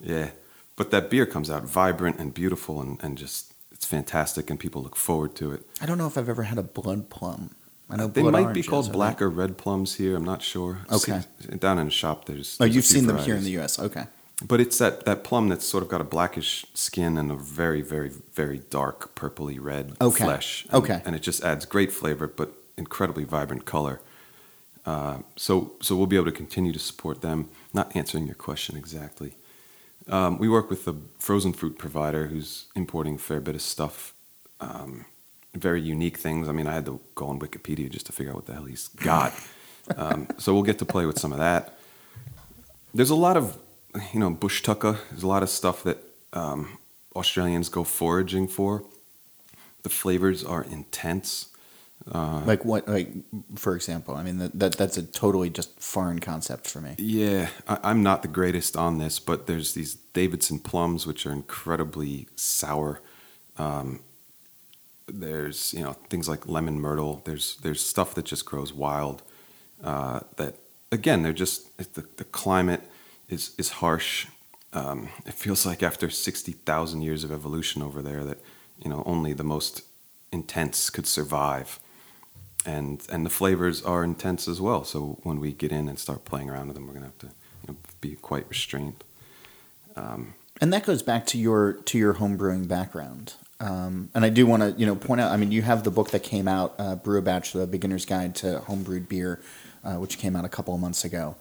yeah. 0.16 0.30
But 0.76 0.92
that 0.92 1.10
beer 1.10 1.26
comes 1.26 1.50
out 1.50 1.64
vibrant 1.64 2.20
and 2.20 2.32
beautiful 2.32 2.80
and, 2.80 3.02
and 3.02 3.18
just 3.18 3.52
it's 3.86 3.90
fantastic 3.92 4.50
and 4.50 4.58
people 4.58 4.82
look 4.82 4.96
forward 4.96 5.36
to 5.36 5.52
it. 5.52 5.62
I 5.80 5.86
don't 5.86 5.96
know 5.96 6.08
if 6.08 6.18
I've 6.18 6.28
ever 6.28 6.42
had 6.42 6.58
a 6.58 6.62
blood 6.64 7.08
plum. 7.08 7.54
I 7.88 7.94
know 7.96 8.08
They 8.08 8.22
might 8.22 8.52
be 8.52 8.64
called 8.64 8.90
black 8.90 9.22
or 9.22 9.30
red 9.30 9.56
plums 9.58 9.94
here. 9.94 10.16
I'm 10.16 10.24
not 10.24 10.42
sure. 10.42 10.78
Okay. 10.90 11.20
See- 11.38 11.56
down 11.58 11.78
in 11.78 11.84
the 11.84 11.92
shop, 11.92 12.24
there's. 12.24 12.56
Oh, 12.58 12.64
there's 12.64 12.74
you've 12.74 12.84
seen 12.84 13.06
them 13.06 13.18
here 13.18 13.36
in 13.36 13.44
the. 13.44 13.50
U.S. 13.60 13.78
Okay. 13.78 14.06
But 14.44 14.60
it's 14.60 14.78
that, 14.78 15.04
that 15.04 15.22
plum 15.22 15.48
that's 15.48 15.64
sort 15.64 15.84
of 15.84 15.88
got 15.88 16.00
a 16.00 16.04
blackish 16.04 16.66
skin 16.74 17.16
and 17.16 17.30
a 17.30 17.36
very, 17.36 17.80
very, 17.80 18.10
very 18.34 18.58
dark 18.70 19.14
purpley 19.14 19.56
red 19.60 19.94
Okay. 20.00 20.24
flesh. 20.24 20.66
And, 20.70 20.82
Okay. 20.82 21.00
And 21.06 21.14
it 21.14 21.22
just 21.22 21.44
adds 21.44 21.64
great 21.64 21.92
flavor, 21.92 22.26
but 22.26 22.52
incredibly 22.76 23.22
vibrant 23.24 23.64
color. 23.66 24.00
Uh, 24.84 25.18
so, 25.36 25.72
so 25.80 25.94
we'll 25.96 26.06
be 26.08 26.16
able 26.16 26.26
to 26.26 26.32
continue 26.44 26.72
to 26.72 26.78
support 26.80 27.20
them. 27.22 27.48
Not 27.72 27.94
answering 27.94 28.26
your 28.26 28.34
question 28.34 28.76
exactly. 28.76 29.36
Um, 30.08 30.38
we 30.38 30.48
work 30.48 30.70
with 30.70 30.86
a 30.86 30.96
frozen 31.18 31.52
fruit 31.52 31.78
provider 31.78 32.26
who's 32.26 32.66
importing 32.76 33.16
a 33.16 33.18
fair 33.18 33.40
bit 33.40 33.54
of 33.54 33.62
stuff, 33.62 34.14
um, 34.60 35.04
very 35.54 35.80
unique 35.80 36.18
things. 36.18 36.48
I 36.48 36.52
mean, 36.52 36.66
I 36.66 36.74
had 36.74 36.86
to 36.86 37.00
go 37.14 37.26
on 37.26 37.40
Wikipedia 37.40 37.90
just 37.90 38.06
to 38.06 38.12
figure 38.12 38.32
out 38.32 38.36
what 38.36 38.46
the 38.46 38.54
hell 38.54 38.64
he's 38.64 38.88
got. 38.88 39.32
um, 39.96 40.28
so 40.38 40.54
we'll 40.54 40.62
get 40.62 40.78
to 40.78 40.84
play 40.84 41.06
with 41.06 41.18
some 41.18 41.32
of 41.32 41.38
that. 41.38 41.76
There's 42.94 43.10
a 43.10 43.16
lot 43.16 43.36
of, 43.36 43.58
you 44.12 44.20
know, 44.20 44.30
bush 44.30 44.62
tucker. 44.62 44.98
There's 45.10 45.24
a 45.24 45.28
lot 45.28 45.42
of 45.42 45.50
stuff 45.50 45.82
that 45.82 45.98
um, 46.32 46.78
Australians 47.14 47.68
go 47.68 47.82
foraging 47.82 48.46
for. 48.46 48.84
The 49.82 49.88
flavors 49.88 50.44
are 50.44 50.62
intense. 50.62 51.48
Uh, 52.12 52.42
Like 52.44 52.64
what? 52.64 52.86
Like 52.88 53.12
for 53.56 53.74
example, 53.74 54.14
I 54.14 54.22
mean 54.22 54.38
that, 54.38 54.58
that 54.58 54.76
that's 54.76 54.96
a 54.96 55.02
totally 55.02 55.50
just 55.50 55.80
foreign 55.80 56.20
concept 56.20 56.68
for 56.70 56.80
me. 56.80 56.94
Yeah, 56.98 57.48
I, 57.66 57.78
I'm 57.82 58.02
not 58.02 58.22
the 58.22 58.28
greatest 58.28 58.76
on 58.76 58.98
this, 58.98 59.18
but 59.18 59.46
there's 59.46 59.74
these 59.74 59.96
Davidson 60.12 60.60
plums 60.60 61.06
which 61.06 61.26
are 61.26 61.32
incredibly 61.32 62.28
sour. 62.36 63.00
Um, 63.58 64.00
there's 65.08 65.74
you 65.74 65.82
know 65.82 65.94
things 66.08 66.28
like 66.28 66.46
lemon 66.48 66.80
myrtle. 66.80 67.22
There's 67.24 67.56
there's 67.62 67.84
stuff 67.84 68.14
that 68.14 68.24
just 68.24 68.44
grows 68.44 68.72
wild. 68.72 69.22
Uh, 69.82 70.20
that 70.36 70.54
again, 70.92 71.22
they're 71.22 71.32
just 71.32 71.76
the 71.94 72.04
the 72.16 72.24
climate 72.24 72.82
is 73.28 73.54
is 73.58 73.70
harsh. 73.70 74.26
Um, 74.72 75.08
it 75.24 75.34
feels 75.34 75.66
like 75.66 75.82
after 75.82 76.08
sixty 76.10 76.52
thousand 76.52 77.02
years 77.02 77.24
of 77.24 77.32
evolution 77.32 77.82
over 77.82 78.00
there, 78.00 78.22
that 78.24 78.38
you 78.78 78.90
know 78.90 79.02
only 79.06 79.32
the 79.32 79.44
most 79.44 79.82
intense 80.30 80.90
could 80.90 81.06
survive 81.06 81.80
and 82.66 83.00
and 83.10 83.24
the 83.24 83.30
flavors 83.30 83.82
are 83.82 84.02
intense 84.04 84.48
as 84.48 84.60
well. 84.60 84.84
So 84.84 85.18
when 85.22 85.40
we 85.40 85.52
get 85.52 85.72
in 85.72 85.88
and 85.88 85.98
start 85.98 86.24
playing 86.24 86.50
around 86.50 86.66
with 86.68 86.76
them, 86.76 86.86
we're 86.86 86.94
gonna 86.94 87.06
have 87.06 87.18
to 87.18 87.26
you 87.26 87.68
know, 87.68 87.76
be 88.00 88.16
quite 88.16 88.48
restrained. 88.48 89.04
Um, 89.94 90.34
And 90.60 90.72
that 90.72 90.84
goes 90.84 91.02
back 91.02 91.26
to 91.26 91.38
your 91.38 91.74
to 91.84 91.98
your 91.98 92.14
homebrewing 92.14 92.66
background. 92.68 93.34
Um, 93.60 94.10
and 94.14 94.24
I 94.24 94.28
do 94.30 94.46
want 94.46 94.62
to 94.62 94.72
you 94.78 94.84
know 94.86 94.94
point 94.96 95.20
out. 95.20 95.30
I 95.32 95.36
mean, 95.36 95.50
you 95.52 95.62
have 95.62 95.82
the 95.84 95.90
book 95.90 96.10
that 96.10 96.22
came 96.22 96.46
out, 96.48 96.74
uh, 96.78 96.96
Brew 96.96 97.18
a 97.18 97.22
Batch: 97.22 97.52
The 97.52 97.66
Beginner's 97.66 98.04
Guide 98.04 98.34
to 98.36 98.62
Homebrewed 98.66 99.08
Beer, 99.08 99.40
uh, 99.84 99.94
which 99.96 100.18
came 100.18 100.36
out 100.36 100.44
a 100.44 100.48
couple 100.48 100.74
of 100.74 100.80
months 100.80 101.04
ago. 101.04 101.36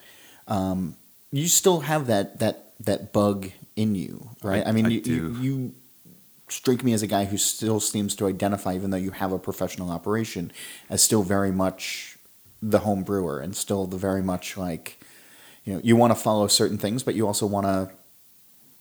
Um, 0.47 0.95
you 1.31 1.47
still 1.47 1.81
have 1.81 2.07
that 2.07 2.39
that 2.39 2.71
that 2.81 3.11
bug 3.11 3.51
in 3.75 3.95
you, 3.95 4.29
right? 4.43 4.65
I- 4.65 4.69
I, 4.69 4.71
mean, 4.71 4.85
I 4.85 4.89
you, 4.89 5.01
you 5.05 5.37
you 5.41 5.73
strike 6.55 6.83
me 6.83 6.93
as 6.93 7.03
a 7.03 7.07
guy 7.07 7.25
who 7.25 7.37
still 7.37 7.79
seems 7.79 8.15
to 8.15 8.27
identify, 8.27 8.73
even 8.73 8.89
though 8.91 8.97
you 9.07 9.11
have 9.11 9.31
a 9.31 9.39
professional 9.39 9.91
operation, 9.91 10.51
as 10.89 11.03
still 11.03 11.23
very 11.23 11.51
much 11.51 12.17
the 12.61 12.79
home 12.79 13.03
brewer 13.03 13.39
and 13.39 13.55
still 13.55 13.85
the 13.85 13.97
very 13.97 14.23
much 14.23 14.57
like 14.57 14.97
you 15.65 15.73
know 15.73 15.81
you 15.83 15.95
want 15.95 16.11
to 16.15 16.19
follow 16.27 16.47
certain 16.47 16.77
things, 16.77 17.03
but 17.03 17.13
you 17.15 17.27
also 17.27 17.45
want 17.45 17.65
to 17.65 17.91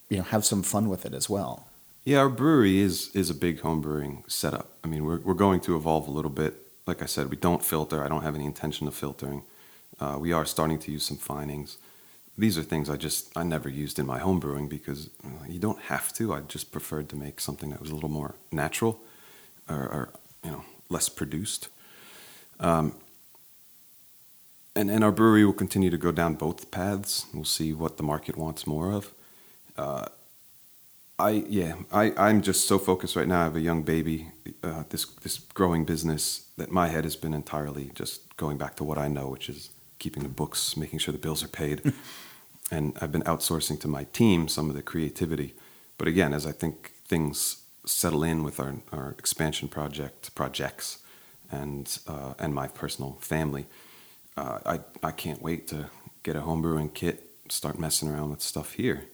you 0.09 0.19
know 0.19 0.23
have 0.35 0.45
some 0.45 0.63
fun 0.63 0.89
with 0.89 1.05
it 1.05 1.15
as 1.15 1.29
well. 1.29 1.67
yeah, 2.05 2.19
our 2.19 2.29
brewery 2.29 2.79
is 2.79 3.11
is 3.15 3.31
a 3.31 3.35
big 3.35 3.61
home 3.61 3.81
brewing 3.81 4.25
setup. 4.29 4.69
I 4.85 4.87
mean, 4.87 5.05
we're 5.05 5.21
we're 5.21 5.43
going 5.47 5.61
to 5.61 5.77
evolve 5.77 6.09
a 6.09 6.11
little 6.11 6.31
bit. 6.31 6.55
Like 6.87 7.03
I 7.03 7.07
said, 7.07 7.31
we 7.31 7.37
don't 7.37 7.65
filter. 7.65 8.05
I 8.05 8.09
don't 8.09 8.23
have 8.23 8.35
any 8.35 8.45
intention 8.45 8.87
of 8.87 8.95
filtering. 8.95 9.43
Uh, 10.01 10.17
we 10.21 10.33
are 10.33 10.45
starting 10.45 10.79
to 10.79 10.93
use 10.93 11.05
some 11.05 11.17
finings. 11.17 11.79
These 12.37 12.59
are 12.59 12.63
things 12.63 12.91
I 12.91 12.97
just 12.97 13.37
I 13.37 13.45
never 13.45 13.69
used 13.69 13.99
in 13.99 14.07
my 14.07 14.19
home 14.19 14.41
brewing 14.41 14.69
because 14.69 15.11
you 15.49 15.61
don't 15.61 15.81
have 15.83 16.13
to. 16.15 16.35
I 16.35 16.41
just 16.41 16.73
preferred 16.73 17.09
to 17.11 17.17
make 17.17 17.41
something 17.41 17.71
that 17.71 17.81
was 17.81 17.91
a 17.91 17.95
little 17.95 18.11
more 18.11 18.35
natural, 18.51 19.01
or, 19.69 19.77
or 19.77 20.13
you 20.43 20.51
know 20.51 20.65
less 20.89 21.09
produced. 21.09 21.69
Um, 22.59 22.95
and 24.75 24.91
and 24.91 25.05
our 25.05 25.13
brewery 25.13 25.45
will 25.45 25.53
continue 25.53 25.91
to 25.91 25.99
go 25.99 26.11
down 26.11 26.35
both 26.35 26.71
paths. 26.71 27.27
We'll 27.33 27.45
see 27.45 27.73
what 27.73 27.97
the 27.97 28.03
market 28.03 28.37
wants 28.37 28.67
more 28.67 28.93
of. 28.93 29.13
Uh, 29.77 30.07
I 31.19 31.45
yeah 31.49 31.75
I 31.93 32.13
I'm 32.17 32.43
just 32.43 32.67
so 32.67 32.79
focused 32.79 33.15
right 33.15 33.29
now. 33.29 33.43
I 33.43 33.45
have 33.45 33.57
a 33.57 33.61
young 33.61 33.83
baby, 33.83 34.33
uh, 34.63 34.85
this 34.89 35.05
this 35.23 35.39
growing 35.39 35.85
business 35.85 36.49
that 36.57 36.73
my 36.73 36.89
head 36.89 37.05
has 37.05 37.17
been 37.17 37.35
entirely 37.35 37.93
just 37.95 38.37
going 38.37 38.59
back 38.59 38.75
to 38.77 38.85
what 38.85 38.99
I 38.99 39.09
know, 39.09 39.29
which 39.29 39.49
is 39.49 39.71
keeping 39.99 40.23
the 40.23 40.29
books, 40.29 40.77
making 40.77 40.99
sure 40.99 41.13
the 41.13 41.19
bills 41.19 41.43
are 41.45 41.49
paid, 41.49 41.81
and 42.71 42.97
I've 43.01 43.13
been 43.13 43.23
outsourcing 43.23 43.81
to 43.81 43.89
my 43.89 44.05
team 44.05 44.49
some 44.49 44.71
of 44.71 44.77
the 44.77 44.83
creativity. 44.83 45.55
But 45.99 46.09
again, 46.09 46.33
as 46.33 46.47
I 46.47 46.53
think 46.53 46.93
things 47.07 47.63
settle 47.87 48.25
in 48.25 48.43
with 48.43 48.59
our 48.61 48.77
our 48.93 49.15
expansion 49.19 49.69
project 49.69 50.35
projects, 50.35 50.99
and 51.51 51.99
uh, 52.07 52.35
and 52.39 52.55
my 52.55 52.69
personal 52.69 53.19
family, 53.21 53.67
uh, 54.37 54.59
I 54.67 54.81
I 55.03 55.13
can't 55.13 55.43
wait 55.43 55.69
to 55.69 55.91
get 56.23 56.37
a 56.37 56.41
homebrewing 56.41 56.95
kit, 56.95 57.31
start 57.49 57.79
messing 57.79 58.09
around 58.09 58.31
with 58.31 58.41
stuff 58.41 58.73
here. 58.73 59.05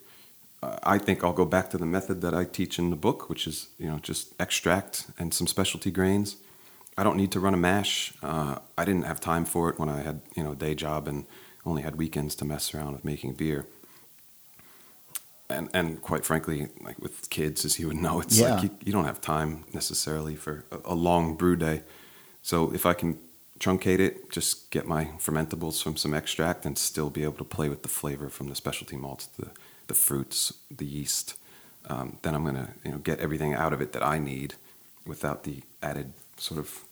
Uh, 0.63 0.79
I 0.83 0.99
think 0.99 1.25
I'll 1.25 1.33
go 1.33 1.47
back 1.47 1.71
to 1.71 1.79
the 1.79 1.87
method 1.87 2.21
that 2.21 2.35
I 2.35 2.45
teach 2.45 2.79
in 2.79 2.91
the 2.91 2.97
book, 2.97 3.29
which 3.29 3.47
is 3.47 3.69
you 3.79 3.89
know 3.89 3.99
just 3.99 4.35
extract 4.41 5.07
and 5.19 5.35
some 5.35 5.47
specialty 5.47 5.91
grains. 5.91 6.37
I 6.97 7.03
don't 7.03 7.17
need 7.17 7.33
to 7.33 7.41
run 7.41 7.55
a 7.55 7.57
mash. 7.57 8.13
Uh, 8.23 8.59
I 8.77 8.85
didn't 8.85 9.05
have 9.05 9.21
time 9.21 9.45
for 9.45 9.71
it 9.71 9.79
when 9.79 9.89
I 9.89 10.03
had 10.03 10.21
you 10.37 10.43
know 10.43 10.53
a 10.53 10.57
day 10.57 10.75
job 10.75 11.09
and 11.09 11.27
only 11.65 11.83
had 11.83 11.97
weekends 11.97 12.35
to 12.37 12.45
mess 12.45 12.75
around 12.75 12.93
with 12.93 13.05
making 13.05 13.35
beer. 13.35 13.67
And 15.49 15.69
and 15.75 16.01
quite 16.01 16.25
frankly, 16.25 16.69
like 16.81 16.99
with 17.01 17.29
kids, 17.31 17.65
as 17.65 17.79
you 17.79 17.89
would 17.89 17.97
know, 17.97 18.21
it's 18.21 18.39
Yeah. 18.39 18.55
like 18.55 18.63
you, 18.65 18.71
you 18.85 18.93
don't 18.93 19.05
have 19.05 19.21
time 19.21 19.65
necessarily 19.73 20.37
for 20.37 20.65
a, 20.71 20.93
a 20.93 20.95
long 20.95 21.35
brew 21.37 21.57
day. 21.57 21.83
So 22.43 22.73
if 22.73 22.87
I 22.87 22.95
can 22.95 23.19
truncate 23.59 23.99
it, 23.99 24.31
just 24.31 24.71
get 24.71 24.87
my 24.87 25.07
fermentables 25.19 25.83
from 25.83 25.97
some 25.97 26.15
extract, 26.15 26.65
and 26.65 26.79
still 26.79 27.11
be 27.11 27.25
able 27.25 27.35
to 27.39 27.45
play 27.45 27.69
with 27.69 27.83
the 27.83 27.89
flavor 27.89 28.29
from 28.31 28.49
the 28.49 28.55
specialty 28.55 28.97
malts, 28.97 29.27
the 29.27 29.49
the 29.89 29.95
fruits, 29.95 30.53
the 30.71 30.87
yeast, 30.87 31.35
um, 31.89 32.19
then 32.23 32.35
I'm 32.37 32.45
gonna 32.45 32.75
you 32.85 32.93
know 32.93 32.99
get 32.99 33.19
everything 33.19 33.53
out 33.55 33.73
of 33.73 33.81
it 33.81 33.93
that 33.93 34.05
I 34.07 34.19
need, 34.21 34.55
without 35.05 35.43
the 35.43 35.63
added 35.83 36.13
sort 36.37 36.61
of 36.61 36.85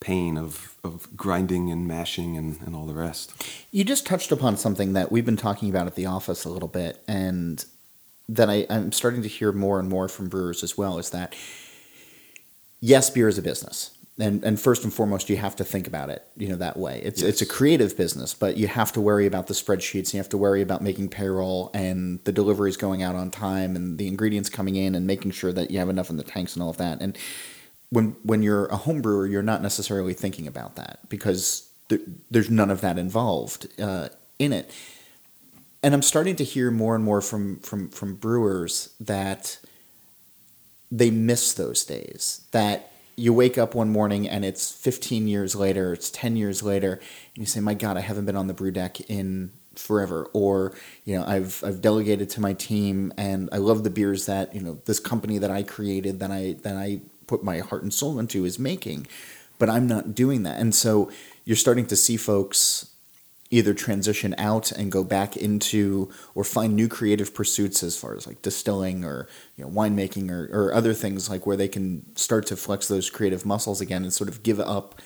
pain 0.00 0.36
of 0.38 0.74
of 0.82 1.14
grinding 1.16 1.70
and 1.70 1.86
mashing 1.86 2.36
and, 2.36 2.60
and 2.62 2.74
all 2.74 2.86
the 2.86 2.94
rest. 2.94 3.34
You 3.70 3.84
just 3.84 4.06
touched 4.06 4.32
upon 4.32 4.56
something 4.56 4.94
that 4.94 5.12
we've 5.12 5.26
been 5.26 5.36
talking 5.36 5.68
about 5.68 5.86
at 5.86 5.94
the 5.94 6.06
office 6.06 6.44
a 6.44 6.48
little 6.48 6.68
bit, 6.68 7.02
and 7.06 7.64
that 8.28 8.48
I, 8.48 8.66
I'm 8.70 8.92
starting 8.92 9.22
to 9.22 9.28
hear 9.28 9.52
more 9.52 9.78
and 9.78 9.88
more 9.88 10.08
from 10.08 10.28
brewers 10.28 10.62
as 10.62 10.78
well 10.78 10.98
is 10.98 11.10
that 11.10 11.34
yes, 12.80 13.10
beer 13.10 13.28
is 13.28 13.38
a 13.38 13.42
business. 13.42 13.96
And, 14.18 14.44
and 14.44 14.60
first 14.60 14.84
and 14.84 14.92
foremost, 14.92 15.30
you 15.30 15.38
have 15.38 15.56
to 15.56 15.64
think 15.64 15.86
about 15.86 16.10
it, 16.10 16.22
you 16.36 16.48
know, 16.48 16.56
that 16.56 16.76
way. 16.76 17.00
It's 17.02 17.22
it's 17.22 17.40
a 17.40 17.46
creative 17.46 17.96
business, 17.96 18.34
but 18.34 18.58
you 18.58 18.66
have 18.66 18.92
to 18.92 19.00
worry 19.00 19.26
about 19.26 19.46
the 19.46 19.54
spreadsheets. 19.54 20.08
And 20.08 20.14
you 20.14 20.18
have 20.18 20.28
to 20.30 20.38
worry 20.38 20.60
about 20.60 20.82
making 20.82 21.08
payroll 21.08 21.70
and 21.72 22.22
the 22.24 22.32
deliveries 22.32 22.76
going 22.76 23.02
out 23.02 23.14
on 23.14 23.30
time 23.30 23.76
and 23.76 23.96
the 23.96 24.06
ingredients 24.06 24.50
coming 24.50 24.76
in 24.76 24.94
and 24.94 25.06
making 25.06 25.30
sure 25.30 25.52
that 25.52 25.70
you 25.70 25.78
have 25.78 25.88
enough 25.88 26.10
in 26.10 26.18
the 26.18 26.22
tanks 26.22 26.54
and 26.54 26.62
all 26.62 26.68
of 26.68 26.76
that. 26.76 27.00
And 27.00 27.16
when 27.90 28.16
when 28.22 28.42
you're 28.42 28.66
a 28.66 28.76
home 28.76 29.02
brewer, 29.02 29.26
you're 29.26 29.42
not 29.42 29.62
necessarily 29.62 30.14
thinking 30.14 30.46
about 30.46 30.76
that 30.76 31.00
because 31.08 31.68
there, 31.88 31.98
there's 32.30 32.48
none 32.48 32.70
of 32.70 32.80
that 32.80 32.98
involved 32.98 33.68
uh, 33.80 34.08
in 34.38 34.52
it. 34.52 34.72
And 35.82 35.94
I'm 35.94 36.02
starting 36.02 36.36
to 36.36 36.44
hear 36.44 36.70
more 36.70 36.94
and 36.94 37.04
more 37.04 37.20
from 37.20 37.58
from 37.60 37.88
from 37.90 38.14
brewers 38.14 38.94
that 39.00 39.58
they 40.90 41.10
miss 41.10 41.52
those 41.52 41.84
days. 41.84 42.46
That 42.52 42.92
you 43.16 43.34
wake 43.34 43.58
up 43.58 43.74
one 43.74 43.90
morning 43.90 44.26
and 44.28 44.44
it's 44.44 44.72
15 44.72 45.28
years 45.28 45.54
later, 45.54 45.92
it's 45.92 46.10
10 46.10 46.36
years 46.36 46.62
later, 46.62 46.94
and 47.34 47.42
you 47.42 47.46
say, 47.46 47.60
"My 47.60 47.74
God, 47.74 47.96
I 47.96 48.00
haven't 48.00 48.24
been 48.24 48.36
on 48.36 48.46
the 48.46 48.54
brew 48.54 48.70
deck 48.70 49.00
in 49.10 49.50
forever." 49.74 50.28
Or 50.32 50.74
you 51.04 51.16
know, 51.18 51.24
I've 51.24 51.62
I've 51.66 51.80
delegated 51.80 52.30
to 52.30 52.40
my 52.40 52.52
team, 52.52 53.12
and 53.16 53.48
I 53.50 53.56
love 53.56 53.82
the 53.82 53.90
beers 53.90 54.26
that 54.26 54.54
you 54.54 54.60
know 54.60 54.80
this 54.84 55.00
company 55.00 55.38
that 55.38 55.50
I 55.50 55.64
created, 55.64 56.20
that 56.20 56.30
I 56.30 56.56
that 56.62 56.76
I 56.76 57.00
put 57.30 57.44
my 57.44 57.60
heart 57.60 57.82
and 57.82 57.94
soul 57.94 58.18
into, 58.18 58.44
is 58.44 58.58
making, 58.58 59.06
but 59.58 59.70
I'm 59.70 59.86
not 59.86 60.14
doing 60.14 60.42
that, 60.42 60.58
and 60.60 60.74
so 60.74 61.10
you're 61.44 61.56
starting 61.56 61.86
to 61.86 61.96
see 61.96 62.16
folks 62.16 62.90
either 63.50 63.74
transition 63.74 64.34
out 64.38 64.70
and 64.70 64.92
go 64.92 65.02
back 65.02 65.36
into 65.36 66.08
or 66.34 66.44
find 66.44 66.74
new 66.74 66.88
creative 66.88 67.34
pursuits 67.34 67.82
as 67.82 67.96
far 67.96 68.14
as 68.14 68.26
like 68.26 68.40
distilling 68.42 69.04
or 69.04 69.28
you 69.56 69.64
know 69.64 69.70
winemaking 69.70 70.30
or, 70.30 70.48
or 70.52 70.72
other 70.72 70.94
things 70.94 71.28
like 71.28 71.46
where 71.46 71.56
they 71.56 71.66
can 71.68 72.04
start 72.16 72.46
to 72.46 72.56
flex 72.56 72.86
those 72.86 73.10
creative 73.10 73.44
muscles 73.44 73.80
again 73.80 74.04
and 74.04 74.12
sort 74.12 74.30
of 74.30 74.42
give 74.44 74.60
up 74.60 75.02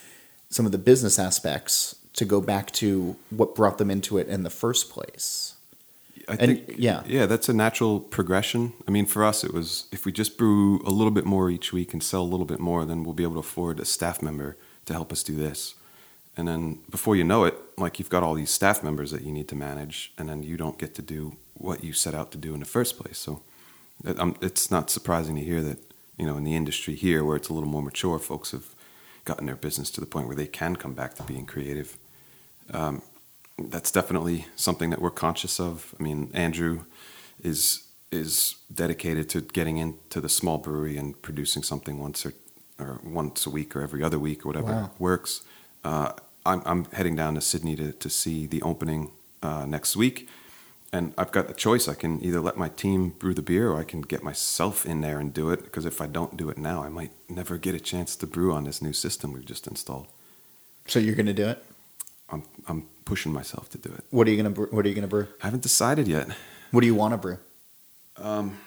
some 0.50 0.66
of 0.66 0.72
the 0.72 0.78
business 0.78 1.18
aspects 1.18 1.96
to 2.12 2.24
go 2.24 2.40
back 2.40 2.70
to 2.70 3.16
what 3.30 3.54
brought 3.54 3.78
them 3.78 3.90
into 3.90 4.18
it 4.18 4.28
in 4.28 4.42
the 4.42 4.50
first 4.50 4.90
place 4.90 5.53
I 6.28 6.32
And- 6.34 6.66
think, 6.66 6.78
yeah. 6.78 7.02
yeah, 7.06 7.26
that's 7.26 7.48
a 7.48 7.52
natural 7.52 8.00
progression. 8.00 8.72
I 8.88 8.90
mean, 8.90 9.06
for 9.06 9.24
us, 9.24 9.44
it 9.44 9.52
was 9.52 9.86
if 9.92 10.04
we 10.06 10.12
just 10.12 10.38
brew 10.38 10.80
a 10.84 10.90
little 10.90 11.10
bit 11.10 11.24
more 11.26 11.50
each 11.50 11.72
week 11.72 11.92
and 11.92 12.02
sell 12.02 12.22
a 12.22 12.30
little 12.34 12.46
bit 12.46 12.60
more, 12.60 12.84
then 12.84 13.04
we'll 13.04 13.14
be 13.14 13.22
able 13.24 13.34
to 13.34 13.40
afford 13.40 13.78
a 13.80 13.84
staff 13.84 14.22
member 14.22 14.56
to 14.86 14.92
help 14.92 15.12
us 15.12 15.22
do 15.22 15.34
this. 15.34 15.74
And 16.36 16.48
then 16.48 16.80
before 16.90 17.14
you 17.14 17.24
know 17.24 17.44
it, 17.44 17.54
like 17.78 17.98
you've 17.98 18.10
got 18.10 18.22
all 18.22 18.34
these 18.34 18.50
staff 18.50 18.82
members 18.82 19.10
that 19.10 19.22
you 19.22 19.32
need 19.32 19.48
to 19.48 19.54
manage, 19.56 20.12
and 20.18 20.28
then 20.28 20.42
you 20.42 20.56
don't 20.56 20.78
get 20.78 20.94
to 20.96 21.02
do 21.02 21.36
what 21.54 21.84
you 21.84 21.92
set 21.92 22.14
out 22.14 22.32
to 22.32 22.38
do 22.38 22.54
in 22.54 22.60
the 22.60 22.66
first 22.66 22.98
place. 22.98 23.18
So 23.18 23.42
um, 24.18 24.34
it's 24.40 24.70
not 24.70 24.90
surprising 24.90 25.36
to 25.36 25.42
hear 25.42 25.62
that, 25.62 25.78
you 26.18 26.26
know, 26.26 26.36
in 26.36 26.44
the 26.44 26.56
industry 26.56 26.94
here, 26.96 27.22
where 27.24 27.36
it's 27.36 27.48
a 27.48 27.52
little 27.54 27.68
more 27.68 27.82
mature, 27.82 28.18
folks 28.18 28.50
have 28.50 28.74
gotten 29.24 29.46
their 29.46 29.56
business 29.56 29.90
to 29.90 30.00
the 30.00 30.06
point 30.06 30.26
where 30.26 30.36
they 30.36 30.46
can 30.48 30.74
come 30.76 30.92
back 30.94 31.14
to 31.14 31.22
being 31.22 31.46
creative 31.46 31.96
that's 33.58 33.90
definitely 33.90 34.46
something 34.56 34.90
that 34.90 35.00
we're 35.00 35.10
conscious 35.10 35.60
of. 35.60 35.94
I 35.98 36.02
mean, 36.02 36.30
Andrew 36.34 36.84
is 37.42 37.80
is 38.10 38.56
dedicated 38.72 39.28
to 39.28 39.40
getting 39.40 39.76
into 39.78 40.20
the 40.20 40.28
small 40.28 40.58
brewery 40.58 40.96
and 40.96 41.20
producing 41.22 41.62
something 41.62 41.98
once 41.98 42.24
or 42.26 42.32
or 42.78 43.00
once 43.04 43.46
a 43.46 43.50
week 43.50 43.76
or 43.76 43.82
every 43.82 44.02
other 44.02 44.18
week 44.18 44.44
or 44.44 44.48
whatever 44.48 44.72
Wow. 44.72 44.90
works. 44.98 45.42
Uh, 45.84 46.12
I'm 46.46 46.62
I'm 46.66 46.84
heading 46.92 47.16
down 47.16 47.34
to 47.34 47.40
Sydney 47.40 47.76
to 47.76 47.92
to 47.92 48.10
see 48.10 48.46
the 48.46 48.60
opening 48.62 49.10
uh, 49.42 49.64
next 49.66 49.96
week, 49.96 50.28
and 50.92 51.14
I've 51.16 51.30
got 51.32 51.48
a 51.50 51.54
choice. 51.54 51.86
I 51.88 51.94
can 51.94 52.22
either 52.24 52.40
let 52.40 52.56
my 52.56 52.68
team 52.68 53.10
brew 53.10 53.34
the 53.34 53.42
beer, 53.42 53.70
or 53.70 53.78
I 53.80 53.84
can 53.84 54.00
get 54.02 54.22
myself 54.22 54.84
in 54.86 55.00
there 55.00 55.18
and 55.20 55.32
do 55.32 55.50
it. 55.50 55.62
Because 55.64 55.86
if 55.86 56.00
I 56.00 56.06
don't 56.06 56.36
do 56.36 56.50
it 56.50 56.58
now, 56.58 56.82
I 56.82 56.88
might 56.88 57.12
never 57.28 57.56
get 57.58 57.74
a 57.74 57.80
chance 57.80 58.16
to 58.16 58.26
brew 58.26 58.52
on 58.52 58.64
this 58.64 58.82
new 58.82 58.92
system 58.92 59.32
we've 59.32 59.44
just 59.46 59.66
installed. 59.66 60.06
so 60.86 60.98
you're 60.98 61.14
going 61.16 61.26
to 61.26 61.32
do 61.44 61.48
it 61.48 61.64
I'm 62.30 62.42
I'm 62.68 62.86
pushing 63.04 63.32
myself 63.32 63.68
to 63.70 63.78
do 63.78 63.90
it. 63.90 64.04
what 64.10 64.26
are 64.26 64.30
you 64.30 64.42
going 64.42 64.54
to 64.54 64.60
what 64.74 64.84
are 64.84 64.88
you 64.88 64.94
going 64.94 65.02
to 65.02 65.08
brew 65.08 65.28
I 65.42 65.46
haven't 65.46 65.62
decided 65.62 66.08
yet. 66.08 66.28
what 66.70 66.80
do 66.80 66.86
you 66.86 66.94
want 66.94 67.12
to 67.12 67.18
brew 67.18 67.38
Um, 68.16 68.58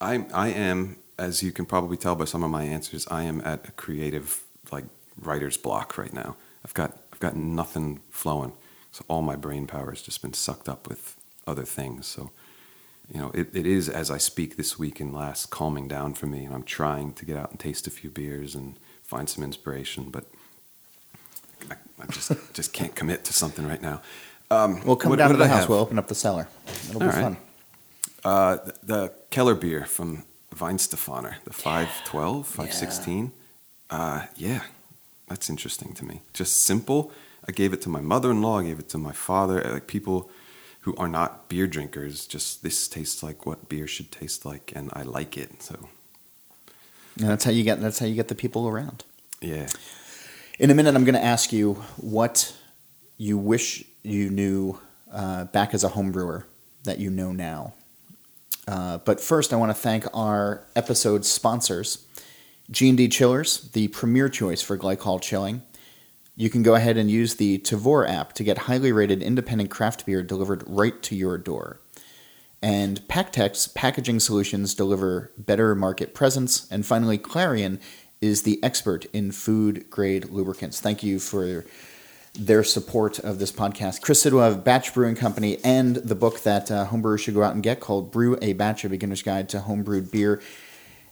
I 0.00 0.26
I 0.32 0.48
am, 0.48 0.96
as 1.18 1.42
you 1.42 1.52
can 1.52 1.64
probably 1.66 1.96
tell 1.96 2.16
by 2.16 2.24
some 2.24 2.42
of 2.42 2.50
my 2.50 2.64
answers, 2.64 3.06
I 3.08 3.22
am 3.24 3.40
at 3.44 3.68
a 3.68 3.72
creative 3.72 4.42
like 4.70 4.84
writer's 5.20 5.56
block 5.56 5.96
right 5.98 6.12
now. 6.12 6.36
I've 6.64 6.74
got 6.74 6.98
I've 7.12 7.20
got 7.20 7.36
nothing 7.36 8.00
flowing, 8.10 8.52
so 8.90 9.04
all 9.08 9.22
my 9.22 9.36
brain 9.36 9.66
power 9.66 9.90
has 9.90 10.02
just 10.02 10.22
been 10.22 10.32
sucked 10.32 10.68
up 10.68 10.88
with 10.88 11.16
other 11.46 11.64
things. 11.64 12.06
So, 12.06 12.30
you 13.12 13.20
know, 13.20 13.30
it, 13.34 13.54
it 13.54 13.66
is 13.66 13.88
as 13.88 14.10
I 14.10 14.18
speak 14.18 14.56
this 14.56 14.78
week 14.78 15.00
and 15.00 15.12
last 15.14 15.50
calming 15.50 15.88
down 15.88 16.14
for 16.14 16.26
me, 16.26 16.44
and 16.44 16.54
I'm 16.54 16.64
trying 16.64 17.12
to 17.14 17.24
get 17.24 17.36
out 17.36 17.50
and 17.50 17.60
taste 17.60 17.86
a 17.86 17.90
few 17.90 18.10
beers 18.10 18.54
and 18.54 18.76
find 19.02 19.28
some 19.28 19.44
inspiration, 19.44 20.10
but 20.10 20.24
I, 22.02 22.06
just 22.12 22.32
just 22.54 22.72
can't 22.72 22.94
commit 22.94 23.24
to 23.24 23.32
something 23.32 23.66
right 23.66 23.80
now. 23.82 24.00
Um, 24.50 24.82
well 24.84 24.96
come 24.96 25.10
what- 25.10 25.16
down 25.18 25.28
what 25.30 25.32
to 25.34 25.38
the 25.38 25.44
I 25.44 25.48
house 25.48 25.60
have? 25.60 25.68
we'll 25.70 25.78
open 25.78 25.98
up 25.98 26.08
the 26.08 26.14
cellar 26.14 26.46
it'll 26.90 27.02
All 27.02 27.08
be 27.08 27.14
right. 27.14 27.22
fun 27.22 27.36
Uh, 28.24 28.56
the, 28.66 28.74
the 28.82 29.12
Keller 29.30 29.54
beer 29.54 29.84
from 29.86 30.24
Weihenstephaner, 30.54 31.34
the 31.44 31.52
512, 31.52 32.46
516. 32.46 33.32
Uh, 33.90 34.26
yeah, 34.36 34.60
that's 35.28 35.48
interesting 35.50 35.92
to 35.94 36.04
me. 36.04 36.20
Just 36.34 36.62
simple. 36.64 37.10
I 37.48 37.52
gave 37.52 37.72
it 37.72 37.80
to 37.82 37.88
my 37.88 38.00
mother 38.00 38.30
in 38.30 38.42
law, 38.42 38.58
I 38.60 38.64
gave 38.64 38.78
it 38.78 38.88
to 38.90 38.98
my 38.98 39.12
father. 39.12 39.66
uh, 39.66 39.72
Like 39.72 39.86
people 39.86 40.30
who 40.84 40.94
are 40.96 41.08
not 41.08 41.48
beer 41.48 41.66
drinkers, 41.66 42.26
just 42.26 42.62
this 42.62 42.86
tastes 42.88 43.22
like 43.22 43.46
what 43.46 43.68
beer 43.68 43.86
should 43.86 44.10
taste 44.12 44.44
like, 44.44 44.72
and 44.76 44.90
I 44.92 45.02
like 45.02 45.36
it. 45.38 45.62
So, 45.62 45.88
and 47.18 47.28
that's 47.30 47.44
how 47.44 47.50
you 47.50 47.64
get 47.64 47.80
that's 47.80 47.98
how 47.98 48.06
you 48.06 48.14
get 48.14 48.28
the 48.28 48.34
people 48.34 48.68
around 48.68 49.04
yeah. 49.40 49.66
In 50.58 50.70
a 50.70 50.74
minute, 50.74 50.94
I'm 50.94 51.04
going 51.04 51.14
to 51.14 51.24
ask 51.24 51.50
you 51.50 51.74
what 51.96 52.54
you 53.16 53.38
wish 53.38 53.84
you 54.02 54.28
knew 54.28 54.78
uh, 55.10 55.44
back 55.46 55.72
as 55.72 55.82
a 55.82 55.88
home 55.88 56.12
brewer 56.12 56.46
that 56.84 56.98
you 56.98 57.08
know 57.08 57.32
now. 57.32 57.72
Uh, 58.68 58.98
but 58.98 59.18
first, 59.18 59.54
I 59.54 59.56
want 59.56 59.70
to 59.70 59.74
thank 59.74 60.04
our 60.12 60.66
episode 60.76 61.24
sponsors, 61.24 62.06
G&D 62.70 63.08
Chillers, 63.08 63.70
the 63.70 63.88
premier 63.88 64.28
choice 64.28 64.60
for 64.60 64.76
glycol 64.76 65.20
chilling. 65.22 65.62
You 66.36 66.50
can 66.50 66.62
go 66.62 66.74
ahead 66.74 66.98
and 66.98 67.10
use 67.10 67.36
the 67.36 67.58
Tavour 67.58 68.08
app 68.08 68.34
to 68.34 68.44
get 68.44 68.58
highly 68.58 68.92
rated 68.92 69.22
independent 69.22 69.70
craft 69.70 70.04
beer 70.04 70.22
delivered 70.22 70.64
right 70.66 71.02
to 71.02 71.16
your 71.16 71.38
door. 71.38 71.80
And 72.60 73.00
PakTech 73.08 73.74
Packaging 73.74 74.20
Solutions 74.20 74.74
deliver 74.74 75.32
better 75.36 75.74
market 75.74 76.14
presence. 76.14 76.70
And 76.70 76.86
finally, 76.86 77.18
Clarion 77.18 77.80
is 78.22 78.42
the 78.42 78.62
expert 78.62 79.04
in 79.12 79.32
food 79.32 79.90
grade 79.90 80.30
lubricants. 80.30 80.80
Thank 80.80 81.02
you 81.02 81.18
for 81.18 81.64
their 82.34 82.64
support 82.64 83.18
of 83.18 83.38
this 83.38 83.52
podcast. 83.52 84.00
Chris 84.00 84.22
Sidwell 84.22 84.52
of 84.52 84.64
Batch 84.64 84.94
Brewing 84.94 85.16
Company 85.16 85.58
and 85.62 85.96
the 85.96 86.14
book 86.14 86.42
that 86.44 86.70
uh, 86.70 86.86
homebrewers 86.86 87.18
should 87.18 87.34
go 87.34 87.42
out 87.42 87.52
and 87.52 87.62
get 87.62 87.80
called 87.80 88.10
Brew 88.10 88.38
a 88.40 88.54
Batch, 88.54 88.84
A 88.84 88.88
Beginner's 88.88 89.22
Guide 89.22 89.50
to 89.50 89.58
Homebrewed 89.60 90.10
Beer. 90.10 90.40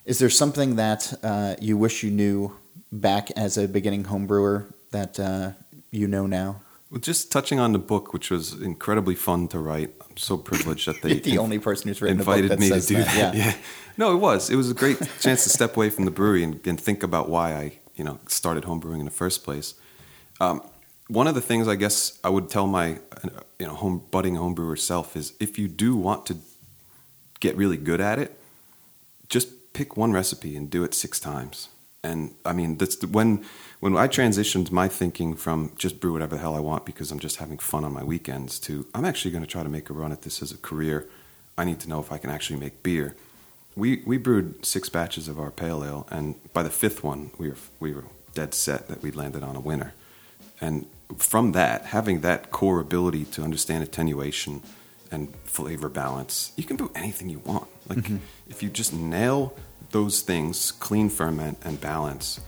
Is 0.06 0.18
there 0.18 0.30
something 0.30 0.76
that 0.76 1.12
uh, 1.22 1.56
you 1.60 1.76
wish 1.76 2.02
you 2.02 2.10
knew 2.10 2.56
back 2.90 3.30
as 3.32 3.58
a 3.58 3.68
beginning 3.68 4.04
homebrewer 4.04 4.72
that 4.92 5.20
uh, 5.20 5.52
you 5.90 6.08
know 6.08 6.26
now? 6.26 6.62
Well, 6.90 7.00
just 7.00 7.30
touching 7.30 7.60
on 7.60 7.72
the 7.72 7.78
book, 7.78 8.12
which 8.12 8.30
was 8.30 8.54
incredibly 8.60 9.14
fun 9.14 9.46
to 9.48 9.58
write. 9.58 9.94
I'm 10.10 10.16
so 10.16 10.36
privileged 10.36 10.86
that 10.86 11.02
they 11.02 11.14
the 11.14 11.38
only 11.38 11.58
person 11.58 11.88
who's 11.88 12.02
written 12.02 12.20
a 12.20 12.24
book 12.24 12.36
invited 12.36 12.58
me 12.58 12.68
to 12.68 12.80
do 12.80 12.96
that, 12.96 13.06
that. 13.06 13.34
yeah. 13.34 13.44
Yeah. 13.46 13.54
No, 13.96 14.14
it 14.14 14.18
was. 14.18 14.50
It 14.50 14.56
was 14.56 14.70
a 14.70 14.74
great 14.74 14.98
chance 15.20 15.44
to 15.44 15.50
step 15.50 15.76
away 15.76 15.90
from 15.90 16.04
the 16.04 16.10
brewery 16.10 16.42
and, 16.42 16.66
and 16.66 16.80
think 16.80 17.02
about 17.02 17.28
why 17.28 17.54
I, 17.54 17.78
you 17.96 18.04
know, 18.04 18.18
started 18.28 18.64
homebrewing 18.64 18.98
in 18.98 19.04
the 19.04 19.10
first 19.10 19.44
place. 19.44 19.74
Um, 20.40 20.62
one 21.08 21.26
of 21.26 21.34
the 21.34 21.40
things 21.40 21.68
I 21.68 21.74
guess 21.74 22.18
I 22.24 22.30
would 22.30 22.48
tell 22.48 22.66
my, 22.66 22.98
you 23.58 23.66
know, 23.66 23.74
home 23.74 24.04
budding 24.10 24.36
homebrewer 24.36 24.78
self 24.78 25.16
is 25.16 25.34
if 25.38 25.58
you 25.58 25.68
do 25.68 25.96
want 25.96 26.24
to 26.26 26.36
get 27.40 27.56
really 27.56 27.76
good 27.76 28.00
at 28.00 28.18
it, 28.18 28.38
just 29.28 29.72
pick 29.72 29.96
one 29.96 30.12
recipe 30.12 30.56
and 30.56 30.70
do 30.70 30.84
it 30.84 30.94
six 30.94 31.20
times. 31.20 31.68
And 32.02 32.34
I 32.44 32.52
mean, 32.52 32.78
that's 32.78 32.96
the, 32.96 33.06
when 33.06 33.44
when 33.80 33.96
I 33.96 34.08
transitioned 34.08 34.70
my 34.70 34.88
thinking 34.88 35.34
from 35.34 35.72
just 35.76 36.00
brew 36.00 36.12
whatever 36.12 36.36
the 36.36 36.40
hell 36.40 36.54
I 36.54 36.60
want 36.60 36.86
because 36.86 37.10
I'm 37.10 37.18
just 37.18 37.36
having 37.36 37.58
fun 37.58 37.84
on 37.84 37.92
my 37.92 38.02
weekends 38.02 38.58
to 38.60 38.86
I'm 38.94 39.04
actually 39.04 39.32
going 39.32 39.44
to 39.44 39.50
try 39.50 39.62
to 39.62 39.68
make 39.68 39.90
a 39.90 39.92
run 39.92 40.12
at 40.12 40.22
this 40.22 40.42
as 40.42 40.52
a 40.52 40.56
career. 40.56 41.06
I 41.58 41.64
need 41.64 41.80
to 41.80 41.88
know 41.88 42.00
if 42.00 42.10
I 42.10 42.18
can 42.18 42.30
actually 42.30 42.58
make 42.58 42.82
beer. 42.82 43.16
We 43.76 44.02
we 44.06 44.16
brewed 44.16 44.64
six 44.64 44.88
batches 44.88 45.28
of 45.28 45.38
our 45.38 45.50
pale 45.50 45.84
ale, 45.84 46.06
and 46.10 46.36
by 46.52 46.62
the 46.62 46.70
fifth 46.70 47.04
one, 47.04 47.30
we 47.38 47.50
were 47.50 47.56
we 47.80 47.92
were 47.92 48.04
dead 48.34 48.54
set 48.54 48.88
that 48.88 49.02
we 49.02 49.10
landed 49.10 49.42
on 49.42 49.56
a 49.56 49.60
winner. 49.60 49.92
And 50.60 50.86
from 51.16 51.52
that, 51.52 51.86
having 51.86 52.20
that 52.20 52.50
core 52.50 52.80
ability 52.80 53.24
to 53.26 53.42
understand 53.42 53.82
attenuation 53.82 54.62
and 55.10 55.34
flavor 55.44 55.88
balance, 55.88 56.52
you 56.56 56.64
can 56.64 56.76
brew 56.76 56.90
anything 56.94 57.28
you 57.28 57.40
want. 57.40 57.68
Like 57.88 57.98
mm-hmm. 57.98 58.18
if 58.48 58.62
you 58.62 58.68
just 58.68 58.92
nail 58.92 59.54
those 59.90 60.22
things, 60.22 60.72
clean 60.72 61.08
ferment 61.08 61.58
and 61.64 61.80
balance, 61.80 62.40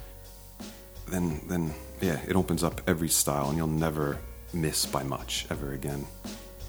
then 1.08 1.40
then 1.48 1.74
yeah, 2.00 2.20
it 2.26 2.36
opens 2.36 2.64
up 2.64 2.80
every 2.86 3.08
style, 3.08 3.48
and 3.48 3.56
you'll 3.56 3.66
never 3.66 4.18
miss 4.52 4.86
by 4.86 5.02
much 5.02 5.46
ever 5.50 5.72
again. 5.72 6.04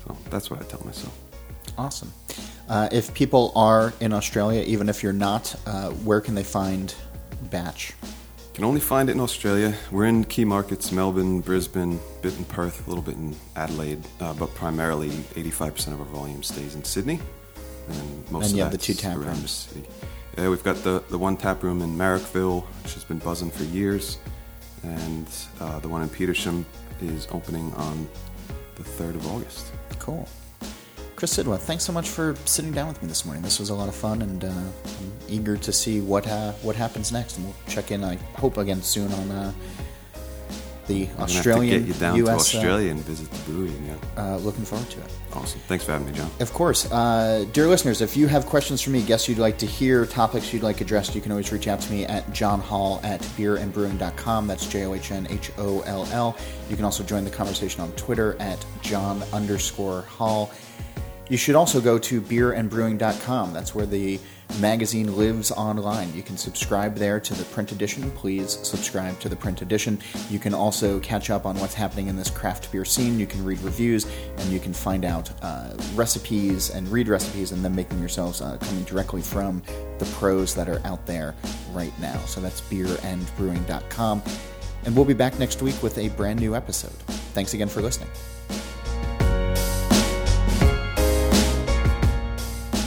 So 0.05 0.15
that's 0.30 0.49
what 0.49 0.61
I 0.61 0.65
tell 0.65 0.84
myself. 0.86 1.17
Awesome. 1.78 2.13
Uh, 2.69 2.88
if 2.91 3.13
people 3.13 3.51
are 3.55 3.93
in 3.99 4.13
Australia, 4.13 4.63
even 4.65 4.89
if 4.89 5.01
you're 5.01 5.13
not, 5.13 5.55
uh, 5.65 5.89
where 5.89 6.21
can 6.21 6.36
they 6.36 6.43
find 6.43 6.93
Batch? 7.49 7.93
Can 8.53 8.63
only 8.63 8.80
find 8.80 9.09
it 9.09 9.13
in 9.13 9.19
Australia. 9.19 9.74
We're 9.91 10.05
in 10.05 10.24
key 10.26 10.45
markets: 10.45 10.91
Melbourne, 10.91 11.41
Brisbane, 11.41 11.99
bit 12.21 12.38
in 12.38 12.45
Perth, 12.45 12.86
a 12.86 12.89
little 12.89 13.03
bit 13.03 13.15
in 13.15 13.36
Adelaide, 13.55 14.03
uh, 14.19 14.34
but 14.36 14.53
primarily 14.53 15.09
85% 15.09 15.93
of 15.93 15.99
our 15.99 16.05
volume 16.05 16.43
stays 16.43 16.76
in 16.76 16.84
Sydney, 16.84 17.19
and 17.89 18.32
most 18.32 18.43
And 18.45 18.51
of 18.51 18.57
you 18.57 18.63
have 18.63 18.71
the 18.71 18.78
two 18.78 18.93
tap 18.93 19.17
rooms. 19.17 19.74
Yeah, 20.38 20.49
we've 20.49 20.63
got 20.63 20.77
the, 20.77 21.03
the 21.09 21.17
one 21.17 21.38
tap 21.38 21.61
room 21.61 21.81
in 21.81 21.95
Marrickville, 21.95 22.63
which 22.84 22.95
has 22.95 23.03
been 23.03 23.19
buzzing 23.19 23.51
for 23.51 23.63
years, 23.65 24.17
and 24.81 25.27
uh, 25.59 25.79
the 25.79 25.88
one 25.88 26.01
in 26.01 26.09
Petersham 26.09 26.65
is 27.01 27.27
opening 27.31 27.71
on 27.75 28.07
the 28.75 28.84
3rd 28.84 29.15
of 29.15 29.27
August. 29.27 29.71
Cool. 29.99 30.27
Chris 31.15 31.31
Sidwell, 31.34 31.57
thanks 31.57 31.84
so 31.84 31.93
much 31.93 32.09
for 32.09 32.36
sitting 32.45 32.71
down 32.71 32.88
with 32.88 33.01
me 33.01 33.07
this 33.07 33.25
morning. 33.25 33.43
This 33.43 33.59
was 33.59 33.69
a 33.69 33.75
lot 33.75 33.88
of 33.88 33.95
fun, 33.95 34.23
and 34.23 34.43
uh, 34.43 34.47
I'm 34.49 35.13
eager 35.29 35.55
to 35.55 35.71
see 35.71 36.01
what 36.01 36.25
what 36.63 36.75
happens 36.75 37.11
next. 37.11 37.38
And 37.38 37.45
we'll 37.45 37.55
check 37.67 37.91
in, 37.91 38.03
I 38.03 38.15
hope, 38.36 38.57
again 38.57 38.81
soon 38.81 39.11
on 39.13 39.31
uh, 39.31 39.53
the 40.88 41.07
I'm 41.17 41.23
Australian 41.23 41.73
have 41.73 41.81
to 41.81 41.88
get 41.88 41.95
you 41.95 41.99
down 41.99 42.15
US. 42.17 42.27
to 42.27 42.31
uh, 42.31 42.36
Australia 42.36 42.91
and 42.91 42.99
visit 43.01 43.29
the 43.31 43.51
brewery. 43.51 43.71
Yeah, 43.86 43.95
uh, 44.17 44.38
looking 44.38 44.65
forward 44.65 44.89
to 44.91 44.99
it. 44.99 45.11
awesome. 45.34 45.59
Thanks 45.61 45.86
for 45.86 45.93
having 45.93 46.07
me, 46.07 46.13
John. 46.13 46.29
Of 46.39 46.53
course. 46.53 46.91
Uh, 46.91 47.45
dear 47.53 47.67
listeners, 47.67 48.01
if 48.01 48.17
you 48.17 48.27
have 48.27 48.45
questions 48.45 48.81
for 48.81 48.89
me, 48.89 49.01
guests 49.01 49.27
you'd 49.29 49.38
like 49.38 49.57
to 49.59 49.65
hear, 49.65 50.05
topics 50.05 50.53
you'd 50.53 50.63
like 50.63 50.81
addressed, 50.81 51.15
you 51.15 51.21
can 51.21 51.31
always 51.31 51.51
reach 51.51 51.67
out 51.67 51.79
to 51.81 51.91
me 51.91 52.05
at 52.05 52.25
johnholl 52.31 53.03
at 53.03 53.21
beerandbrewing.com. 53.21 54.47
That's 54.47 54.67
J 54.67 54.86
O 54.86 54.93
H 54.93 55.11
N 55.11 55.27
H 55.29 55.51
O 55.57 55.81
L 55.81 56.07
L. 56.11 56.38
You 56.69 56.75
can 56.75 56.86
also 56.86 57.03
join 57.03 57.23
the 57.23 57.31
conversation 57.31 57.81
on 57.81 57.91
Twitter 57.93 58.36
at 58.39 58.63
john 58.81 59.23
underscore 59.34 60.01
holl. 60.01 60.51
You 61.29 61.38
should 61.38 61.55
also 61.55 61.79
go 61.79 61.97
to 61.99 62.21
beerandbrewing.com. 62.21 63.53
That's 63.53 63.73
where 63.73 63.86
the 63.86 64.19
magazine 64.59 65.15
lives 65.15 65.51
online. 65.51 66.13
You 66.13 66.23
can 66.23 66.37
subscribe 66.37 66.95
there 66.95 67.19
to 67.19 67.33
the 67.33 67.43
print 67.45 67.71
edition. 67.71 68.09
Please 68.11 68.59
subscribe 68.63 69.19
to 69.19 69.29
the 69.29 69.35
print 69.35 69.61
edition. 69.61 69.99
You 70.29 70.39
can 70.39 70.53
also 70.53 70.99
catch 70.99 71.29
up 71.29 71.45
on 71.45 71.57
what's 71.59 71.73
happening 71.73 72.07
in 72.07 72.15
this 72.15 72.29
craft 72.29 72.71
beer 72.71 72.85
scene. 72.85 73.19
You 73.19 73.27
can 73.27 73.43
read 73.43 73.59
reviews 73.59 74.05
and 74.37 74.49
you 74.49 74.59
can 74.59 74.73
find 74.73 75.05
out 75.05 75.31
uh, 75.41 75.73
recipes 75.95 76.69
and 76.69 76.87
read 76.89 77.07
recipes 77.07 77.51
and 77.51 77.63
then 77.63 77.75
make 77.75 77.89
them 77.89 77.99
yourselves 77.99 78.41
uh, 78.41 78.57
coming 78.57 78.83
directly 78.83 79.21
from 79.21 79.61
the 79.99 80.05
pros 80.17 80.55
that 80.55 80.67
are 80.69 80.81
out 80.85 81.05
there 81.05 81.35
right 81.71 81.97
now. 81.99 82.17
So 82.25 82.41
that's 82.41 82.61
beerandbrewing.com. 82.61 84.23
And 84.85 84.95
we'll 84.95 85.05
be 85.05 85.13
back 85.13 85.39
next 85.39 85.61
week 85.61 85.81
with 85.81 85.97
a 85.97 86.09
brand 86.09 86.39
new 86.39 86.55
episode. 86.55 86.91
Thanks 87.33 87.53
again 87.53 87.69
for 87.69 87.81
listening. 87.81 88.09